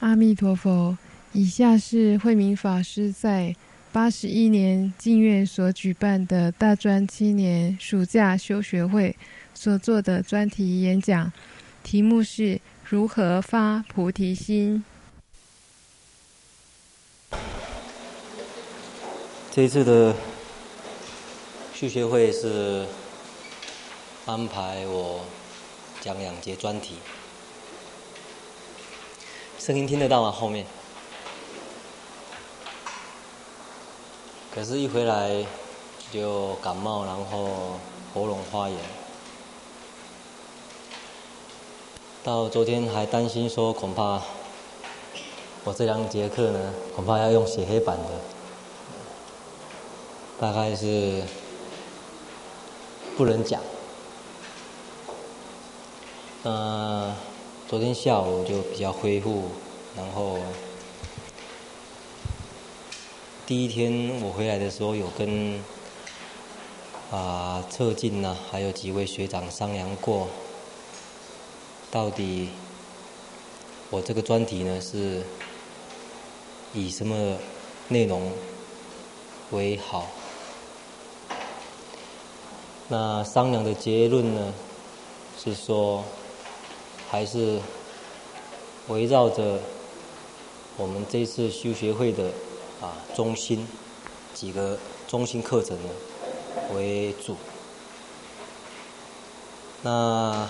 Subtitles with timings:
[0.00, 0.96] 阿弥陀佛。
[1.32, 3.54] 以下是慧明法师在
[3.92, 9.14] 八十一年净月所举办的大专青年暑假修学会
[9.54, 11.30] 所做的专题演讲，
[11.82, 14.82] 题目是如何发菩提心。
[19.50, 20.14] 这一次的
[21.74, 22.86] 修学会是
[24.24, 25.24] 安排我
[26.00, 26.94] 讲两节专题，
[29.68, 30.30] 声音听得到吗？
[30.30, 30.64] 后面？
[34.54, 35.44] 可是，一回来
[36.10, 37.78] 就感冒，然后
[38.14, 38.78] 喉咙发炎。
[42.24, 44.22] 到昨天还担心说，恐怕
[45.64, 48.04] 我这两节课呢，恐怕要用写黑板的，
[50.40, 51.22] 大概是
[53.18, 53.60] 不能讲。
[56.42, 57.12] 那
[57.68, 59.42] 昨天下午就比较恢复，
[59.94, 60.38] 然后。
[63.46, 65.60] 第一天我回来的时候，有跟
[67.10, 70.28] 啊侧进呐，还有几位学长商量过，
[71.90, 72.48] 到底
[73.90, 75.22] 我这个专题呢是
[76.72, 77.36] 以什么
[77.88, 78.32] 内容
[79.50, 80.06] 为好？
[82.88, 84.54] 那商量的结论呢
[85.38, 86.02] 是说，
[87.10, 87.60] 还是
[88.88, 89.58] 围绕着
[90.76, 92.30] 我们这次修学会的。
[92.80, 93.66] 啊，中心
[94.32, 94.78] 几个
[95.08, 95.90] 中心课程呢
[96.76, 97.34] 为主，
[99.82, 100.48] 那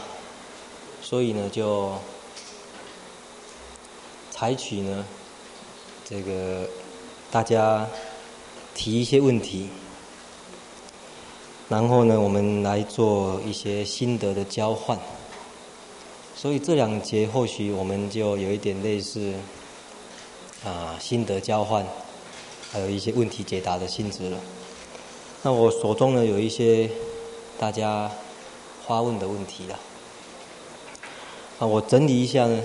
[1.00, 1.94] 所以呢就
[4.30, 5.06] 采取呢
[6.04, 6.68] 这个
[7.30, 7.88] 大家
[8.74, 9.70] 提一些问题，
[11.70, 14.98] 然后呢我们来做一些心得的交换，
[16.40, 19.34] 所以这两节或许我们就有一点类似
[20.64, 21.84] 啊心得交换。
[22.70, 24.38] 还有一些问题解答的性质了。
[25.42, 26.90] 那我手中呢有一些
[27.58, 28.10] 大家
[28.86, 29.80] 发问的问题了。
[31.58, 32.62] 啊，我整理一下呢。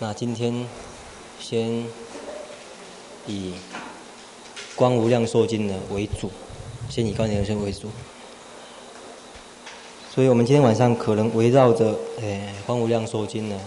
[0.00, 0.68] 那今天
[1.40, 1.86] 先
[3.26, 3.52] 以
[4.76, 6.30] 《光无量寿经》呢为主，
[6.90, 7.88] 先以《观无量寿经》为主。
[10.14, 13.60] 所以我们今天晚上可能围绕着诶《观无量寿经》呢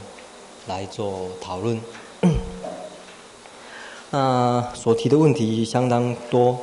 [0.68, 1.78] 来做讨论。
[4.12, 6.58] 那所提的问题相当多，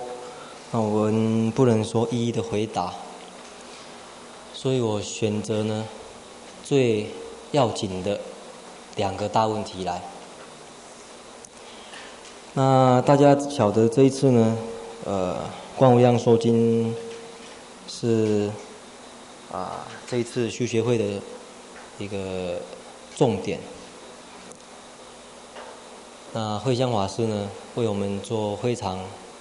[0.72, 2.94] 那我们不能说一一的回答，
[4.54, 5.84] 所以我选择呢
[6.62, 7.10] 最
[7.52, 8.18] 要紧的
[8.96, 10.00] 两个大问题来。
[12.54, 14.56] 那大家晓得这一次呢，
[15.04, 15.34] 呃，
[15.78, 16.90] 《观无量寿经》
[17.86, 18.50] 是
[19.54, 21.22] 啊这一次修学会的
[21.98, 22.60] 一个
[23.16, 23.60] 重点。
[26.32, 28.98] 那慧香法师呢，为我们做非常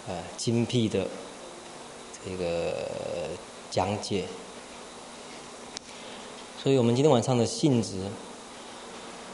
[0.08, 1.08] 呃精辟的
[2.24, 2.88] 这个
[3.72, 4.26] 讲解，
[6.62, 7.96] 所以我们今天晚上的性质，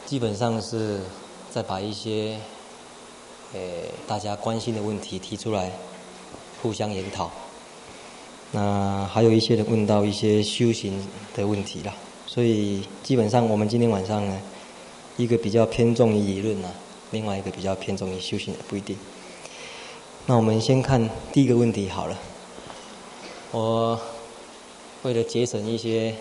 [0.06, 1.01] 基本上是
[1.51, 2.39] 在把一些
[3.53, 3.59] 呃
[4.07, 5.73] 大家关心的问题提出来，
[6.62, 7.29] 互相研讨。
[8.52, 11.94] 那还有一些人问到一些修行的问题啦，
[12.26, 14.42] 所以基本上我们今天晚上呢，
[15.18, 16.72] 一个比较偏重于理论啊。
[17.12, 18.96] 另外一个比较偏重于修行的不一定。
[20.28, 22.16] 那我们先看第一个问题好了。
[23.52, 24.00] 我
[25.02, 26.14] 为了节省一些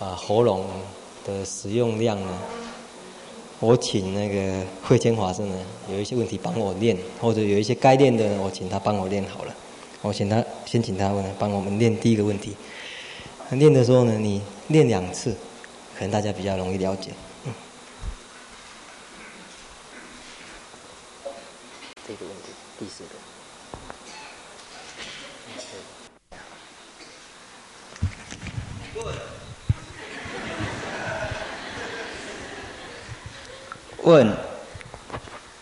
[0.00, 0.64] 啊喉咙
[1.26, 2.38] 的使用量呢，
[3.60, 5.54] 我请那个慧天法师呢
[5.90, 9.54] 有一些问题帮我念，或者有一些该念的我请他帮我念好了。
[10.00, 12.56] 我请他先请他来帮我们练第一个问题。
[13.50, 15.36] 练的时候呢，你练两次，
[15.96, 17.10] 可能大家比较容易了解。
[22.06, 23.10] 这个问题，第四个。
[34.02, 34.36] 问：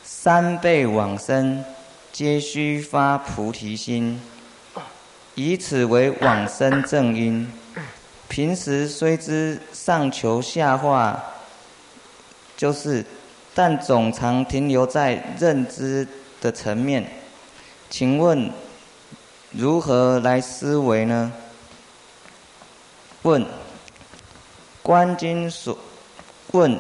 [0.03, 1.65] 三辈往生，
[2.13, 4.21] 皆须发菩提心，
[5.45, 7.51] 以此为往生正因。
[8.29, 11.23] 平时虽知上求下化，
[12.57, 13.05] 就是，
[13.55, 16.07] 但总常停留在认知。
[16.43, 17.07] 的层面，
[17.89, 18.51] 请问
[19.53, 21.31] 如何来思维呢？
[23.23, 23.47] 问
[24.83, 25.79] 观经所
[26.51, 26.77] 问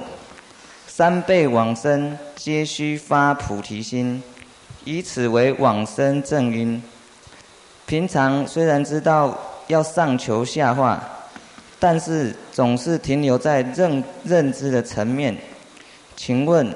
[0.88, 4.20] 三辈往生皆须发菩提心，
[4.85, 6.82] 以此为往生正因。
[7.92, 10.98] 平常虽然知道要上求下化，
[11.78, 15.36] 但是总是停留在认认知的层面，
[16.16, 16.74] 请问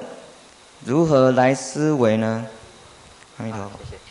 [0.85, 2.45] 如何来思维呢？
[3.37, 3.79] 阿弥陀佛。
[3.89, 4.01] 谢谢。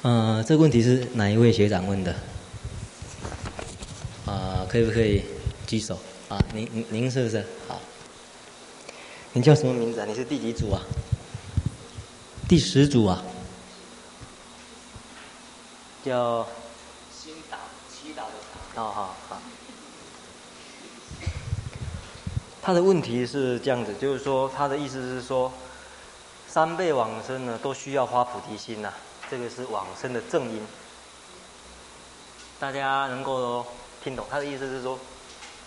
[0.00, 2.12] 呃，这个问题是哪一位学长问的？
[4.24, 5.22] 啊、呃，可以不可以
[5.66, 5.98] 举手？
[6.30, 7.44] 啊，您您您是不是？
[7.68, 7.78] 好，
[9.36, 10.06] 你叫什么名字啊？
[10.06, 10.80] 你是第几组啊？
[12.48, 13.20] 第十组啊？
[16.04, 16.46] 叫
[17.12, 17.58] 新岛，
[17.90, 18.32] 祈祷的
[18.76, 18.84] 导。
[18.84, 19.42] 好好好。
[22.62, 25.52] 他的问题是这样子，就是说他的意思是说，
[26.46, 28.94] 三辈往生呢都需要发菩提心呐、啊，
[29.28, 30.62] 这个是往生的正因。
[32.60, 33.66] 大家能够
[34.04, 34.96] 听懂他的意思是说。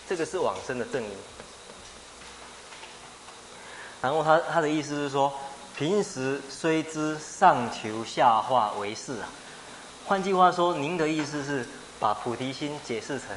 [0.08, 1.10] 这个是往生的正因，
[4.00, 5.32] 然后他他的意思是说，
[5.76, 9.28] 平时虽知上求下化为是啊，
[10.06, 11.66] 换句话说，您的意思是
[11.98, 13.28] 把菩提心解释成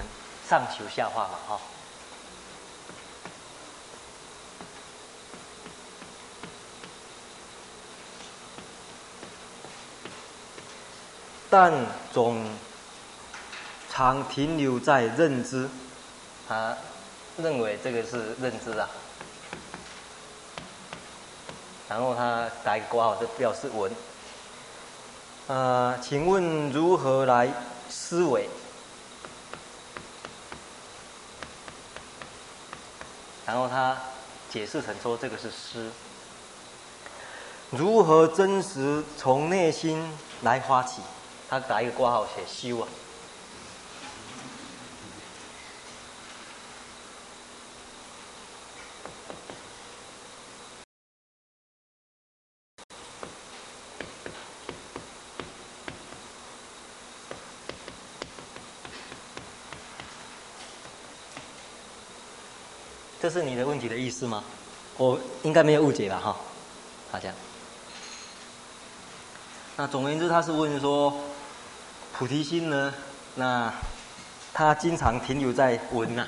[0.47, 1.29] 上求下化嘛？
[1.47, 1.59] 哈，
[11.49, 11.73] 但
[12.13, 12.45] 总
[13.89, 15.67] 常停留在认知。
[16.47, 16.77] 他
[17.37, 18.89] 认为这个是认知啊，
[21.91, 23.91] 然后他打一个括号，这表示文。
[25.47, 27.49] 呃，请问如何来
[27.89, 28.47] 思维？
[33.45, 33.97] 然后他
[34.49, 35.91] 解释成说这个是思。
[37.71, 41.01] 如何真实从内心来发起？
[41.49, 42.87] 他打一个括号写修啊。
[63.31, 64.43] 是你的问题的意思吗？
[64.97, 66.19] 我应该没有误解吧？
[66.19, 66.35] 哈，
[67.11, 67.33] 大家。
[69.77, 71.17] 那总而言之，他是问说，
[72.13, 72.93] 菩提心呢？
[73.35, 73.73] 那
[74.53, 76.27] 他经常停留在闻呐，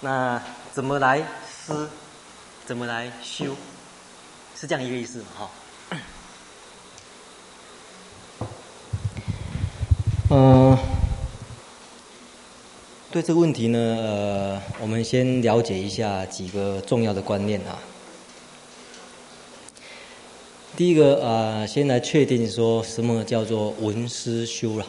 [0.00, 0.40] 那
[0.72, 1.88] 怎么来思？
[2.64, 3.54] 怎么来修？
[4.56, 5.26] 是这样一个意思嘛？
[5.38, 5.50] 哈。
[13.14, 17.78] 对这个问题呢，呃，我们先了解一下几个重要的观念啊。
[20.76, 24.86] 第一个啊、先来确定说什么叫做文思修了。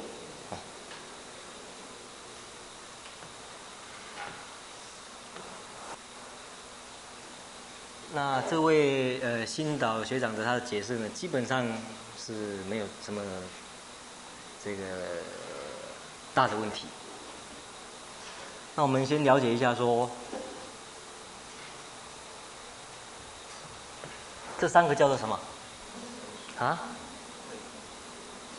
[8.15, 11.63] 那这位呃新导学长的他的解释呢，基本上
[12.17, 12.33] 是
[12.67, 13.21] 没有什么
[14.63, 14.81] 这个
[16.33, 16.85] 大的问题。
[18.77, 20.09] 那我们先了解一下，说
[24.59, 25.39] 这三个叫做什么？
[26.59, 26.77] 啊？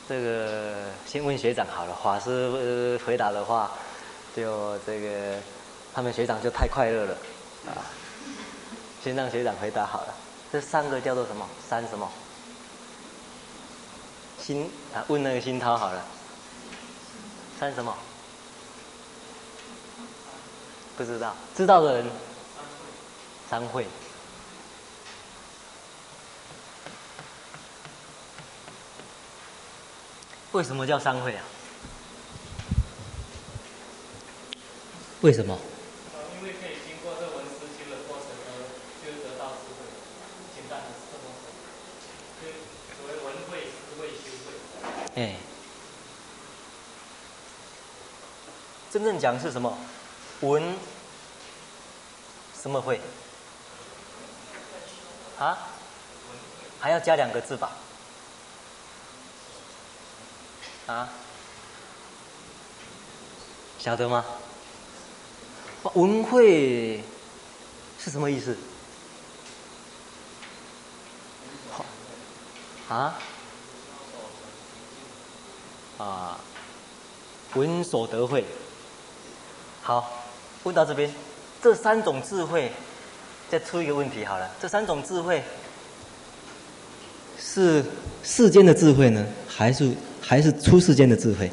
[0.08, 1.94] 这个先问学长好了。
[2.02, 3.70] 法师呃回答的话，
[4.34, 5.36] 就这个
[5.92, 7.12] 他们学长就太快乐了
[7.66, 7.84] 啊。
[9.04, 10.14] 先让学长回答好了。
[10.50, 11.46] 这三个叫做什么？
[11.68, 12.10] 三什么？
[14.40, 15.04] 心啊？
[15.08, 16.02] 问那个心涛好了。
[17.60, 17.94] 三什么？
[20.96, 22.06] 不知道，知道的人，
[23.50, 23.86] 商会。
[30.52, 31.44] 为什么叫商会啊？
[35.20, 35.58] 为什么？
[36.38, 38.48] 因为可以经过这文思修的过程而
[39.04, 39.84] 就得到智慧，
[40.54, 41.44] 简单的这么说。
[42.96, 45.20] 所谓文会、思会、修会。
[45.20, 45.36] 哎，
[48.90, 49.76] 真正讲是什么？
[50.40, 50.76] 文
[52.60, 53.00] 什么会？
[55.38, 55.58] 啊？
[56.78, 57.72] 还要加两个字吧？
[60.86, 61.08] 啊？
[63.78, 64.24] 晓得吗？
[65.94, 67.02] 文会
[67.98, 68.56] 是什么意思？
[72.88, 73.14] 啊？
[75.98, 76.38] 啊？
[77.54, 78.44] 文所得会。
[79.82, 80.15] 好。
[80.66, 81.08] 问到这边，
[81.62, 82.72] 这三种智慧，
[83.48, 84.50] 再出一个问题好了。
[84.60, 85.40] 这三种智慧
[87.38, 87.84] 是
[88.24, 91.48] 世间的智慧呢，还是还是出世间的智慧？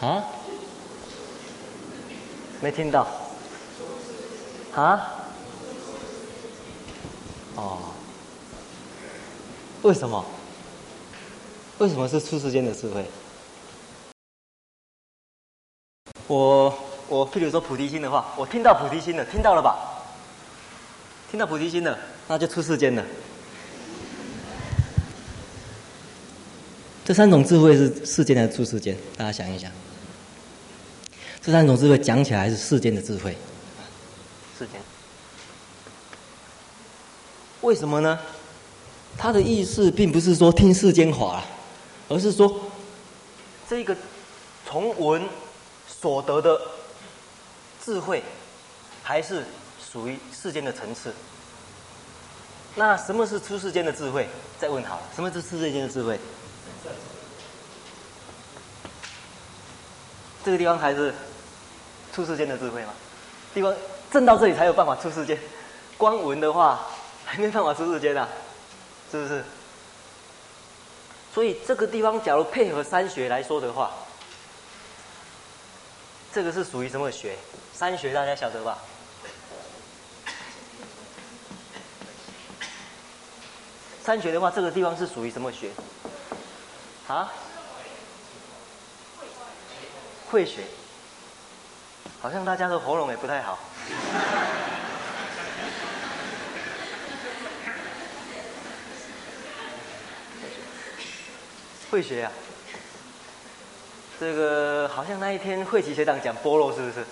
[0.00, 0.24] 啊？
[2.62, 3.06] 没听到？
[4.74, 5.12] 啊？
[7.56, 7.78] 哦。
[9.82, 10.24] 为什么？
[11.76, 13.04] 为什么是出世间的智慧？
[16.26, 16.74] 我
[17.08, 19.76] 我譬如说菩提心的话，我听到菩提心了，听到了吧？
[21.30, 23.04] 听到菩提心了，那就出世间了。
[27.04, 28.96] 这三种智慧是世间的出世间？
[29.16, 29.70] 大家想一想。
[31.42, 33.36] 这三种智慧讲起来是世间的智慧，
[34.58, 34.80] 世间。
[37.60, 38.18] 为什么呢？
[39.18, 41.44] 他的意思并不是说听世间话，
[42.08, 42.60] 而是说
[43.68, 43.96] 这个
[44.66, 45.22] 从闻
[45.86, 46.60] 所得的
[47.84, 48.22] 智慧，
[49.02, 49.44] 还是
[49.78, 51.12] 属于世间的层次。
[52.76, 54.26] 那什么是出世间的智慧？
[54.58, 56.18] 再问好了，什么是出世间的智慧？
[60.44, 61.14] 这个地方还是
[62.12, 62.94] 出世间的智慧吗？
[63.52, 63.74] 地方
[64.10, 65.38] 证到这里才有办法出世间，
[65.98, 66.86] 光闻的话
[67.24, 68.26] 还没办法出世间啊，
[69.10, 69.44] 是不是？
[71.34, 73.90] 所以这个地方假如配合三学来说的话，
[76.34, 77.36] 这个是属于什么学？
[77.72, 78.76] 三学大家晓得吧？
[84.02, 85.70] 三学的话，这个地方是属于什么学？
[87.06, 87.32] 啊？
[90.28, 90.64] 会学，
[92.20, 93.56] 好像大家的喉咙也不太好。
[101.92, 102.32] 会学呀、
[104.18, 107.04] 这个好像那一天慧琪学长讲菠萝是不是？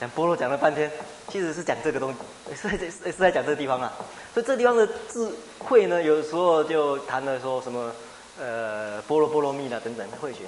[0.00, 0.88] 讲菠萝讲了半天，
[1.28, 3.92] 其实是讲这个东西，是在是在讲这个地方啊。
[4.32, 7.92] 所以这地方的智慧呢，有时候就谈了说什么
[8.38, 10.40] 呃般若波罗蜜啦等等的慧学。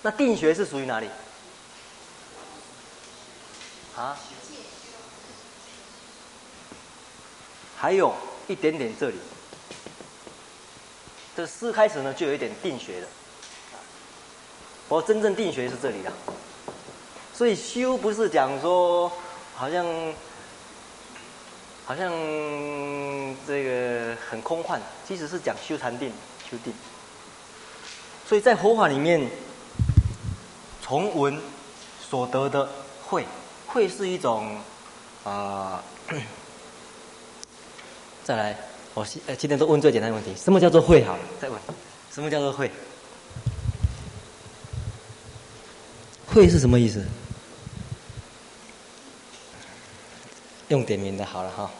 [0.00, 1.08] 那定学是属于哪里？
[3.94, 4.16] 啊？
[7.76, 8.14] 还有
[8.46, 9.16] 一点点这里，
[11.36, 13.08] 这四开始呢就有一点定学了。
[14.92, 16.12] 我真正定学是这里的，
[17.32, 19.10] 所以修不是讲说
[19.56, 19.86] 好像
[21.86, 22.12] 好像
[23.46, 26.12] 这个很空幻，其实是讲修禅定、
[26.50, 26.74] 修定。
[28.26, 29.30] 所以在佛法里面。
[30.84, 31.40] 从闻
[32.06, 32.68] 所得的
[33.06, 33.24] 慧，
[33.66, 34.56] 慧是一种
[35.24, 36.16] 啊、呃。
[38.22, 38.58] 再来，
[38.92, 41.02] 我今今天都问最简单的问题：什么叫做慧？
[41.04, 41.58] 好，再问，
[42.12, 42.70] 什么叫做慧？
[46.34, 47.04] 会是什么意思？
[50.68, 51.70] 用点名的好了哈。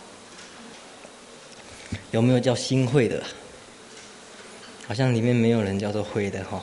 [2.10, 3.22] 有没有叫心会的？
[4.86, 6.62] 好像里面没有人叫做会的哈。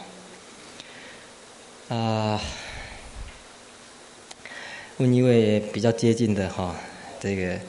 [1.95, 2.39] 啊，
[4.97, 6.75] 问一位比较接近的哈，
[7.19, 7.59] 这个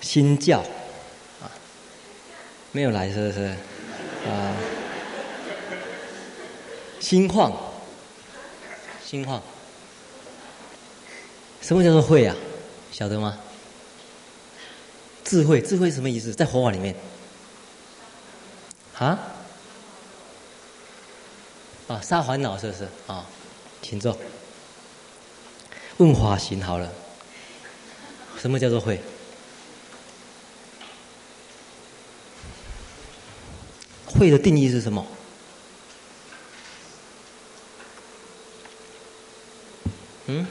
[0.00, 0.58] 新教
[1.40, 1.46] 啊，
[2.72, 3.54] 没有来是不是？
[4.28, 4.56] 啊，
[6.98, 7.52] 心晃，
[9.14, 9.40] 心晃，
[11.60, 12.34] 什么叫做慧啊？
[12.90, 13.38] 晓得吗？
[15.22, 16.34] 智慧，智慧什么意思？
[16.34, 16.96] 在佛法里面，
[18.98, 19.16] 啊？
[21.86, 23.24] 啊，杀烦恼是不是啊？
[23.82, 24.18] 请坐。
[25.98, 26.92] 问法行好了，
[28.36, 29.00] 什么叫做慧？
[34.06, 35.06] 慧的定义是什么？
[40.26, 40.46] 嗯？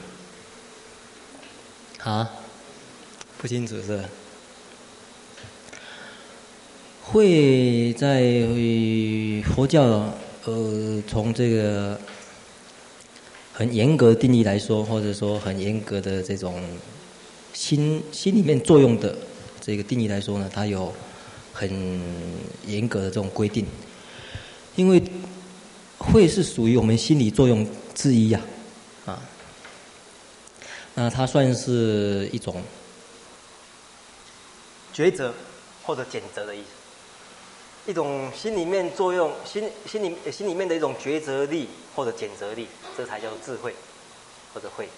[2.02, 2.30] 啊？
[3.38, 4.04] 不清楚是吧？
[7.02, 8.46] 慧在
[9.44, 9.82] 佛教，
[10.44, 11.98] 呃，从这个。
[13.56, 16.60] 很严格定义来说，或者说很严格的这种
[17.52, 19.16] 心心里面作用的
[19.60, 20.92] 这个定义来说呢，它有
[21.52, 21.70] 很
[22.66, 23.64] 严格的这种规定。
[24.74, 25.00] 因为
[25.98, 27.64] 会是属于我们心理作用
[27.94, 28.40] 之一呀，
[30.94, 32.62] 那它算是一种
[34.94, 35.34] 抉择
[35.84, 36.68] 或者拣择的意思。
[37.86, 43.74] 一种心里面作用，心心里心里面的一种抉择力或者拣择力，这才叫智慧
[44.54, 44.88] 或者慧。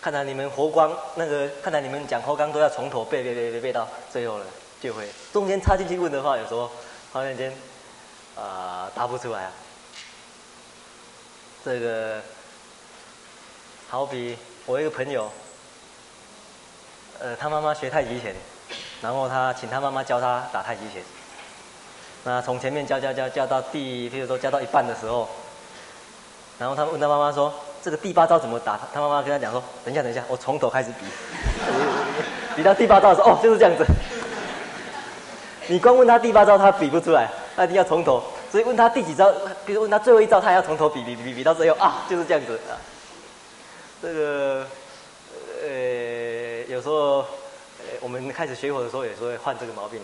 [0.00, 4.46] 看来你们佛光那个，看来你们讲佛光都要从头背背背背背到最后了，
[4.80, 6.70] 就会中间插进去问的话，有时候
[7.12, 7.52] 忽然间
[8.36, 9.52] 啊答不出来啊。
[11.64, 12.22] 这个
[13.90, 15.28] 好比我一个朋友，
[17.18, 18.32] 呃，他妈妈学太极拳。
[19.02, 21.02] 然后他请他妈妈教他打太极拳。
[22.22, 25.28] 那从前面教教教教到第，譬如说教到一半的时候，
[26.56, 31.06] 然后他问他妈妈说：“这个第八招怎么打？”他妈妈跟他讲说：“等一下，等一下，我从头开始比。
[32.54, 33.84] ”比到第八招的时候，哦，就是这样子。
[35.66, 39.32] 你光问他第八招，他比不出来，他一定要从头所以问他第几招，
[39.66, 42.78] 比如问他最后一招，他还要从头比比比比到最后啊，就是这样子啊。
[44.02, 44.66] 这个
[45.62, 50.00] 呃，有时候呃，我们开始学佛的时候，有时候会患这个毛病，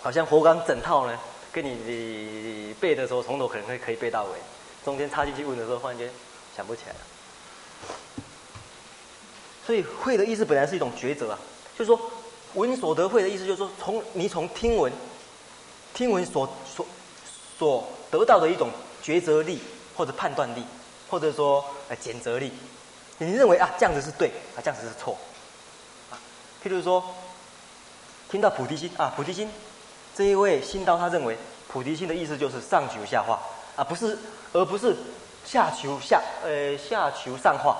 [0.00, 1.18] 好像佛光整套呢，
[1.50, 4.38] 跟你，你背的时候，从头可能会可以背到尾，
[4.84, 6.08] 中间插进去问的时候，忽然间
[6.56, 7.00] 想不起来了。
[9.66, 11.38] 所以会的意思本来是一种抉择啊，
[11.76, 11.98] 就是说
[12.54, 14.92] 闻所得会的意思，就是说从你从听闻，
[15.92, 16.86] 听闻所所
[17.58, 18.70] 所得到的一种
[19.02, 19.58] 抉择力
[19.96, 20.62] 或者判断力，
[21.08, 22.52] 或者说呃拣择力，
[23.18, 25.16] 你认为啊这样子是对啊这样子是错，
[26.10, 26.18] 啊，
[26.62, 27.04] 譬如说
[28.30, 29.50] 听到菩提心啊菩提心，
[30.16, 31.36] 这一位心道他认为
[31.68, 33.40] 菩提心的意思就是上求下化
[33.76, 34.18] 啊不是
[34.52, 34.96] 而不是
[35.44, 37.76] 下求下呃下求上化。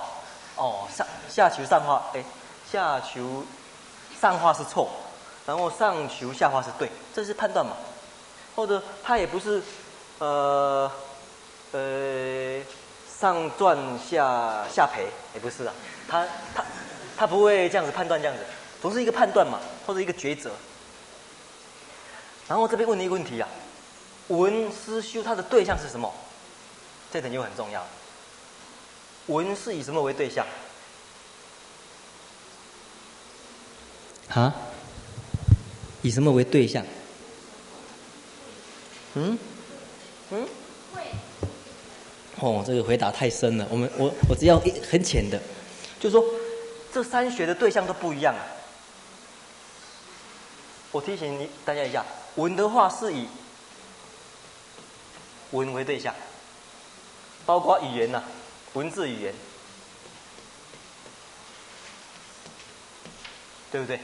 [0.56, 2.24] 哦，上下求上化，哎，
[2.70, 3.42] 下求
[4.20, 4.88] 上化是错，
[5.44, 7.72] 然后上求下化是对，这是判断嘛？
[8.54, 9.60] 或者他也不是，
[10.20, 10.88] 呃，
[11.72, 12.60] 呃，
[13.24, 15.72] 上赚下下赔，也不是啊，
[16.06, 16.62] 他他
[17.16, 18.44] 他不会这样子判断这样子，
[18.82, 20.50] 总是一个判断嘛，或者一个抉择。
[22.46, 23.48] 然后这边问你一个问题啊，
[24.28, 26.12] 文思修它的对象是什么？
[27.10, 27.82] 这点就很重要。
[29.28, 30.46] 文是以什么为对象？
[34.34, 34.52] 啊？
[36.02, 36.84] 以什么为对象？
[39.14, 39.38] 嗯？
[40.30, 40.46] 嗯？
[42.40, 43.66] 哦，这个回答太深了。
[43.70, 45.40] 我们我我只要一很浅的，
[46.00, 46.24] 就是说
[46.92, 48.42] 这三学的对象都不一样啊。
[50.90, 52.04] 我提醒你大家一下，
[52.36, 53.26] 文的话是以
[55.52, 56.14] 文为对象，
[57.46, 58.22] 包括语言呐、
[58.74, 59.34] 文字语言，
[63.70, 64.00] 对不对？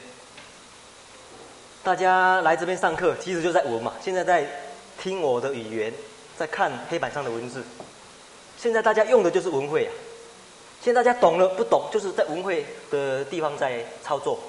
[1.83, 3.93] 大家来这边上课，其实就在闻嘛。
[4.03, 4.47] 现在在
[5.01, 5.93] 听我的语言，
[6.37, 7.63] 在看黑板上的文字。
[8.61, 9.91] 现在大家用的就是文慧啊。
[10.83, 14.39] 现在大家懂了不懂，就是在文慧的地方在操作，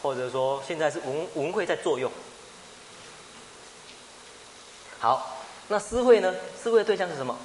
[0.00, 2.10] 或者说现在是文文慧在作用。
[5.00, 6.32] 好，那思会呢？
[6.56, 7.36] 思会的对象是什么？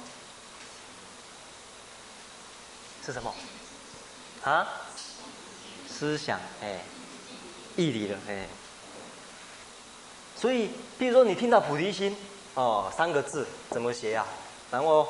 [3.04, 3.34] 是什么？
[4.44, 4.68] 啊？
[5.88, 6.80] 思想，哎，
[7.74, 8.46] 义理了，哎。
[10.36, 12.16] 所以，比如说你听到菩提心，
[12.54, 14.26] 哦，三个字怎么写啊？
[14.72, 15.06] 然后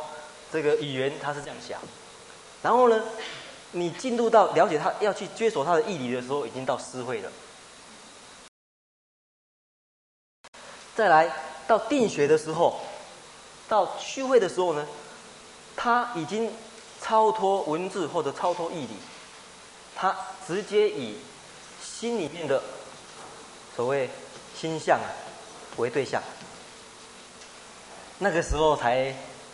[0.52, 1.80] 这个语言他是这样想，
[2.62, 3.02] 然后呢，
[3.70, 7.32] 你进入到了解他，要去追索他的义理的时候，已经到思慧了。
[10.94, 11.34] 再来
[11.66, 12.78] 到定学的时候，
[13.68, 14.86] 到趣慧的时候呢，
[15.74, 16.52] 他已经。
[17.04, 18.94] 超脱文字或者超脱义理，
[19.96, 21.16] 他直接以
[21.82, 22.62] 心里面的
[23.74, 24.08] 所谓
[24.56, 25.10] 心相啊
[25.78, 26.22] 为对象，
[28.18, 29.12] 那个时候才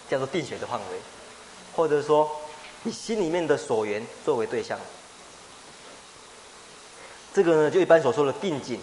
[0.09, 1.01] 叫做定学的范围，
[1.77, 2.31] 或者说
[2.85, 4.79] 以心里面的所缘作为对象，
[7.35, 8.81] 这个呢就一般所说的定境。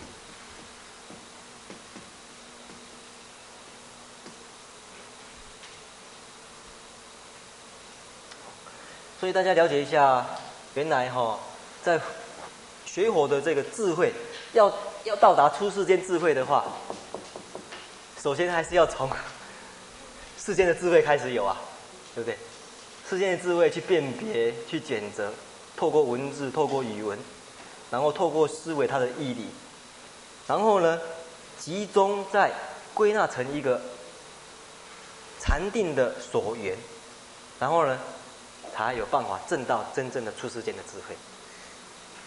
[9.20, 10.24] 所以大家了解一下，
[10.76, 11.40] 原来哈，
[11.82, 12.00] 在
[12.86, 14.14] 学佛的这个智慧，
[14.54, 14.72] 要
[15.04, 16.66] 要到达出世间智慧的话，
[18.22, 19.10] 首先还是要从
[20.46, 21.58] 世间的智慧开始有啊，
[22.14, 22.38] 对不对？
[23.10, 25.34] 世间的智慧去辨别、去拣择，
[25.76, 27.18] 透过文字、透过语文，
[27.90, 29.48] 然后透过思维它的义理，
[30.46, 31.02] 然后呢，
[31.60, 32.52] 集中在
[32.94, 33.82] 归纳成一个
[35.40, 36.78] 禅定的所缘，
[37.60, 37.98] 然后呢，
[38.72, 41.16] 才有办法证到真正的出世间的智慧。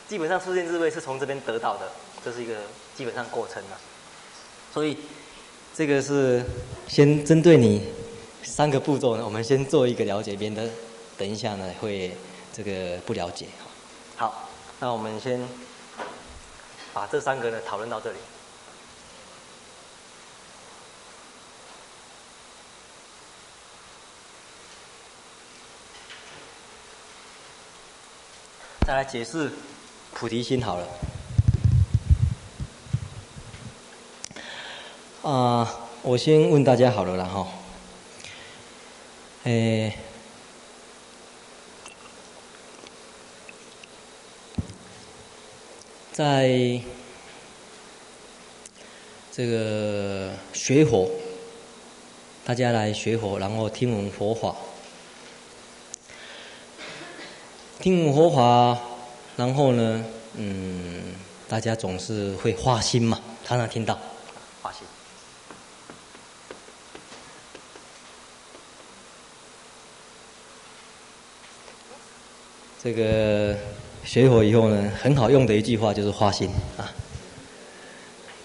[0.09, 1.89] 基本上，世间智慧是从这边得到的，
[2.25, 2.57] 这是一个
[2.97, 3.79] 基本上过程了。
[4.75, 4.97] 所以，
[5.73, 6.45] 这个是
[6.89, 7.87] 先针对你
[8.49, 10.69] 三个步骤呢，我们先做一个了解，免得
[11.17, 12.11] 等一下呢会
[12.53, 13.47] 这个不了解。
[14.17, 14.49] 好，
[14.81, 15.41] 那我们先
[16.93, 18.19] 把这三个呢讨论到这里。
[28.87, 29.53] 再来解释
[30.15, 30.89] 菩提心好了。
[35.23, 37.47] 啊、我先问大家好了然后。
[39.49, 39.91] 诶，
[46.13, 46.79] 在
[49.33, 51.11] 这个学佛，
[52.45, 54.55] 大家来学佛，然后听闻佛法。
[57.81, 58.79] 听闻佛法，
[59.39, 61.15] 然后呢，嗯，
[61.49, 63.99] 大家总是会发心嘛，常常听到
[64.61, 64.83] 发心。
[72.81, 73.57] 这个
[74.05, 76.95] 学佛以后呢，很好用的一句话就是花心啊，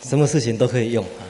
[0.02, 1.22] 什么事情都可以用啊。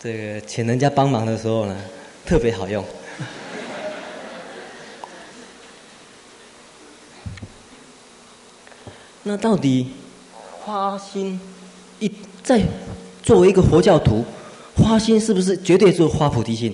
[0.00, 1.76] 这个请人家帮忙的时候呢，
[2.24, 2.84] 特别好用。
[9.24, 9.90] 那到底
[10.60, 11.40] 花心
[11.98, 12.08] 一
[12.44, 12.62] 在
[13.20, 14.24] 作为一个佛教徒，
[14.76, 16.72] 花心是不是绝对是花菩提心？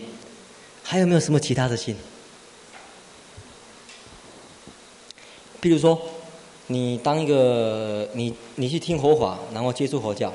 [0.83, 1.97] 还有没有什么其他的心？
[5.65, 5.99] 比如说，
[6.67, 10.31] 你当一个你你去听佛法，然后接触佛教，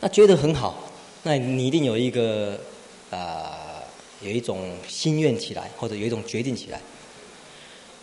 [0.00, 0.74] 那觉得很好，
[1.22, 2.60] 那你一定有一个
[3.08, 3.82] 啊、呃，
[4.20, 6.82] 有一种心愿起来，或者有一种决定起来。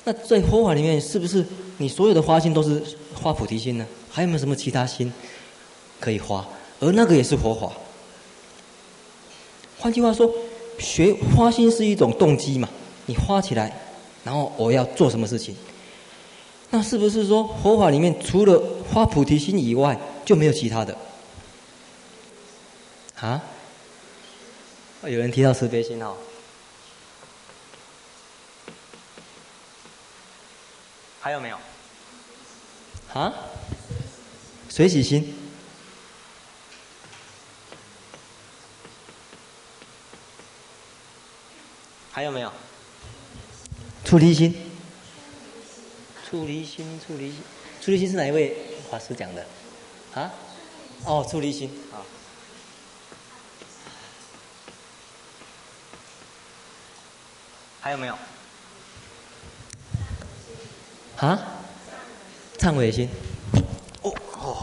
[0.05, 1.45] 那在佛法里面，是不是
[1.77, 2.81] 你所有的花心都是
[3.13, 3.85] 花菩提心呢？
[4.09, 5.13] 还有没有什么其他心
[5.99, 6.43] 可以花？
[6.79, 7.71] 而那个也是佛法。
[9.77, 10.33] 换句话说，
[10.79, 12.67] 学花心是一种动机嘛？
[13.05, 13.85] 你花起来。
[14.23, 15.55] 然后我要做什么事情？
[16.71, 18.61] 那是不是说佛法里面除了
[18.93, 20.95] 发菩提心以外就没有其他的？
[23.19, 23.41] 啊？
[25.03, 26.15] 有人提到慈悲心哦？
[31.21, 31.57] 还有没有？
[33.13, 33.33] 啊？
[34.69, 35.33] 随喜心？
[42.11, 42.51] 还有没有？
[44.09, 44.55] 出离心，
[46.27, 47.43] 出离心，出离心，
[47.79, 48.55] 出离心是哪一位
[48.89, 49.45] 法师讲的？
[50.15, 50.33] 啊？
[51.05, 52.01] 哦，出离心啊。
[57.79, 58.17] 还有没有？
[61.17, 61.39] 啊？
[62.57, 63.07] 忏悔心。
[64.01, 64.57] 哦哦。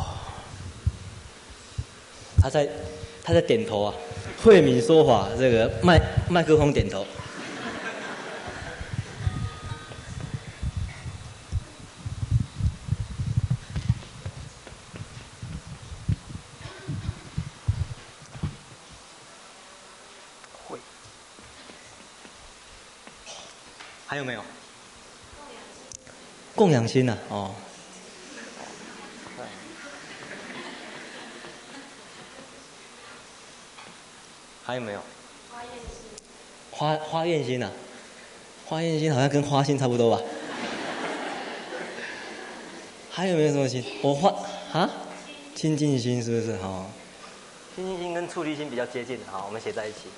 [2.42, 2.68] 他在
[3.22, 3.94] 他在点头啊，
[4.42, 7.06] 慧敏说法，这个麦麦克风点头。
[24.16, 24.42] 还有没有？
[26.54, 27.18] 供养心呢？
[27.28, 27.54] 哦。
[34.64, 35.00] 还有没有？
[36.70, 37.70] 花心花愿心呢？
[38.64, 40.24] 花愿心好像跟花心差不多吧？
[43.10, 43.84] 还有没有什么心？
[44.02, 44.34] 我花
[44.72, 44.90] 啊？
[45.54, 46.52] 清净心是不是？
[46.62, 46.86] 哦。
[47.74, 50.08] 清净心跟出离心比较接近，好，我们写在一起。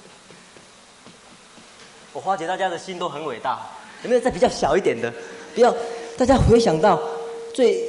[2.13, 3.67] 我花姐大家的心都很伟大。
[4.05, 5.13] 有没有再比较小一点的？
[5.55, 5.75] 不要
[6.17, 7.01] 大家回想到
[7.53, 7.83] 最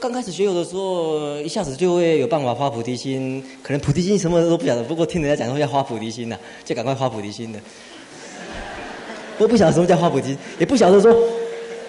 [0.00, 3.42] 刚开始学友的时候，一下子就会有办法发菩提心。
[3.62, 7.60] 可能菩提心什么都不晓得，不过听人家讲说要发菩提心呐，就赶快发菩提心的。
[9.38, 11.12] 我不晓得什么叫发菩提心，也不晓得说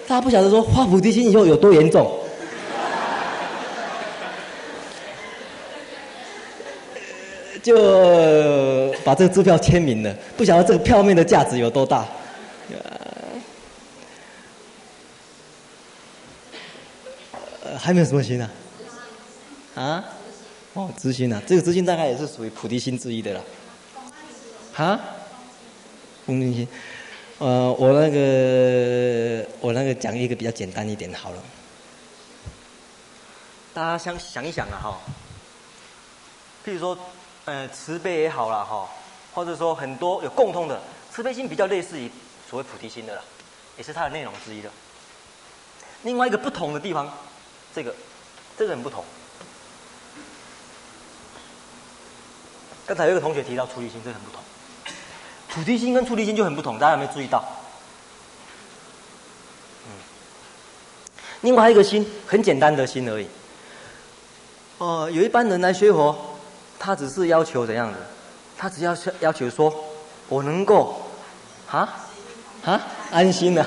[0.08, 2.12] 大家不晓得说发菩提心以后有多严重。
[7.64, 12.08] 就把这个支票签名了，不晓得这个票面的价值有多大。
[17.78, 18.50] 还没有什么心啊？
[19.76, 20.04] 啊？
[20.74, 23.42] 哦，知心啊，这个知心大概也是属于菩提心之一的了。
[24.76, 25.00] 啊？
[26.26, 26.68] 恭敬心。
[27.38, 31.44] 呃，我那个我那个讲一个比较简单一点好了。
[33.74, 35.00] 大家想想一想啊，哈。
[36.66, 36.98] 譬如说，
[37.46, 38.90] 呃，慈悲也好了哈，
[39.34, 42.10] 或者说很多有共通的慈悲心，比较类似于
[42.50, 43.24] 所谓菩提心的了，
[43.78, 44.70] 也是它的内容之一的。
[46.04, 47.12] 另外一个不同的地方。
[47.76, 47.94] 这个，
[48.58, 49.04] 这个很不同。
[52.88, 54.42] 刚才有一个同学提到出离心，这个很不同。
[55.50, 57.44] 菩提心跟出离心就很不同，大家有没有注意到？
[59.88, 59.92] 嗯。
[61.42, 63.28] 另外一个心，很简单的心而已。
[64.78, 66.38] 哦、呃，有一般人来学佛，
[66.80, 67.98] 他只是要求怎样的？
[68.58, 69.74] 他只要要求说，
[70.30, 71.02] 我能够，
[71.70, 72.06] 啊，
[72.64, 73.66] 啊，安心的。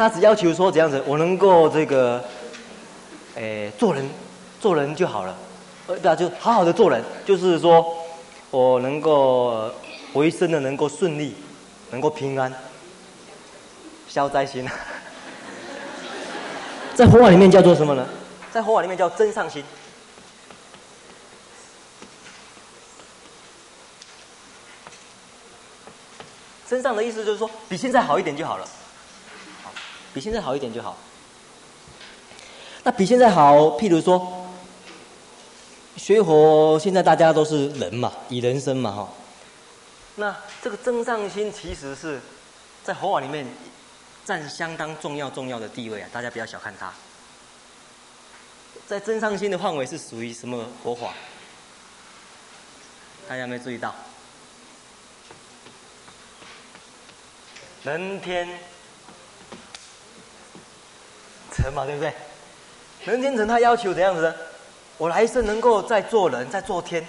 [0.00, 2.24] 他只要求说这样子，我能够这个，
[3.34, 4.08] 诶，做人，
[4.58, 5.36] 做人就好了，
[5.88, 7.84] 呃，那就好好的做人，就是说，
[8.50, 9.70] 我能够，
[10.14, 11.34] 我一生的能够顺利，
[11.90, 12.50] 能够平安，
[14.08, 14.66] 消灾心。
[16.96, 18.06] 在佛法里面叫做什么呢？
[18.50, 19.62] 在佛法里面叫真上心。
[26.64, 28.66] 增上的意思就是说，比现在好一点就好了。
[30.12, 30.96] 比现在好一点就好。
[32.82, 34.46] 那比现在好，譬如说，
[35.96, 39.08] 学佛现在大家都是人嘛，以人身嘛哈。
[40.16, 42.20] 那这个真上心其实是
[42.82, 43.46] 在佛法里面
[44.24, 46.92] 占相当重要重要的地位啊，大家不要小看它。
[48.86, 51.12] 在真上心的范围是属于什么佛法？
[53.28, 53.94] 大家有没有注意到？
[57.84, 58.48] 人天
[61.62, 62.12] 成嘛，对不对？
[63.04, 64.34] 人天成，他要求怎样子呢？
[64.98, 67.06] 我来生能够再做人，再做天，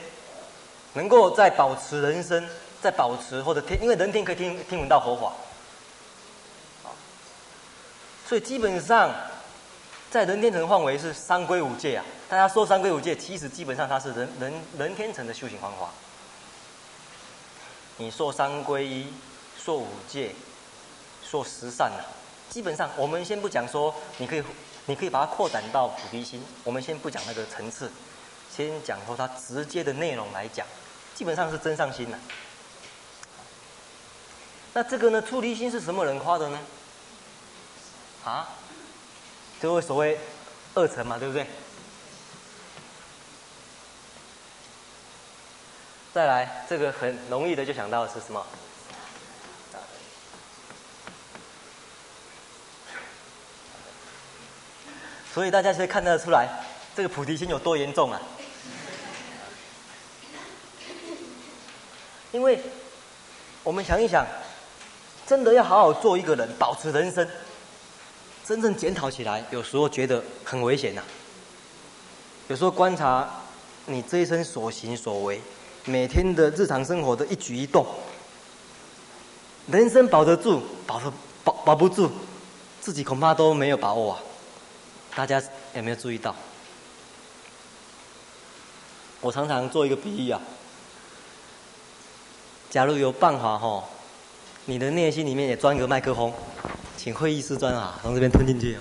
[0.94, 2.48] 能够再保持人生，
[2.82, 5.34] 再保持或者天，因为人天可以听听闻到佛法，
[8.28, 9.10] 所以基本上。
[10.12, 15.88] 在人天成范围是三归五戒啊，大家说三归五戒，其实基本上它是人人人天成的修行方法。
[17.96, 19.08] 你说三归一，
[19.58, 20.36] 说五戒，
[21.24, 22.04] 说十善啊，
[22.52, 24.44] 基本上我们先不讲说，你可以
[24.86, 27.90] 你可以把它扩展到菩提心，我们先不讲那个层次，
[28.54, 30.68] 先讲说它直接的内容来讲，
[31.16, 32.20] 基本上是真上心呐。
[34.74, 36.60] 那这个呢，出离心是什么人夸的呢？
[38.26, 38.50] 啊？
[39.62, 40.20] 就会所谓
[40.74, 41.48] 二乘嘛，对不对？
[46.14, 48.46] 再来，这个很容易的就想到是什么？
[55.34, 56.48] 所以大家可以看得出来，
[56.96, 58.22] 这个菩提心有多严重啊！
[62.32, 62.60] 因为
[63.64, 64.26] 我们想一想，
[65.26, 67.28] 真的要好好做一个人，保持人生。
[68.44, 71.02] 真正检讨起来，有时候觉得很危险呐。
[72.50, 73.30] 有时候观察
[73.86, 75.40] 你这一生所行所为，
[75.86, 77.86] 每天的日常生活的一举一动，
[79.68, 81.14] 人生保得住，保得
[81.46, 82.10] 保保不住，
[82.82, 84.20] 自己恐怕都没有把握啊。
[85.16, 85.42] 大家
[85.74, 86.36] 有没有注意到？
[89.20, 90.42] 我常常做一个比喻啊。
[92.70, 93.84] 假如有办法吼，
[94.66, 96.34] 你的内心里面也装一个麦克风。
[96.98, 98.78] 请会议室专啊，从这边吞进去，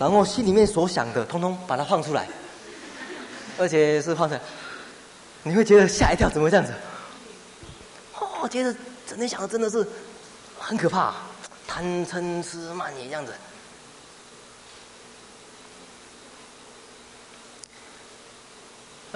[0.00, 2.26] 然后心里面所想的，通通把它放出来，
[3.56, 4.40] 而且是放出来，
[5.44, 6.74] 你会觉得吓一跳，怎么会这样子？
[8.18, 8.74] 哦，觉得
[9.06, 9.86] 整天想的真的是
[10.58, 11.14] 很可怕，
[11.68, 13.32] 贪嗔痴慢疑这样子，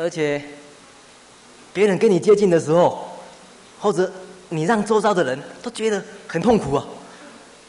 [0.03, 0.43] 而且
[1.73, 3.09] 别人跟你接近的时候，
[3.81, 4.11] 或者。
[4.55, 6.85] 你让周遭的人都觉得很痛苦啊，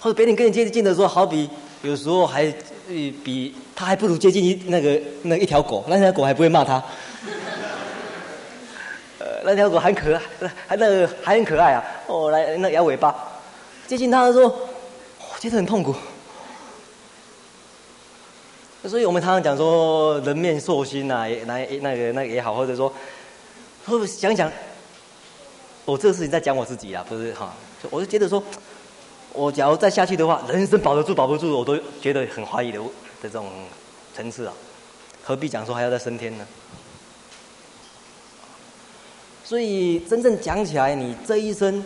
[0.01, 1.49] 或者别人跟你接近的时候，好比
[1.81, 2.53] 有时候还
[3.23, 6.83] 比他还不如接近一那个那一条狗，那条狗还不会骂他，
[9.17, 10.21] 呃，那条狗很可爱，
[10.67, 13.15] 还那个还很可爱啊，哦，来那摇尾巴，
[13.87, 15.95] 接近他的时候，我觉得很痛苦。
[18.87, 22.91] 所以我们常常讲说人面兽心呐，也那那个那个也好，或者说，
[23.85, 24.51] 或者想想。
[25.85, 27.53] 我这个事情在讲我自己啊，不是哈，
[27.89, 28.41] 我就觉得说，
[29.33, 32.79] 我假如再下去的话，人生保得住保不住，我都觉得很怀疑的
[33.21, 33.47] 这种
[34.15, 34.53] 层次啊，
[35.21, 36.47] 何必讲说还要再升天呢？
[39.43, 41.83] 所以真正讲起来，你这一生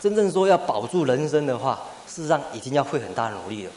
[0.00, 3.72] 真正说要保住人生的话，事实上已经要费很大的努力了，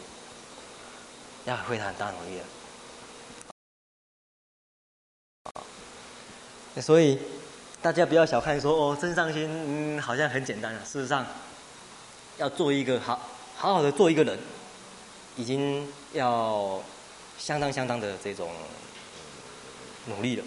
[1.49, 2.39] 要会很大努力
[6.75, 7.19] 的，所以。
[7.81, 10.81] 大家不要小看说哦，真上心，嗯，好像很简单啊。
[10.83, 11.25] 事实上，
[12.37, 13.17] 要做一个好
[13.55, 14.37] 好好的做一个人，
[15.37, 16.83] 已经要
[17.37, 18.51] 相当相当的这种
[20.07, 20.43] 努力了。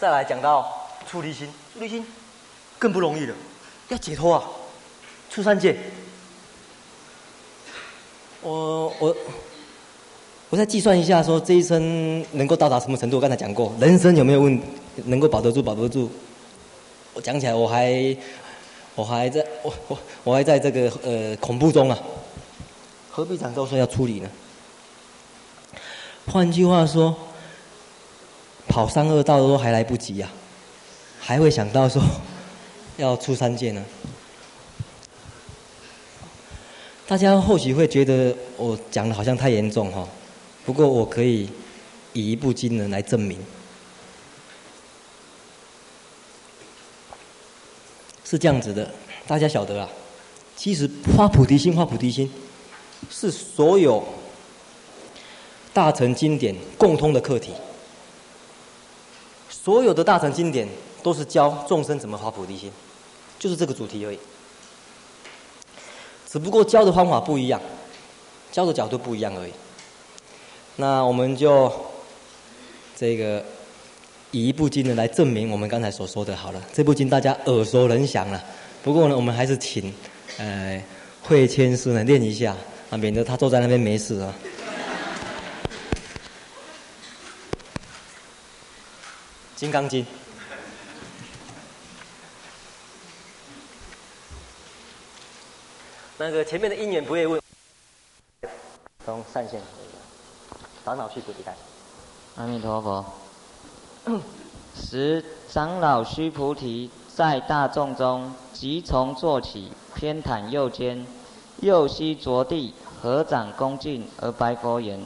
[0.00, 2.06] 再来讲到出离心，出离心
[2.78, 3.36] 更不容易了，
[3.88, 4.48] 要解脱啊，
[5.28, 5.76] 出三界。
[8.40, 9.14] 我我
[10.52, 13.16] 我再计算一下，说这一生能够到达什么程度？
[13.16, 14.60] 我刚才讲过，人生有没有问？
[15.06, 16.10] 能够保得住，保得住。
[17.14, 18.14] 我讲起来，我还，
[18.94, 21.98] 我还在，我我我还在这个呃恐怖中啊。
[23.10, 24.28] 何必讲到说要处理呢？
[26.26, 27.16] 换句话说，
[28.68, 30.36] 跑三恶道都还来不及呀、啊，
[31.18, 32.02] 还会想到说
[32.98, 33.82] 要出三界呢？
[37.08, 40.06] 大家或许会觉得我讲的好像太严重哈，
[40.64, 41.48] 不过我可以
[42.12, 43.38] 以一部经文来证明。
[48.24, 48.90] 是这样子的，
[49.26, 49.88] 大家晓得啊。
[50.56, 52.30] 其实发菩提心，发菩提心，
[53.10, 54.02] 是所有
[55.74, 57.52] 大乘经典共通的课题。
[59.50, 60.68] 所有的大乘经典
[61.02, 62.70] 都是教众生怎么发菩提心，
[63.38, 64.18] 就是这个主题而已。
[66.28, 67.60] 只不过教的方法不一样，
[68.50, 69.52] 教的角度不一样而已。
[70.76, 71.70] 那我们就
[72.96, 73.44] 这个
[74.30, 76.34] 以一部经呢来证明我们刚才所说的。
[76.34, 78.42] 好了，这部经大家耳熟能详了。
[78.82, 79.92] 不过呢，我们还是请
[80.38, 80.82] 呃
[81.22, 82.56] 慧谦师呢念一下
[82.90, 84.34] 啊，免得他坐在那边没事啊。
[89.60, 90.02] 《金刚经》。
[96.18, 97.40] 那个前面的因缘不会问，
[99.04, 99.60] 从善现
[100.84, 101.54] 长老须菩提开。
[102.36, 103.04] 阿弥陀佛。
[104.74, 111.06] 十长老须菩提在大众中，即从坐起，偏袒右肩，
[111.60, 115.00] 右膝着地，合掌恭敬而白佛言：“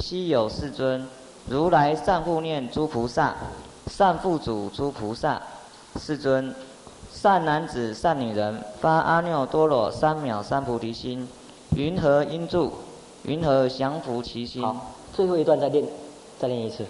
[0.00, 1.06] 昔有世尊，
[1.46, 3.34] 如来善护念诸菩萨，
[3.86, 5.40] 善护主诸菩萨。
[6.00, 6.54] 世尊。”
[7.12, 11.28] 善男子、善女人发阿耨多罗三藐三菩提心，
[11.76, 12.72] 云何应住？
[13.24, 14.62] 云何降伏其心？
[14.62, 15.84] 好，最后一段再念，
[16.38, 16.86] 再念一次。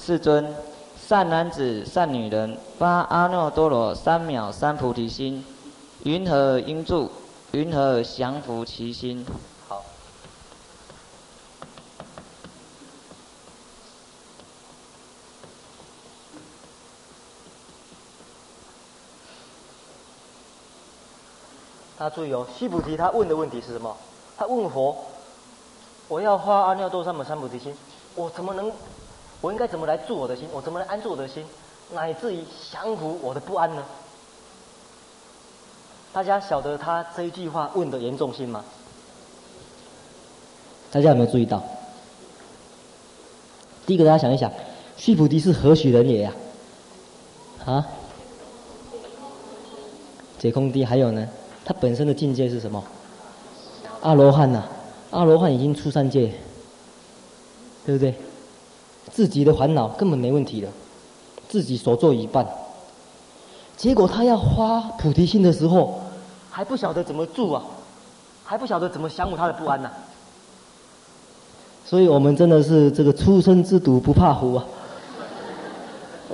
[0.00, 0.52] 世尊，
[0.98, 5.44] 善男子、善女人发阿耨多罗三藐三菩提心，
[6.02, 7.08] 云何应住？
[7.52, 9.26] 云何降伏其心？
[9.68, 9.84] 好
[21.98, 23.96] 大家注意哦，须菩提他问的问题是什么？
[24.36, 24.96] 他问佛
[26.10, 27.72] ：“我要发阿耨多三藐三菩提心，
[28.16, 28.70] 我怎么能？
[29.40, 30.48] 我应该怎么来住我的心？
[30.52, 31.44] 我怎么来安住我的心，
[31.94, 33.84] 乃至于降伏我的不安呢？”
[36.12, 38.64] 大家晓得他这一句话问的严重性吗？
[40.90, 41.62] 大家有没有注意到？
[43.86, 44.50] 第一个，大家想一想，
[44.96, 46.32] 须菩提是何许人也呀？
[47.66, 47.86] 啊？
[50.40, 51.28] 解空地，还有呢？
[51.64, 52.82] 他本身的境界是什么？
[54.00, 54.64] 阿罗汉呐，
[55.10, 56.32] 阿罗汉已经出三界，
[57.84, 58.14] 对不对？
[59.10, 60.70] 自己的烦恼根本没问题了，
[61.48, 62.46] 自己所做一半。
[63.76, 66.00] 结果他要发菩提心的时候，
[66.48, 67.64] 还不晓得怎么住啊，
[68.44, 69.90] 还不晓得怎么降伏他的不安呐、
[71.84, 74.64] 所以我们真的是这个初生之犊不怕虎啊，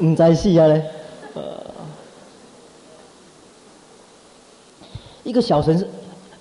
[0.01, 0.83] 唔知死啊嘞。
[1.35, 1.57] 呃
[5.25, 5.85] 一个小乘，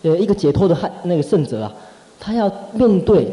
[0.04, 1.74] 呃，一个解脱的汉那个圣者啊，
[2.19, 3.32] 他要面对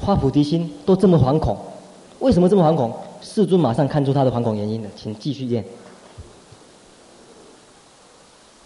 [0.00, 1.56] 花菩提心都这么惶恐，
[2.18, 2.94] 为什么这么惶恐？
[3.20, 5.64] 世尊马上看出他的惶恐原因了，请继续念。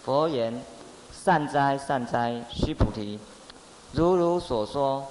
[0.03, 0.53] 佛言：
[1.11, 3.19] 善哉善哉，须菩提，
[3.93, 5.05] 如汝所说，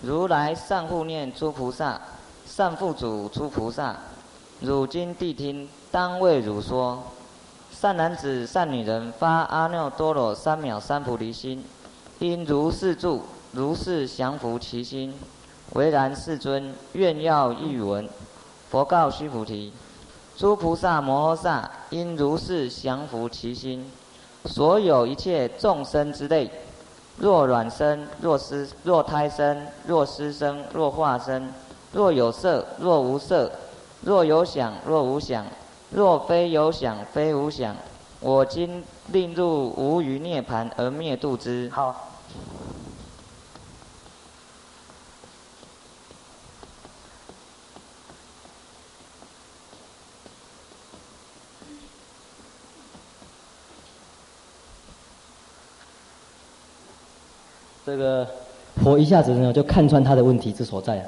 [0.00, 2.00] 如来善护念诸菩萨，
[2.46, 3.96] 善付嘱诸菩萨，
[4.60, 7.02] 汝今谛听，当为汝说。
[7.70, 11.62] 善男子、善女人发阿耨多罗三藐三菩提心，
[12.18, 13.22] 应如是住，
[13.52, 15.14] 如是降伏其心。
[15.74, 18.08] 唯然，世尊，愿要一闻。
[18.70, 19.72] 佛告须菩提：
[20.36, 23.90] 诸菩萨摩诃萨应如是降伏其心。
[24.46, 26.50] 所有一切众生之类，
[27.18, 31.52] 若卵生，若湿，若胎生，若湿生，若化生，
[31.92, 33.50] 若有色，若无色，
[34.02, 35.44] 若有想，若无想。
[35.90, 37.74] 若非有想，非无想，
[38.20, 41.70] 我今令入无余涅槃而灭度之。
[41.74, 42.07] 好。
[57.88, 58.28] 这个
[58.84, 61.04] 佛一下子呢就看穿他的问题之所在了。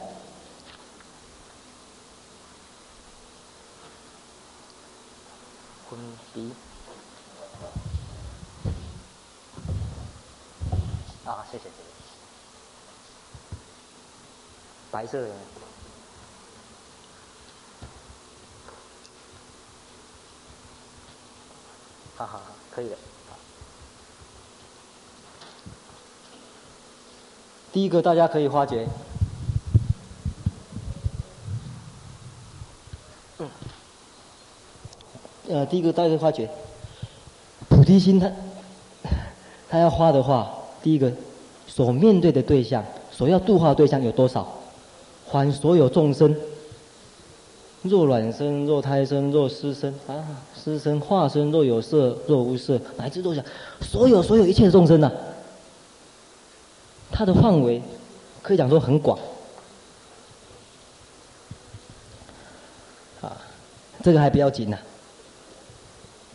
[14.91, 15.29] 白色的，
[22.17, 22.97] 好好好，可以的。
[27.73, 28.87] 第一个，大家可以发觉，
[33.39, 33.49] 嗯，
[35.49, 36.49] 呃，第一个大家可以发觉，
[37.69, 38.31] 菩提心他，
[39.69, 40.51] 他要发的话，
[40.83, 41.13] 第一个
[41.67, 44.47] 所面对的对象，所要度化的对象有多少？
[45.27, 46.35] 还所有众生，
[47.83, 50.27] 若卵生，若胎生，若湿生啊，
[50.57, 53.45] 湿生化生，若有色，若无色，乃至若想
[53.81, 55.13] 所有所有一切众生啊，
[57.21, 57.83] 它的范围
[58.41, 59.19] 可以讲说很广
[63.21, 63.37] 啊，
[64.03, 64.79] 这个还不要紧呐，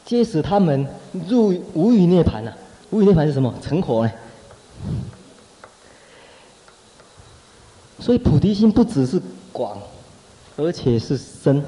[0.06, 0.88] 皆使他们
[1.28, 2.54] 入无余涅槃呐，
[2.92, 3.52] 无余涅槃是什么？
[3.64, 4.12] 成佛呢？
[8.00, 9.20] 所以菩提心不只是
[9.52, 9.82] 广，
[10.56, 11.66] 而且是深。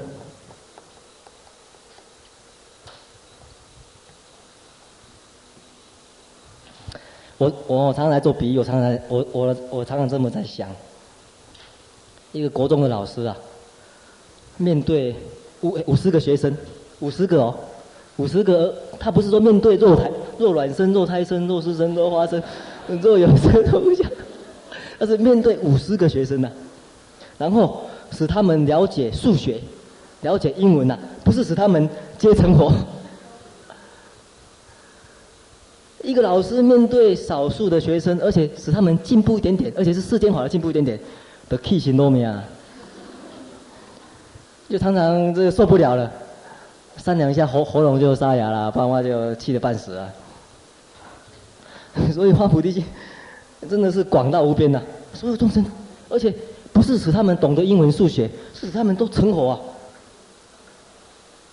[7.38, 10.68] 我我常常来做比喻，我常常我我我常常这么在想，
[12.32, 13.36] 一个国中的老师啊，
[14.56, 15.14] 面对
[15.60, 16.52] 五五十个学生，
[16.98, 17.54] 五十个哦，
[18.16, 22.42] 五十个，他不是说面对肉胎肉卵生、肉胎生、若湿生、肉花生、
[23.00, 24.10] 肉有生都不讲，
[24.98, 26.52] 而是面对五十个学生呐、啊，
[27.38, 29.60] 然后使他们了解数学，
[30.22, 32.72] 了解英文呐、啊，不是使他们皆成佛。
[36.08, 40.98] 一个老师面对少数的学生，而且使他们进步一点点，而且是世间法的进步一点点
[41.50, 42.42] 的气型都没啊，
[44.70, 46.10] 就常常这个受不了了，
[46.96, 50.08] 三两下喉喉咙就沙哑了，爸妈就气得半死啊。
[52.10, 52.82] 所以发菩提心
[53.68, 54.80] 真的是广大无边呐，
[55.12, 55.62] 所有众生，
[56.08, 56.34] 而且
[56.72, 59.60] 不是使他们懂得英文数学，是使他们都成佛啊。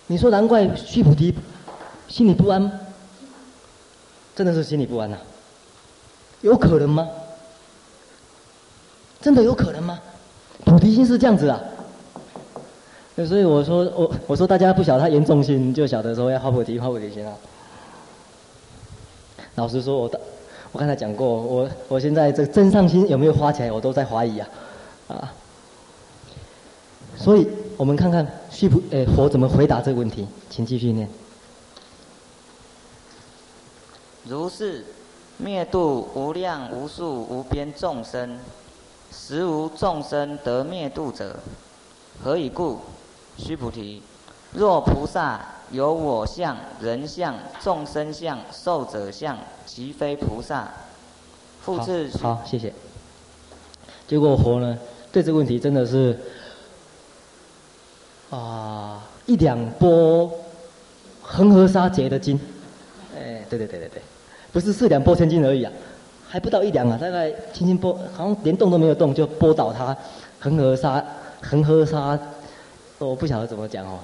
[0.06, 1.34] 你说难怪须菩提
[2.08, 2.85] 心里不安。
[4.36, 5.16] 真的是心里不安呐、
[6.42, 7.08] 有可能吗？
[9.20, 9.98] 真的有可能吗？
[10.64, 11.58] 菩提心是这样子啊，
[13.26, 17.32] 所以我说我我说大家不晓得它严重性，就晓得说要发菩提发菩提心啊。
[19.54, 20.10] 老实说，我
[20.72, 24.48] 我刚才讲过，我我现在这真上心有没有发起来，我都在怀疑啊，
[25.08, 25.32] 啊。
[27.16, 31.08] 所以我们看看须菩诶佛怎么回答这个问题，请继续念。
[34.28, 34.84] 如是
[35.36, 38.38] 灭度无量无数无边众生，
[39.12, 41.36] 实无众生得灭度者。
[42.24, 42.80] 何以故？
[43.38, 44.02] 须菩提，
[44.52, 50.68] 若菩萨有我相、人相、众生相、寿者相，即非菩萨。
[51.62, 52.72] 复次，好，谢谢。
[54.08, 54.78] 结果佛呢，
[55.12, 56.18] 对这个问题真的是
[58.30, 60.32] 啊，一两波
[61.22, 62.40] 恒河沙劫的经。
[63.14, 64.02] 哎，对对对对对。
[64.56, 65.70] 不是四两拨千斤而已啊，
[66.26, 69.94] 还不到一两啊，大概轻轻拨，好像连动都没有动就拨倒他，
[70.40, 71.04] 恒河沙，
[71.42, 72.18] 恒河沙，
[72.98, 73.98] 我不晓得怎么讲哦。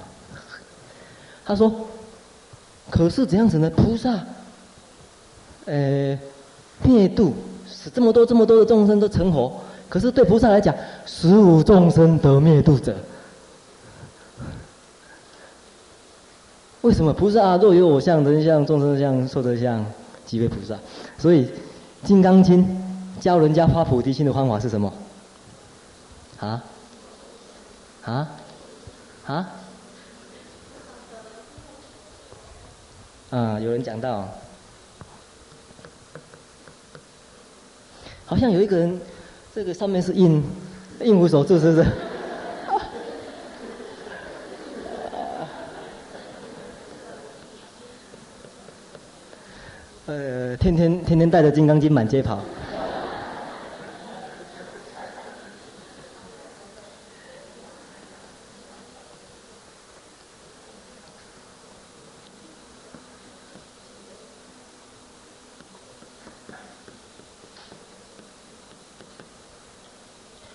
[1.43, 1.73] 他说，
[2.91, 3.67] 可是怎样子呢？
[3.71, 4.19] 菩萨，
[5.65, 6.15] 呃，
[6.83, 7.33] 灭度
[7.67, 10.75] 使这么多这么多的众生都成佛，可是对菩萨来讲，
[11.07, 12.95] 十无众生得灭度者。
[16.81, 19.83] 为什么菩萨、啊、若有我相、人相、众生相、寿者相？
[20.25, 20.77] 几位菩萨，
[21.17, 21.45] 所以
[22.03, 22.65] 《金刚经》
[23.23, 24.91] 教人家发菩提心的方法是什么？
[26.39, 26.63] 啊？
[28.03, 28.29] 啊？
[29.25, 29.49] 啊？
[33.29, 33.59] 啊？
[33.59, 34.27] 有人讲到，
[38.25, 39.01] 好像有一个人，
[39.53, 40.43] 这个上面是印
[41.01, 41.87] 印无所住，是不是？
[50.05, 52.37] 呃，天天天天带着《金刚经》满街跑，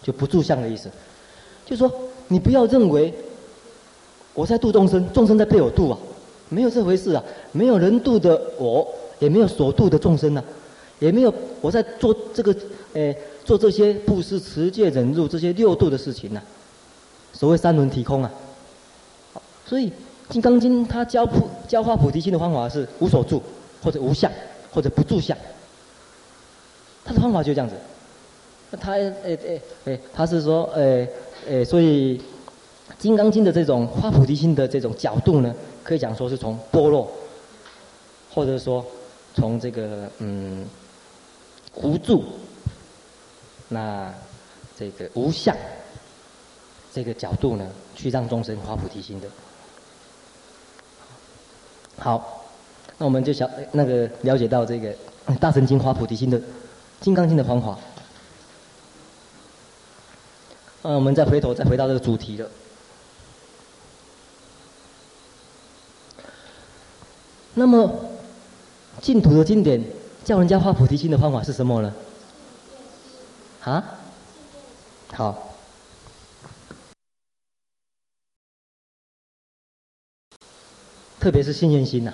[0.03, 0.91] 就不住相的意思，
[1.65, 1.91] 就说
[2.27, 3.15] 你不要认为
[4.35, 5.99] 我在度众生，众生在被我度啊，
[6.51, 8.87] 没有这回事啊，没有人度的我。
[9.19, 10.45] 也没有所度的众生呢、啊，
[11.01, 12.55] 也没有我在做这个，
[12.93, 16.47] 诶，做这些布施、持戒、忍辱这些六度的事情呢、啊。
[17.33, 18.31] 所谓三轮体空啊。
[19.67, 19.91] 所以
[20.29, 23.43] 《金刚经》它教普教化菩提心的方法是无所住，
[23.83, 24.31] 或者无相，
[24.71, 25.37] 或者不住相。
[27.05, 27.75] 他的方法就这样子。
[28.71, 31.09] 那他诶诶诶，他是说诶
[31.47, 32.19] 诶，所以
[32.99, 37.11] 《金刚经》的这种化菩提心的这种角度呢，可以讲说是从般若，
[38.35, 38.85] 或者说。
[39.35, 40.67] 从这个嗯
[41.75, 42.25] 无住，
[43.69, 44.13] 那
[44.77, 45.57] 这个无相
[46.93, 49.29] 这个角度呢，去让众生发菩提心的。
[51.99, 52.45] 好，
[52.97, 54.93] 那我们就想那个了解到这个
[55.39, 56.41] 大乘经发菩提心的
[57.01, 57.79] 金刚经的方法。
[60.83, 62.51] 那我们再回头再回到这个主题了。
[67.55, 68.08] 那么。
[69.01, 69.83] 净土的经典
[70.25, 71.95] 教人家发菩提心的方法是什么呢？
[73.65, 73.85] 啊？
[75.13, 75.45] 好。
[81.21, 82.13] 特别是信愿心呐。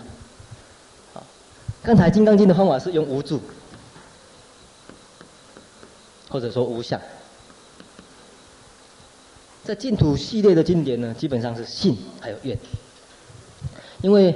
[1.12, 1.22] 好，
[1.82, 3.40] 刚才《金刚经》的方法是用无住，
[6.28, 7.00] 或者说无相。
[9.62, 12.58] 在净土系列的经典呢，基本上是信还有愿。
[14.02, 14.34] 因为，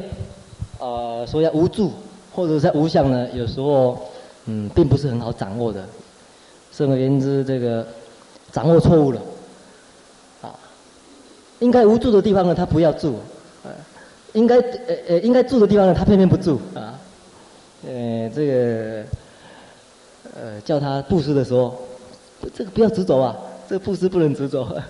[0.78, 1.92] 呃，说要无住。
[2.38, 4.00] 或者在无相呢，有时候
[4.46, 5.84] 嗯，并不是很好掌握的。
[6.70, 7.84] 总而言之，这个
[8.52, 9.20] 掌握错误了，
[10.42, 10.54] 啊，
[11.58, 13.16] 应该无住的地方呢，他不要住，
[14.34, 16.94] 应该呃呃应该住的地方呢，他偏偏不住，啊，
[17.84, 19.04] 呃，这个
[20.40, 21.76] 呃叫他布施的时候，
[22.54, 23.36] 这个不要执着啊，
[23.68, 24.80] 这个布施不能执着。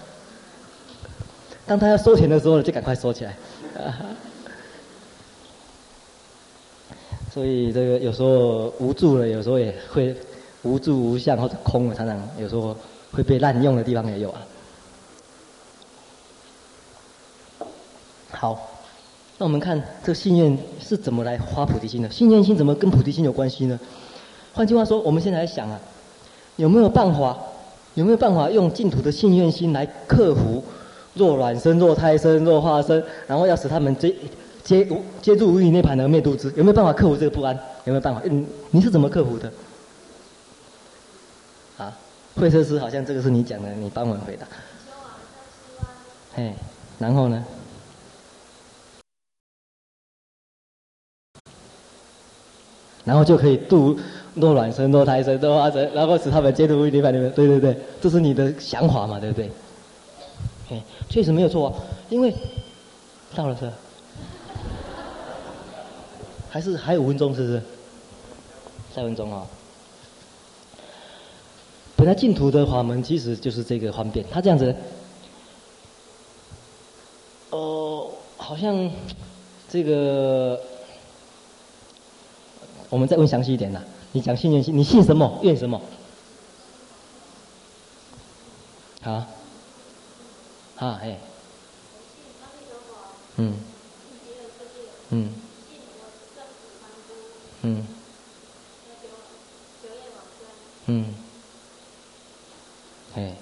[1.64, 3.34] 当他要收钱的时候呢，就赶快收起来，
[7.38, 10.12] 所以这个有时候无助了，有时候也会。
[10.62, 12.76] 无助无相或者空了，常常有时候
[13.12, 14.42] 会被滥用的地方也有啊。
[18.32, 18.58] 好，
[19.38, 22.10] 那我们看这个信念是怎么来发菩提心的？
[22.10, 23.78] 信念心怎么跟菩提心有关系呢？
[24.52, 25.80] 换句话说，我们现在来想啊，
[26.56, 27.38] 有没有办法？
[27.94, 30.62] 有没有办法用净土的信愿心来克服
[31.14, 34.12] 若卵生、若胎生、若化生，然后要使他们这
[34.68, 34.86] 接
[35.22, 36.52] 接住无余涅盘的灭度之？
[36.54, 37.56] 有没有办法克服这个不安？
[37.86, 38.20] 有没有办法？
[38.26, 39.50] 嗯，你是怎么克服的？
[41.78, 41.96] 啊，
[42.36, 44.46] 会设施好像这个是你讲的，你帮我回答。
[46.34, 46.54] 哎，
[46.98, 47.42] 然后呢？
[53.06, 53.98] 然后就可以度
[54.34, 57.10] 若卵生、若胎生、若化生，然后使他们接住无余涅盘。
[57.14, 59.18] 你们对对对，这是你的想法嘛？
[59.18, 59.50] 对不对？
[60.72, 61.74] 哎，确实没有错，
[62.10, 62.34] 因为
[63.34, 63.72] 到了这，
[66.58, 67.62] 还是还有五分钟，是不是？
[68.92, 69.46] 三分钟啊。
[71.94, 74.74] 本来净土的法门其实就是这个方便，他这样子，
[77.50, 78.90] 哦、呃，好像
[79.70, 80.60] 这个，
[82.90, 83.80] 我们再问详细一点呐。
[84.10, 85.38] 你讲信愿心，你信什么？
[85.44, 85.80] 愿什么？
[89.04, 89.28] 啊？
[90.78, 91.16] 啊，哎。
[93.36, 93.54] 嗯。
[95.10, 95.32] 嗯。
[97.62, 97.86] 嗯。
[100.86, 101.14] 嗯。
[103.14, 103.34] 哎，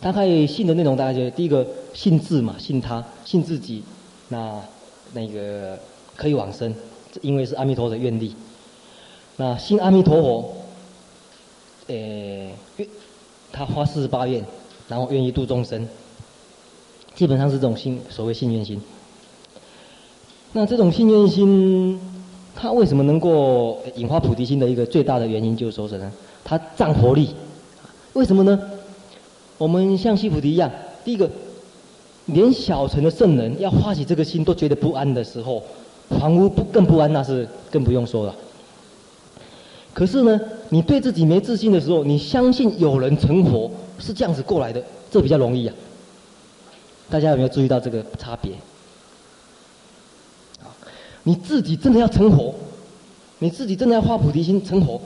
[0.00, 3.84] 大概信的内容大概就是第一个信自嘛，信他，信自己，
[4.28, 4.60] 那
[5.12, 5.78] 那个
[6.16, 6.74] 可以往生，
[7.20, 8.34] 因为是阿弥陀佛的愿力。
[9.36, 10.56] 那信阿弥陀佛，
[11.88, 12.54] 诶，
[13.52, 14.44] 他发四十八愿，
[14.88, 15.86] 然后愿意度众生，
[17.14, 18.80] 基本上是这种信，所谓信愿心。
[20.52, 22.00] 那这种信愿心，
[22.56, 26.10] 他为什么能够引发菩提心的一个最大的原因，就是说什么？
[26.42, 27.28] 它仗佛力。
[28.14, 28.58] 为什么呢？
[29.58, 30.70] 我们像西菩提一样，
[31.04, 31.30] 第一个，
[32.24, 35.62] 连小乘的圣人要发起这个心都觉得不安的时候，
[36.18, 38.34] 房屋不更不安，那是更不用说了。
[39.92, 40.40] 可是呢，
[40.70, 45.74] 你对自己没自信的时候，你相信有人成佛是这样子过来的，这比较容易啊。
[47.10, 48.52] 大家有没有注意到这个差别？
[51.26, 52.54] 你自己真的要成佛，
[53.40, 55.00] 你自己真的要发菩提心成佛。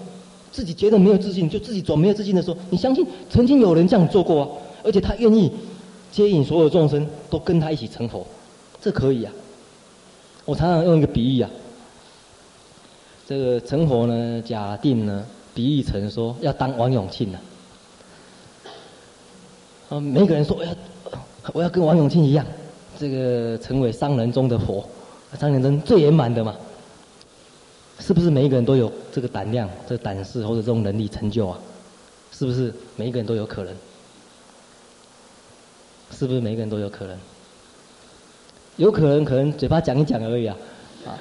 [0.53, 4.49] 自己觉得没有自信，就自己走没有自信的时候，你相信曾经有人这样做过啊，
[4.85, 5.51] 而且他愿意
[6.13, 8.27] 接引所有众生都跟他一起成佛，
[8.83, 9.33] 这可以啊。
[10.45, 11.49] 我常常用一个比喻啊，
[13.27, 17.41] 这个成佛呢，假定呢，比喻成说要当王永庆啊，
[19.91, 20.75] 啊，每个人说我要
[21.55, 22.45] 我要跟王永庆一样，
[22.99, 24.85] 这个成为商人中的佛，
[25.39, 26.57] 商人中最圆满的嘛。
[27.99, 31.59] 是不是每一个人都有这个胆量、这个胆识或者这种能力成就啊？
[32.33, 33.75] 是不是每一个人都有可能？
[36.11, 37.19] 是不是每一个人都有可能？
[38.77, 40.57] 有可能，可能嘴巴讲一讲而已啊！
[41.07, 41.13] 啊，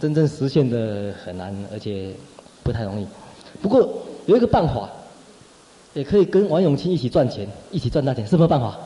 [0.00, 2.12] 真正实现的很难，而且
[2.64, 3.06] 不太容易。
[3.62, 3.88] 不过
[4.26, 4.90] 有一个办法，
[5.94, 8.76] 也可以跟王永庆一起赚钱，一起赚大钱，是不是办法？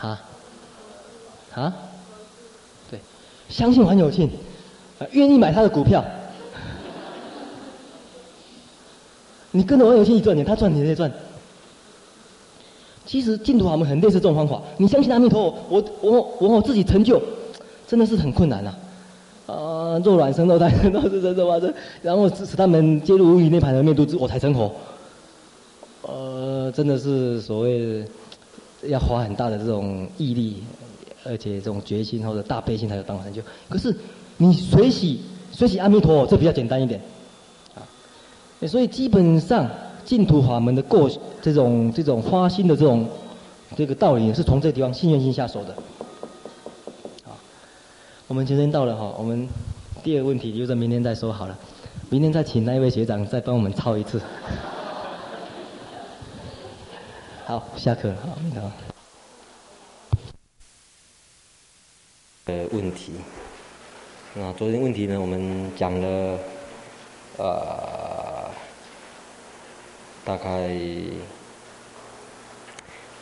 [0.00, 0.22] 啊？
[1.54, 1.76] 啊？
[3.48, 4.28] 相信王永庆，
[4.98, 6.04] 啊，愿意买他的股票。
[9.50, 11.10] 你跟着王永庆一起赚钱，他赚你也赚。
[13.06, 14.60] 其实净土法门很类似这种方法。
[14.76, 17.20] 你相信阿弥陀佛，我我我我自己成就，
[17.86, 18.74] 真的是很困难呐。
[19.46, 21.72] 啊，若卵生，若胎生，若是生，若化生，
[22.02, 24.70] 然后使他们接入无余涅槃而灭度之，我才成佛。
[26.02, 28.04] 呃，真的是所谓
[28.82, 30.62] 要花很大的这种毅力，
[31.24, 33.42] 而且这种决心或者大悲心才有当然就。
[33.68, 33.94] 可是
[34.36, 35.20] 你随喜
[35.52, 37.00] 随喜阿弥陀佛，这比较简单一点
[37.74, 37.82] 啊。
[38.66, 39.68] 所以基本上
[40.04, 41.10] 净土法门的过
[41.42, 43.08] 这种这种发心的这种
[43.76, 45.74] 这个道理，是从这个地方信愿心下手的。
[47.24, 47.36] 好，
[48.26, 49.48] 我们今天到了哈，我们
[50.02, 51.58] 第二个问题留着明天再说好了，
[52.08, 54.20] 明天再请那一位学长再帮我们抄一次。
[57.44, 58.16] 好，下课了，
[58.60, 58.87] 好。
[62.48, 63.12] 呃，问题，
[64.32, 66.38] 那昨天问题呢，我们讲了。
[67.36, 68.50] 呃，
[70.24, 70.70] 大概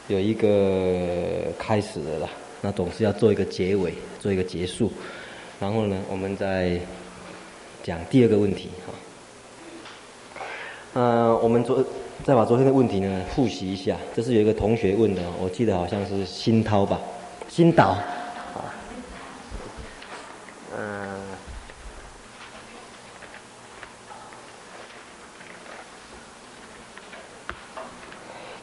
[0.06, 2.28] 有一个开始的啦，
[2.62, 4.92] 那总是要做一个结尾，做一个结束，
[5.58, 6.80] 然后呢，我们再
[7.82, 8.94] 讲第二个问题哈。
[10.94, 11.84] 呃，我们昨
[12.24, 17.00] 再把昨天的问题呢复习一下，这是有一个同学问的，我记得好像是新涛吧，
[17.48, 17.98] 新岛。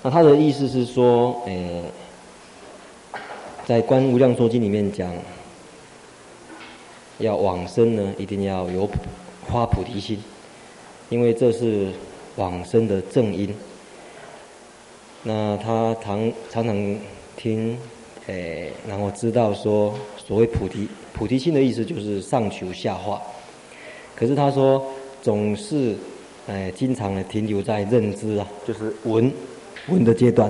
[0.06, 1.82] 那他的意思是说，诶、
[3.66, 5.10] 在《观无量寿经》里面讲，
[7.20, 8.86] 要往生呢，一定要有
[9.48, 10.22] 发菩提心，
[11.08, 11.88] 因为这是
[12.36, 13.56] 往生的正因。
[15.24, 16.98] 那他常常常
[17.38, 17.78] 听，
[18.28, 23.22] 诶、然后知道说，所谓菩提菩提心的意思就是上求下化。
[24.18, 24.86] 可是他说，
[25.22, 25.96] 总是，
[26.48, 29.32] 诶、经常的停留在认知啊，就是闻。
[29.88, 30.50] 闻的阶段，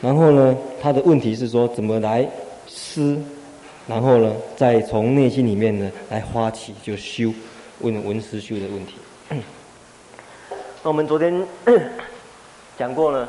[0.00, 2.28] 然后呢，他的问题是说怎么来
[2.68, 3.20] 思，
[3.88, 7.32] 然后呢，再从内心里面呢来发起就修，
[7.80, 8.94] 问文思修的问题。
[10.82, 11.44] 那我们昨天
[12.78, 13.28] 讲过了，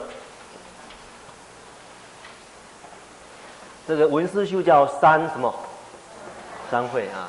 [3.88, 5.52] 这个文思修叫三什么？
[6.70, 7.28] 三会啊。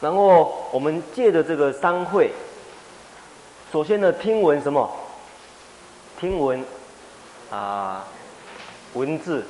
[0.00, 2.30] 然后我们借着这个三会。
[3.72, 4.88] 首先呢，听闻什么？
[6.20, 6.64] 听闻
[7.50, 8.04] 啊，
[8.94, 9.44] 文字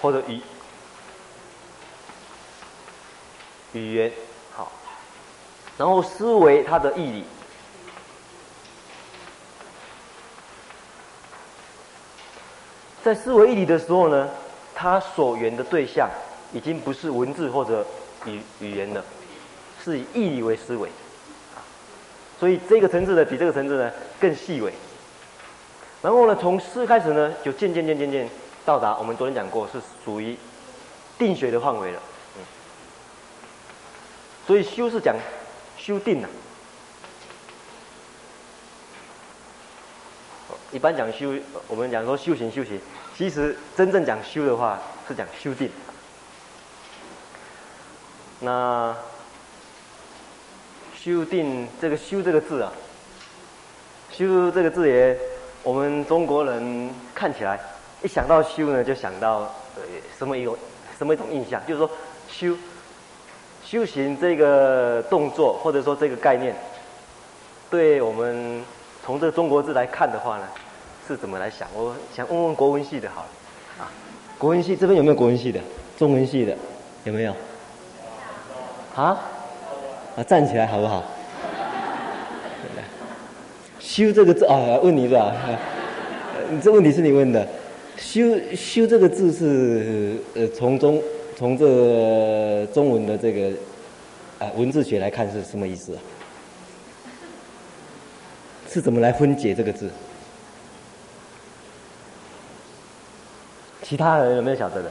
[0.00, 0.40] 或者语
[3.74, 4.10] 语言，
[4.50, 4.72] 好。
[5.76, 7.24] 然后思维它的义理，
[13.04, 14.28] 在思维义理的时候呢，
[14.74, 16.08] 它所缘的对象
[16.52, 17.86] 已经不是文字或者
[18.24, 19.04] 语语言了。
[19.84, 20.90] 是以义理为思维，
[22.38, 24.72] 所以这个层次呢，比这个层次呢更细微。
[26.02, 28.28] 然后呢，从思开始呢，就渐渐渐渐渐
[28.64, 30.36] 到达我们昨天讲过，是属于
[31.16, 32.02] 定学的范围了。
[32.36, 32.42] 嗯，
[34.46, 35.16] 所以修是讲
[35.76, 36.28] 修定的。
[40.70, 41.34] 一般讲修，
[41.66, 42.80] 我们讲说修行修行，
[43.16, 45.70] 其实真正讲修的话是讲修定。
[48.40, 48.94] 那。
[51.00, 52.72] 修定这个修这个字啊，
[54.10, 55.16] 修这个字也，
[55.62, 57.58] 我们中国人看起来
[58.02, 59.82] 一想到修呢，就想到呃
[60.18, 60.56] 什么一种
[60.98, 61.88] 什么一种印象，就是说
[62.28, 62.56] 修
[63.64, 66.52] 修行这个动作或者说这个概念，
[67.70, 68.60] 对我们
[69.06, 70.48] 从这个中国字来看的话呢，
[71.06, 71.68] 是怎么来想？
[71.74, 73.28] 我想问问国文系的好了
[73.84, 73.88] 啊，
[74.36, 75.60] 国文系这边有没有国文系的？
[75.96, 76.56] 中文系的
[77.04, 77.32] 有没有？
[78.96, 79.16] 啊？
[80.18, 81.04] 啊，站起来好不好？
[83.78, 85.32] 修这个字啊，问你是吧？
[86.50, 87.46] 你这问题是你问的。
[87.96, 88.24] 修
[88.56, 91.00] 修这个字是呃，从中
[91.36, 93.50] 从这中文的这个
[94.40, 96.02] 啊文字学来看是什么意思啊？
[98.68, 99.88] 是怎么来分解这个字？
[103.82, 104.90] 其他人有没有晓得的？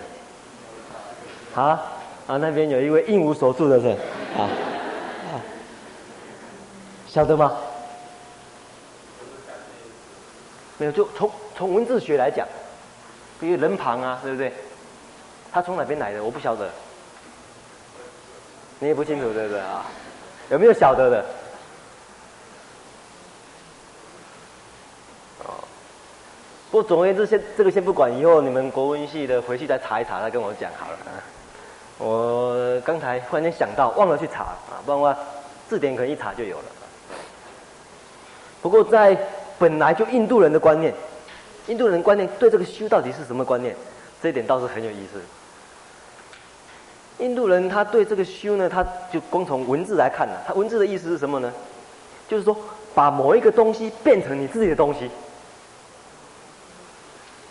[1.52, 1.64] 好
[2.28, 3.90] 啊，那边有一位应无所住的是
[4.38, 4.48] 啊。
[7.18, 7.52] 晓得吗？
[10.78, 12.48] 没有，就从从文字学来讲，
[13.40, 14.54] 比如人旁啊，对不对？
[15.52, 16.24] 他从哪边来的？
[16.24, 16.70] 我不晓得，
[18.78, 19.84] 你也不清楚，对不对啊？
[20.52, 21.26] 有没有晓得的？
[25.44, 25.58] 哦，
[26.70, 30.98] 不过总而言之，先这个先不管，以后你们国文系的回去再查一查，再跟我讲好了。
[31.98, 35.20] 我刚才忽然间想到，忘了去查啊，不然的话
[35.68, 36.66] 字典可能一查就有了。
[38.68, 39.18] 不过，在
[39.58, 40.94] 本来就印度人的观念，
[41.68, 43.74] 印度人观念对这个修到底是什么观念？
[44.22, 45.22] 这一点倒是很有意思。
[47.20, 51.50] 印度人他对这个修呢，他就光从文字来看呢，他文字的意思是什么呢？
[52.28, 52.58] 就是说，
[52.94, 55.10] 把某一个东西变成你自己的东西。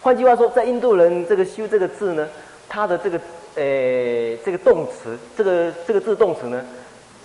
[0.03, 2.29] 换句话说，在印度人这个修这个字呢，
[2.69, 3.19] 它的这个
[3.55, 6.63] 诶这个动词，这个这个字动词呢，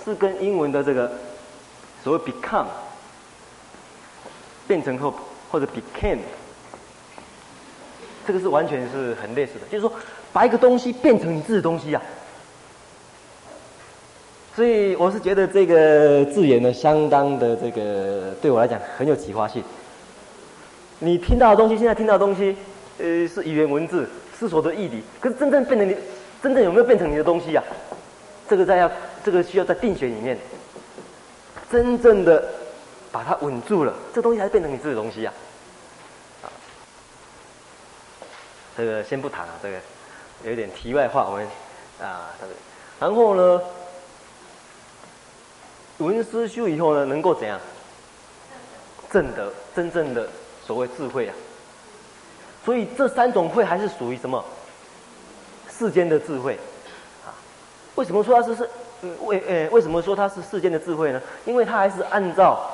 [0.05, 1.11] 是跟英文的这个
[2.01, 2.67] 所谓 become。
[4.71, 5.13] 变成后
[5.51, 6.19] 或者 became，
[8.25, 9.91] 这个是完全是很类似的，就是说
[10.31, 12.01] 把一个东西变成你自己的东西啊。
[14.55, 19.61] 所以我是觉得这个字眼呢，相当的这个对我来讲很有启发性。
[20.99, 22.55] 你听到的东西，现在听到的东西，
[22.97, 24.07] 呃，是语言文字
[24.39, 25.93] 思索的义理，可是真正变成你
[26.41, 27.61] 真正有没有变成你的东西啊？
[28.47, 28.89] 这个在要，
[29.21, 30.37] 这个需要在定学里面，
[31.69, 32.47] 真正的
[33.11, 35.33] 把它稳住了，这东西还是变成你自己的东西啊。
[36.43, 36.45] 啊，
[38.77, 39.77] 这个先不谈啊，这个
[40.43, 41.47] 有点题外话，我们
[42.01, 42.29] 啊，
[42.99, 43.61] 然后呢，
[45.97, 47.59] 闻思修以后呢，能够怎样？
[49.11, 50.29] 证得真正的
[50.65, 51.35] 所谓智慧啊。
[52.63, 54.43] 所以这三种慧还是属于什么？
[55.69, 56.57] 世间的智慧，
[57.25, 57.33] 啊，
[57.95, 58.69] 为什么说它是是，
[59.21, 61.19] 为呃为什么说它是世间的智慧呢？
[61.43, 62.69] 因为它还是按照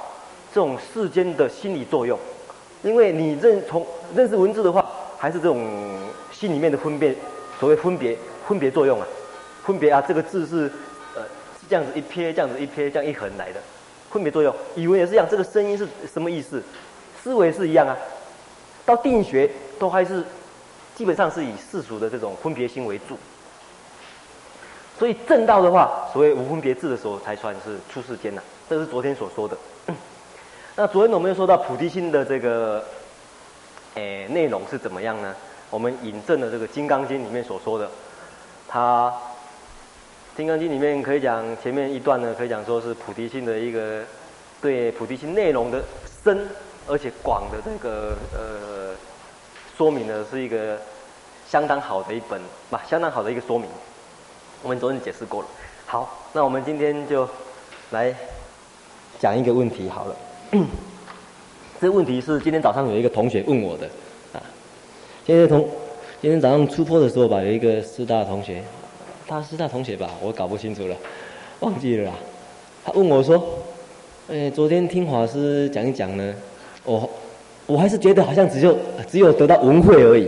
[0.58, 2.18] 这种世间的心理作用，
[2.82, 3.86] 因为你认从
[4.16, 4.84] 认识文字的话，
[5.16, 5.64] 还是这种
[6.32, 7.16] 心里面的分辨，
[7.60, 9.06] 所谓分别分别作用啊，
[9.64, 10.64] 分别啊，这个字是
[11.14, 11.22] 呃
[11.62, 13.62] 是这样子一撇，这样子一撇，这样一横来的，
[14.10, 16.64] 分别作用，语文也是一样，这个声音是什么意思？
[17.22, 17.96] 思维是一样啊，
[18.84, 19.48] 到定学
[19.78, 20.24] 都还是。
[20.96, 23.16] 基本上是以世俗的这种分别心为主，
[24.98, 28.42] 所以正道的话，所谓无分别智的时候，才算是出世间呐。
[28.68, 29.56] 这是昨天所说的。
[30.80, 32.86] 那昨天我们又说到菩提心的这个，
[33.96, 35.36] 诶，内容是怎么样呢？
[35.72, 37.90] 我们引证了这个《金刚经》里面所说的，
[38.68, 39.10] 它
[40.38, 44.04] 《金刚经》里面可以讲前面一段呢，可以讲说是菩提心的一个
[44.62, 45.84] 对菩提心内容的
[46.24, 46.48] 深
[46.88, 48.96] 而且广的这个呃。
[49.76, 50.76] 说明的是一个
[51.48, 53.68] 相当好的一本，吧，相当好的一个说明。
[54.64, 55.48] 我们昨天解释过了。
[55.88, 57.28] 好，那我们今天就
[57.92, 58.16] 来
[59.20, 60.16] 讲一个问题好了。
[61.82, 63.86] 这问题是今天早上有一个同学问我的
[64.34, 64.42] 啊。
[65.26, 65.68] 今天同
[66.22, 68.64] 今天早上出坡的时候吧，有一个师大同学，
[69.28, 70.96] 他师大同学吧，我搞不清楚了，
[71.60, 72.14] 忘记了啦。
[72.86, 73.44] 他问我说
[74.30, 76.34] ：“哎，昨天听法师讲一讲呢，
[76.84, 77.10] 我。”
[77.68, 78.78] 我还是觉得好像只有
[79.10, 80.26] 只有得到闻慧而已，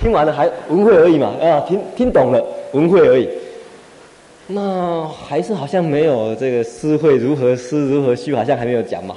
[0.00, 3.28] 听完了还闻慧而已嘛啊，听听懂了闻慧而已，
[4.50, 9.14] 那还是好像没有这个诗会如何诗如何修，好像还没有讲嘛。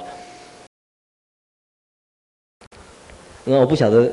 [3.44, 4.12] 那我不晓得，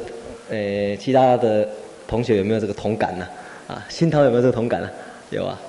[0.50, 1.70] 呃，其他的
[2.08, 3.28] 同学有没有这个同感呢？
[3.68, 4.90] 啊，新桃有没有这个同感呢？
[5.30, 5.60] 有啊，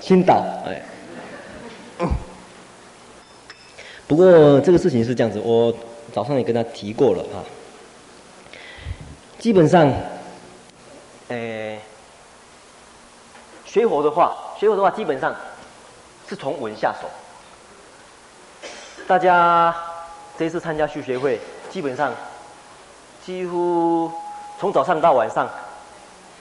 [0.00, 0.82] 青岛哎。
[4.08, 5.72] 不过这个事情是这样子，我。
[6.12, 7.40] 早上也跟他提过了啊。
[9.38, 9.90] 基本上，
[11.28, 11.80] 诶，
[13.64, 15.34] 学佛的话，学佛的话，基本上
[16.28, 17.08] 是从文下手。
[19.08, 19.74] 大家
[20.38, 22.12] 这一次参加续学会，基本上
[23.26, 24.08] 几乎
[24.60, 25.50] 从早上到晚上，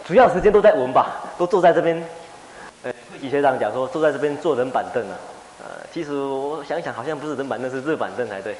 [0.06, 2.08] 主要时间都在文吧，都坐在这边。
[2.84, 5.18] 呃，李学长讲说，坐在这边坐人板凳啊。
[5.64, 8.56] 呃，其实我想一想，好像不是人板凳，是热板凳才对。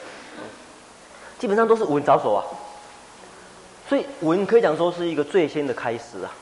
[1.38, 2.42] 基本上都是文着手啊，
[3.88, 6.34] 所以文可以讲说是一个最先的开始啊。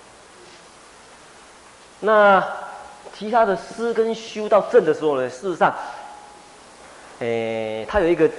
[2.00, 2.42] 那
[3.20, 5.76] 其他的思跟修到正的时候呢，事实上，
[7.20, 8.30] 诶，它有一个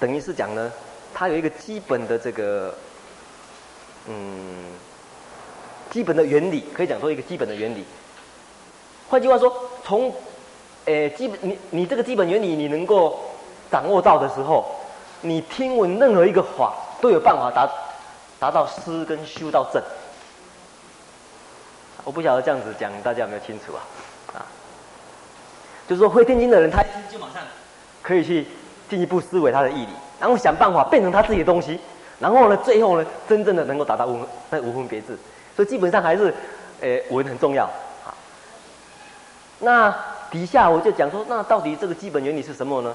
[0.00, 0.72] 等于是讲呢，
[1.12, 2.74] 它有一个基本的这个，
[4.08, 4.64] 嗯，
[5.90, 7.84] 基本的原理，可以讲说一个基本的原理。
[9.10, 10.10] 换句话说，从
[10.86, 13.20] 诶基本你你这个基本原理你能够
[13.70, 14.64] 掌握到的时候。
[15.24, 17.70] 你听闻任何一个法，都有办法达
[18.40, 19.80] 达到思跟修到正。
[22.04, 23.80] 我不晓得这样子讲，大家有没有清楚啊？
[24.34, 24.46] 啊，
[25.88, 27.42] 就是说会听经的人，他就马上
[28.02, 28.46] 可以去
[28.90, 31.78] 进一步思维他的义理，然后想办法变成他自己的东西，
[32.18, 35.16] 然后呢，最后呢，真正的能够达到无那无分别智。
[35.54, 36.34] 所以基本上还是，
[36.80, 37.64] 诶，文很重要
[38.04, 38.10] 啊。
[39.60, 39.94] 那
[40.30, 42.94] 底下我就讲说，那到底这个基本原理是什么呢？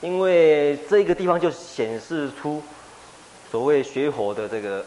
[0.00, 2.62] 因为这个地方就显示出
[3.50, 4.84] 所谓学佛的这个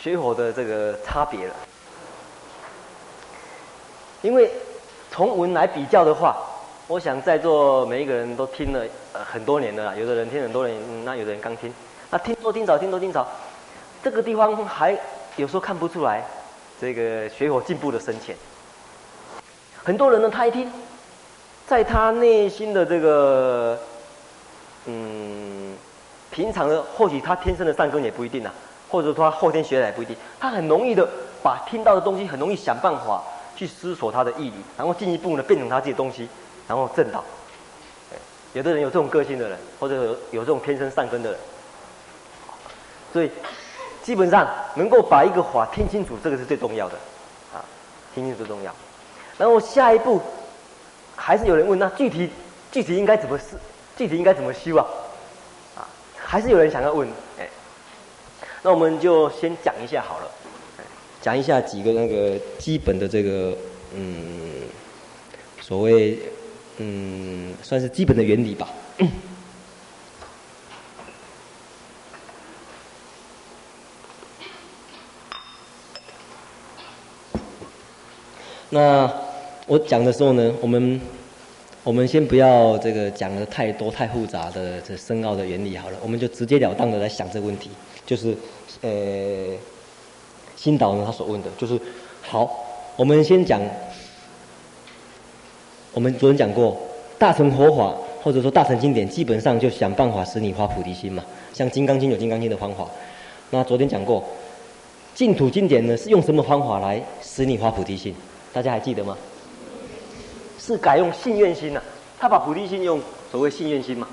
[0.00, 1.54] 学佛的这个差别了。
[4.26, 4.50] 因为
[5.08, 6.36] 从文来比较的话，
[6.88, 11.72] 我想在座每一个人都听了呃很多年了啦，有的人听很多年，那有的人刚听，
[12.10, 13.24] 那听多听少，听多听少，
[14.02, 14.98] 这个地方还
[15.36, 16.24] 有时候看不出来
[16.80, 18.34] 这个学佛进步的深浅。
[19.84, 20.68] 很多人呢，他一听，
[21.68, 23.78] 在他内心的这个。
[24.88, 25.74] 嗯，
[26.30, 28.52] 平常的或许他天生的善根也不一定啊，
[28.88, 30.16] 或者说他后天学的也不一定。
[30.38, 31.08] 他很容易的
[31.42, 33.20] 把听到的东西，很容易想办法
[33.56, 36.28] 去思索他的义理，然后进一步呢变成他自己东西，
[36.68, 37.24] 然后证道。
[38.52, 41.40] 有的人有这种个性的人，或者有有这种天生善根的人，
[43.12, 43.30] 所以
[44.02, 46.94] 基本上能够把一个法听清楚，这个是最重要的
[47.52, 47.60] 啊，
[48.14, 48.74] 听清楚最重要。
[49.36, 50.22] 然后下一步
[51.14, 52.30] 还是有人问，那具体
[52.72, 53.58] 具体应该怎么是？
[53.94, 54.86] 具体应该怎么修啊？
[55.76, 57.06] 啊，还是有人想要问，
[57.38, 57.46] 哎，
[58.62, 60.30] 那我们就先讲一下好了。
[61.26, 63.52] 讲一下几个那个基本的这个
[63.96, 64.62] 嗯，
[65.60, 66.16] 所谓
[66.78, 68.68] 嗯，算是基本的原理吧。
[78.70, 79.12] 那
[79.66, 81.00] 我讲的时候呢，我们
[81.82, 87.70] 我们先不要这个讲的太多太复杂的这深奥的原理好了，我们就直截了当的来想这个问题，
[88.06, 88.32] 就是
[88.82, 89.56] 呃，
[90.56, 91.78] 新导呢他所问的，就是
[92.22, 92.64] 好，
[92.96, 93.60] 我们先讲，
[95.92, 96.76] 我们昨天讲过，
[97.18, 102.86] 大乘佛法或者说大乘经典，基本上就想办法使你发菩提心嘛，像《金刚经》有《金刚经》的方法，
[103.50, 104.24] 那昨天讲过，
[105.14, 108.14] 净土经典呢是用什么方法来使你发菩提心？
[108.52, 109.16] 大家还记得吗？
[110.58, 111.84] 是改用信愿心呐、啊，
[112.18, 113.00] 他把菩提心用
[113.30, 114.08] 所谓信愿心嘛。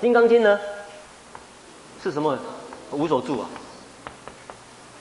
[0.00, 0.60] 金刚经呢
[2.06, 2.38] 是什么？
[2.92, 3.48] 无所住啊，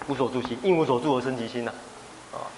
[0.08, 1.72] 无所住心，应无所住而生其心呐、
[2.34, 2.38] 啊。
[2.38, 2.50] 啊，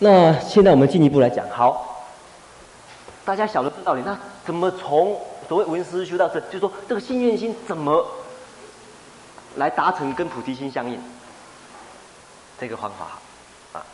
[0.00, 2.04] 那现在我们进一步来讲，好，
[3.24, 6.40] 大家晓得这道理，那怎么从所谓文思修到这？
[6.40, 8.04] 就是说这个信愿心怎么？
[9.54, 11.00] 来达成跟菩提心相应，
[12.58, 13.86] 这个方法啊。